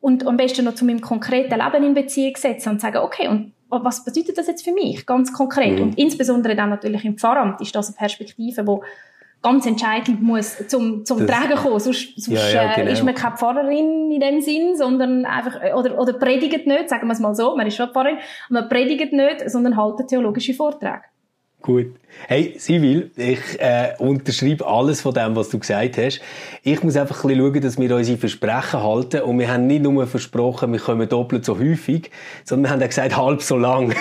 und 0.00 0.26
am 0.26 0.36
besten 0.36 0.64
noch 0.64 0.74
zu 0.74 0.84
meinem 0.84 1.00
konkreten 1.00 1.58
Leben 1.58 1.84
in 1.84 1.94
Beziehung 1.94 2.36
setze 2.36 2.70
und 2.70 2.80
sage, 2.80 3.02
okay, 3.02 3.28
und 3.28 3.52
was 3.68 4.04
bedeutet 4.04 4.38
das 4.38 4.46
jetzt 4.46 4.64
für 4.64 4.72
mich, 4.72 5.04
ganz 5.04 5.32
konkret? 5.32 5.78
Mhm. 5.78 5.82
Und 5.82 5.98
insbesondere 5.98 6.56
dann 6.56 6.70
natürlich 6.70 7.04
im 7.04 7.18
Pfarramt 7.18 7.60
ist 7.60 7.74
das 7.74 7.88
eine 7.88 7.96
Perspektive, 7.96 8.62
die 8.62 8.80
ganz 9.42 9.66
entscheidend 9.66 10.22
muss 10.22 10.66
zum, 10.68 11.04
zum 11.04 11.26
das, 11.26 11.30
Tragen 11.30 11.56
kommen. 11.56 11.78
Sonst, 11.78 12.20
sonst 12.20 12.28
ja, 12.28 12.62
ja, 12.62 12.72
äh, 12.72 12.76
genau. 12.76 12.92
ist 12.92 13.04
man 13.04 13.14
keine 13.14 13.36
Pfarrerin 13.36 14.10
in 14.10 14.20
dem 14.20 14.40
Sinn, 14.40 14.76
sondern 14.76 15.24
einfach, 15.24 15.62
äh, 15.62 15.72
oder, 15.72 15.98
oder 15.98 16.12
predigt 16.14 16.66
nicht, 16.66 16.88
sagen 16.88 17.06
wir 17.06 17.12
es 17.12 17.20
mal 17.20 17.34
so, 17.34 17.56
man 17.56 17.66
ist 17.66 17.76
schon 17.76 17.90
Pfarrerin, 17.90 18.18
man 18.48 18.68
predigt 18.68 19.12
nicht, 19.12 19.48
sondern 19.48 19.76
hält 19.76 20.08
theologische 20.08 20.54
Vorträge. 20.54 21.02
Gut. 21.60 21.86
Hey, 22.28 22.54
Sivil, 22.58 23.10
ich 23.16 23.40
äh, 23.58 23.92
unterschreibe 23.98 24.64
alles 24.66 25.00
von 25.00 25.12
dem, 25.12 25.34
was 25.34 25.48
du 25.48 25.58
gesagt 25.58 25.98
hast. 25.98 26.20
Ich 26.62 26.82
muss 26.84 26.96
einfach 26.96 27.24
ein 27.24 27.28
bisschen 27.28 27.52
schauen, 27.52 27.60
dass 27.60 27.78
wir 27.78 27.96
unsere 27.96 28.16
Versprechen 28.16 28.82
halten. 28.82 29.22
Und 29.22 29.38
wir 29.40 29.52
haben 29.52 29.66
nicht 29.66 29.82
nur 29.82 30.06
versprochen, 30.06 30.72
wir 30.72 30.78
kommen 30.78 31.08
doppelt 31.08 31.44
so 31.44 31.58
häufig, 31.58 32.10
sondern 32.44 32.64
wir 32.64 32.74
haben 32.74 32.82
auch 32.82 32.88
gesagt, 32.88 33.16
halb 33.16 33.42
so 33.42 33.56
lang. 33.56 33.92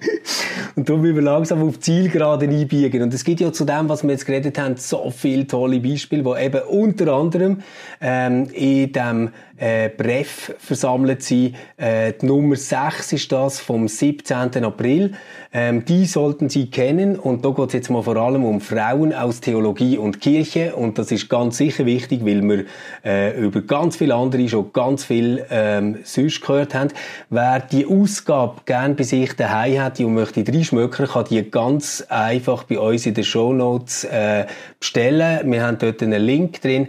und 0.76 0.88
darum 0.88 1.02
müssen 1.02 1.14
wir 1.16 1.22
langsam 1.22 1.62
auf 1.62 1.78
Zielgerade 1.78 2.46
einbiegen. 2.46 3.02
Und 3.02 3.14
es 3.14 3.22
gibt 3.24 3.40
ja 3.40 3.52
zu 3.52 3.64
dem, 3.64 3.88
was 3.88 4.02
wir 4.02 4.10
jetzt 4.10 4.26
geredet 4.26 4.58
haben, 4.58 4.76
so 4.76 5.12
viele 5.16 5.46
tolle 5.46 5.78
Beispiele, 5.78 6.24
die 6.24 6.44
eben 6.44 6.62
unter 6.62 7.12
anderem 7.12 7.62
ähm, 8.00 8.48
in 8.52 8.92
dem 8.92 9.30
äh, 9.60 9.90
Bref 9.90 10.54
versammelt 10.58 11.22
sind. 11.22 11.54
Äh, 11.76 12.14
die 12.20 12.26
Nummer 12.26 12.56
6 12.56 13.12
ist 13.12 13.30
das 13.30 13.60
vom 13.60 13.86
17. 13.86 14.64
April. 14.64 15.12
Ähm, 15.52 15.84
die 15.84 16.06
sollten 16.06 16.48
Sie 16.48 16.70
kennen 16.70 17.18
und 17.18 17.44
da 17.44 17.50
geht 17.50 17.68
es 17.68 17.72
jetzt 17.74 17.90
mal 17.90 18.02
vor 18.02 18.16
allem 18.16 18.44
um 18.44 18.60
Frauen 18.60 19.12
aus 19.12 19.40
Theologie 19.40 19.98
und 19.98 20.20
Kirche 20.20 20.76
und 20.76 20.96
das 20.96 21.10
ist 21.10 21.28
ganz 21.28 21.56
sicher 21.56 21.86
wichtig, 21.86 22.24
weil 22.24 22.40
wir 22.42 22.64
äh, 23.04 23.38
über 23.38 23.60
ganz 23.60 23.96
viele 23.96 24.14
andere 24.14 24.48
schon 24.48 24.72
ganz 24.72 25.04
viel 25.04 25.44
ähm, 25.50 25.98
sonst 26.04 26.40
gehört 26.40 26.74
haben. 26.74 26.90
Wer 27.30 27.60
die 27.60 27.84
Ausgabe 27.84 28.60
gern 28.64 28.94
bei 28.94 29.02
sich 29.02 29.34
daheim 29.34 29.80
hat 29.80 29.98
und 30.00 30.14
möchte 30.14 30.44
reinschmökern, 30.46 31.08
kann 31.08 31.24
die 31.28 31.50
ganz 31.50 32.06
einfach 32.08 32.62
bei 32.64 32.78
uns 32.78 33.06
in 33.06 33.14
den 33.14 33.24
Show 33.24 33.52
Notes 33.52 34.04
äh, 34.04 34.46
bestellen. 34.78 35.50
Wir 35.50 35.64
haben 35.64 35.78
dort 35.78 36.00
einen 36.02 36.22
Link 36.22 36.60
drin. 36.60 36.88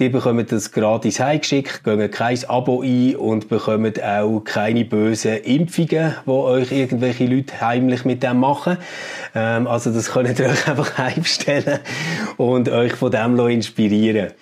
Die 0.00 0.08
bekommen 0.08 0.46
das 0.48 0.72
gratis 0.72 1.20
heimgeschickt, 1.20 1.84
gehen 1.84 2.10
kein 2.10 2.38
Abo 2.48 2.80
ein 2.80 3.16
und 3.16 3.50
bekommen 3.50 3.92
auch 4.02 4.40
keine 4.40 4.86
bösen 4.86 5.36
Impfungen, 5.42 6.14
die 6.24 6.30
euch 6.30 6.72
irgendwelche 6.72 7.26
Leute 7.26 7.60
heimlich 7.60 8.06
mit 8.06 8.22
dem 8.22 8.40
machen. 8.40 8.78
Ähm, 9.34 9.66
also 9.66 9.92
das 9.92 10.10
könnt 10.10 10.38
ihr 10.38 10.46
euch 10.46 10.66
einfach 10.66 10.96
heimstellen 10.98 11.80
und 12.38 12.70
euch 12.70 12.94
von 12.94 13.10
dem 13.10 13.38
inspirieren 13.46 14.32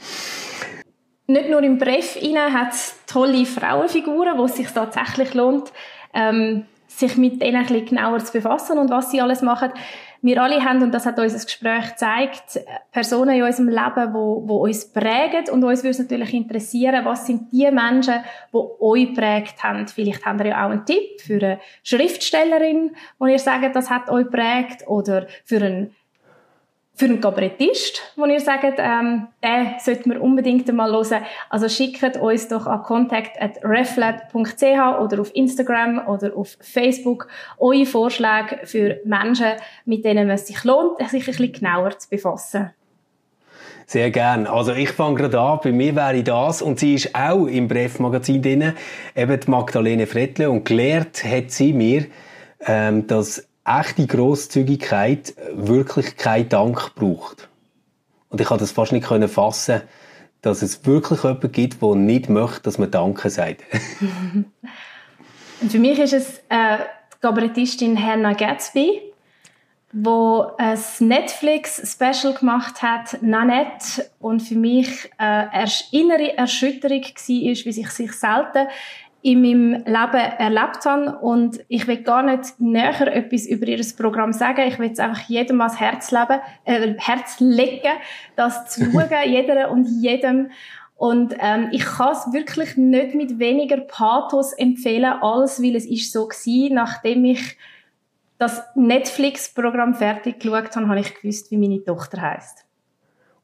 Nicht 1.26 1.50
nur 1.50 1.64
im 1.64 1.76
Bref 1.76 2.14
hat 2.14 2.72
es 2.72 2.94
tolle 3.08 3.44
Frauenfiguren, 3.44 4.38
wo 4.38 4.44
es 4.44 4.54
sich 4.54 4.68
tatsächlich 4.68 5.34
lohnt, 5.34 5.72
ähm, 6.14 6.66
sich 6.86 7.16
mit 7.16 7.42
denen 7.42 7.56
ein 7.56 7.66
bisschen 7.66 7.86
genauer 7.86 8.20
zu 8.20 8.32
befassen 8.32 8.78
und 8.78 8.90
was 8.90 9.10
sie 9.10 9.20
alles 9.20 9.42
machen 9.42 9.72
wir 10.22 10.42
alle 10.42 10.64
haben, 10.64 10.82
und 10.82 10.92
das 10.92 11.06
hat 11.06 11.18
uns 11.18 11.32
das 11.32 11.46
Gespräch 11.46 11.90
gezeigt, 11.90 12.60
Personen 12.90 13.36
in 13.36 13.42
unserem 13.42 13.68
Leben, 13.68 14.14
wo, 14.14 14.42
wo 14.46 14.64
uns 14.64 14.92
prägen 14.92 15.48
und 15.52 15.64
uns 15.64 15.82
würde 15.82 15.90
es 15.90 15.98
natürlich 15.98 16.34
interessieren, 16.34 17.04
was 17.04 17.26
sind 17.26 17.52
die 17.52 17.70
Menschen, 17.70 18.20
die 18.52 18.58
euch 18.80 19.14
prägt 19.14 19.62
haben. 19.62 19.86
Vielleicht 19.86 20.24
habt 20.24 20.40
ihr 20.40 20.48
ja 20.48 20.66
auch 20.66 20.70
einen 20.70 20.84
Tipp 20.84 21.20
für 21.20 21.34
eine 21.34 21.60
Schriftstellerin, 21.82 22.96
wo 23.18 23.26
ihr 23.26 23.38
sagt, 23.38 23.76
das 23.76 23.90
hat 23.90 24.10
euch 24.10 24.28
prägt, 24.30 24.88
oder 24.88 25.26
für 25.44 25.62
einen 25.62 25.94
für 26.98 27.04
einen 27.04 27.20
Kabarettist, 27.20 28.02
wo 28.16 28.24
ihr 28.26 28.40
sagt, 28.40 28.78
ähm, 28.78 29.28
den 29.42 29.74
sollten 29.78 30.10
wir 30.10 30.20
unbedingt 30.20 30.68
einmal 30.68 30.90
hören. 30.90 31.22
Also 31.48 31.68
schickt 31.68 32.16
uns 32.16 32.48
doch 32.48 32.66
an 32.66 32.82
contact.reflab.ch 32.82 35.00
oder 35.00 35.20
auf 35.20 35.32
Instagram 35.32 36.08
oder 36.08 36.36
auf 36.36 36.58
Facebook 36.60 37.28
eure 37.58 37.86
Vorschläge 37.86 38.58
für 38.64 38.98
Menschen, 39.04 39.52
mit 39.84 40.04
denen 40.04 40.28
es 40.28 40.48
sich 40.48 40.64
lohnt, 40.64 40.98
sich 41.08 41.22
ein 41.22 41.26
bisschen 41.26 41.52
genauer 41.52 41.96
zu 41.96 42.10
befassen. 42.10 42.70
Sehr 43.86 44.10
gern. 44.10 44.48
Also 44.48 44.74
ich 44.74 44.90
fange 44.90 45.14
gerade 45.14 45.38
an. 45.38 45.60
Bei 45.62 45.70
mir 45.70 45.94
wäre 45.94 46.24
das 46.24 46.62
und 46.62 46.80
sie 46.80 46.96
ist 46.96 47.14
auch 47.14 47.46
im 47.46 47.68
Bref-Magazin 47.68 48.42
drin, 48.42 48.72
eben 49.14 49.40
die 49.40 49.50
Magdalene 49.50 50.08
Frettle 50.08 50.50
und 50.50 50.64
gelehrt 50.64 51.22
hat 51.24 51.52
sie 51.52 51.72
mir, 51.72 52.06
ähm, 52.66 53.06
dass 53.06 53.46
echte 53.68 54.06
Grosszügigkeit 54.06 55.34
wirklich 55.52 56.16
keinen 56.16 56.48
Dank 56.48 56.94
braucht. 56.94 57.48
Und 58.28 58.40
ich 58.40 58.46
konnte 58.46 58.64
das 58.64 58.72
fast 58.72 58.92
nicht 58.92 59.06
fassen, 59.06 59.82
dass 60.42 60.62
es 60.62 60.84
wirklich 60.86 61.22
jemanden 61.22 61.52
gibt, 61.52 61.82
der 61.82 61.94
nicht 61.94 62.28
möchte, 62.28 62.62
dass 62.62 62.78
man 62.78 62.90
Danke 62.90 63.30
sagt. 63.30 63.62
Und 65.60 65.72
für 65.72 65.78
mich 65.78 65.98
ist 65.98 66.12
es 66.12 66.38
äh, 66.48 66.78
die 66.78 67.20
Kabarettistin 67.20 68.00
Hannah 68.00 68.34
Gatsby, 68.34 69.02
wo 69.92 70.52
ein 70.58 70.78
Netflix-Special 71.00 72.34
gemacht 72.34 72.82
hat, 72.82 73.20
Nanette, 73.22 74.08
und 74.20 74.40
für 74.40 74.54
mich 74.54 75.06
äh, 75.18 75.24
eine 75.24 75.70
innere 75.90 76.36
Erschütterung 76.36 77.02
war, 77.02 77.26
wie 77.26 77.72
sich 77.72 78.12
selten 78.12 78.68
in 79.28 79.42
meinem 79.42 79.72
Leben 79.84 80.32
erlebt 80.38 80.84
habe. 80.86 81.18
Und 81.18 81.60
ich 81.68 81.86
will 81.86 82.02
gar 82.02 82.22
nicht 82.22 82.58
näher 82.58 83.14
etwas 83.14 83.46
über 83.46 83.66
ihr 83.66 83.84
Programm 83.96 84.32
sagen. 84.32 84.66
Ich 84.66 84.78
will 84.78 84.90
es 84.90 84.98
einfach 84.98 85.28
jedem 85.28 85.60
ans 85.60 85.78
Herz, 85.78 86.10
leben, 86.10 86.40
äh, 86.64 86.94
Herz 86.98 87.38
legen, 87.40 87.92
das 88.36 88.70
zu 88.70 88.84
schauen, 88.92 89.08
jeder 89.26 89.70
und 89.70 89.84
jedem. 89.84 90.50
Und 90.96 91.34
ähm, 91.38 91.68
ich 91.72 91.84
kann 91.84 92.12
es 92.12 92.32
wirklich 92.32 92.76
nicht 92.76 93.14
mit 93.14 93.38
weniger 93.38 93.76
Pathos 93.76 94.52
empfehlen, 94.52 95.12
als 95.20 95.62
weil 95.62 95.76
es 95.76 95.86
ist 95.86 96.12
so 96.12 96.28
war, 96.28 96.74
nachdem 96.74 97.24
ich 97.24 97.56
das 98.38 98.62
Netflix-Programm 98.74 99.94
fertig 99.94 100.40
geschaut 100.40 100.74
habe, 100.74 100.88
habe 100.88 101.00
ich 101.00 101.14
gewusst, 101.14 101.50
wie 101.50 101.56
meine 101.56 101.82
Tochter 101.84 102.20
heißt. 102.20 102.67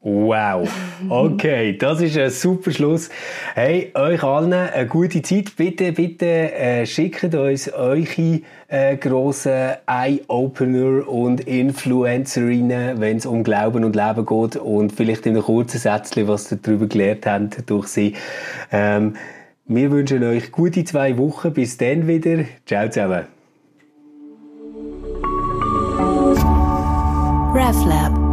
Wow. 0.07 0.69
Okay, 1.09 1.75
das 1.79 1.99
ist 1.99 2.15
ein 2.15 2.29
super 2.29 2.69
Schluss. 2.69 3.09
Hey, 3.55 3.91
euch 3.95 4.21
allen 4.21 4.53
eine 4.53 4.85
gute 4.85 5.23
Zeit. 5.23 5.55
Bitte, 5.55 5.93
bitte 5.93 6.53
äh, 6.53 6.85
schickt 6.85 7.33
uns 7.33 7.73
eure 7.73 8.41
äh, 8.67 8.97
grossen 8.97 9.71
Eye-Opener 9.87 11.09
und 11.09 11.41
Influencerinnen, 11.47 13.01
wenn 13.01 13.17
es 13.17 13.25
um 13.25 13.43
Glauben 13.43 13.83
und 13.83 13.95
Leben 13.95 14.27
geht 14.27 14.57
und 14.57 14.91
vielleicht 14.91 15.25
in 15.25 15.33
einem 15.33 15.43
kurzen 15.43 15.79
Sätzchen, 15.79 16.27
was 16.27 16.51
ihr 16.51 16.59
darüber 16.61 16.85
gelernt 16.85 17.25
habt 17.25 17.67
durch 17.67 17.87
sie. 17.87 18.13
Ähm, 18.71 19.15
wir 19.65 19.89
wünschen 19.89 20.23
euch 20.23 20.51
gute 20.51 20.83
zwei 20.83 21.17
Wochen. 21.17 21.51
Bis 21.51 21.77
dann 21.77 22.07
wieder. 22.07 22.45
Ciao 22.67 22.87
zusammen. 22.89 23.25
RefLab 27.55 28.24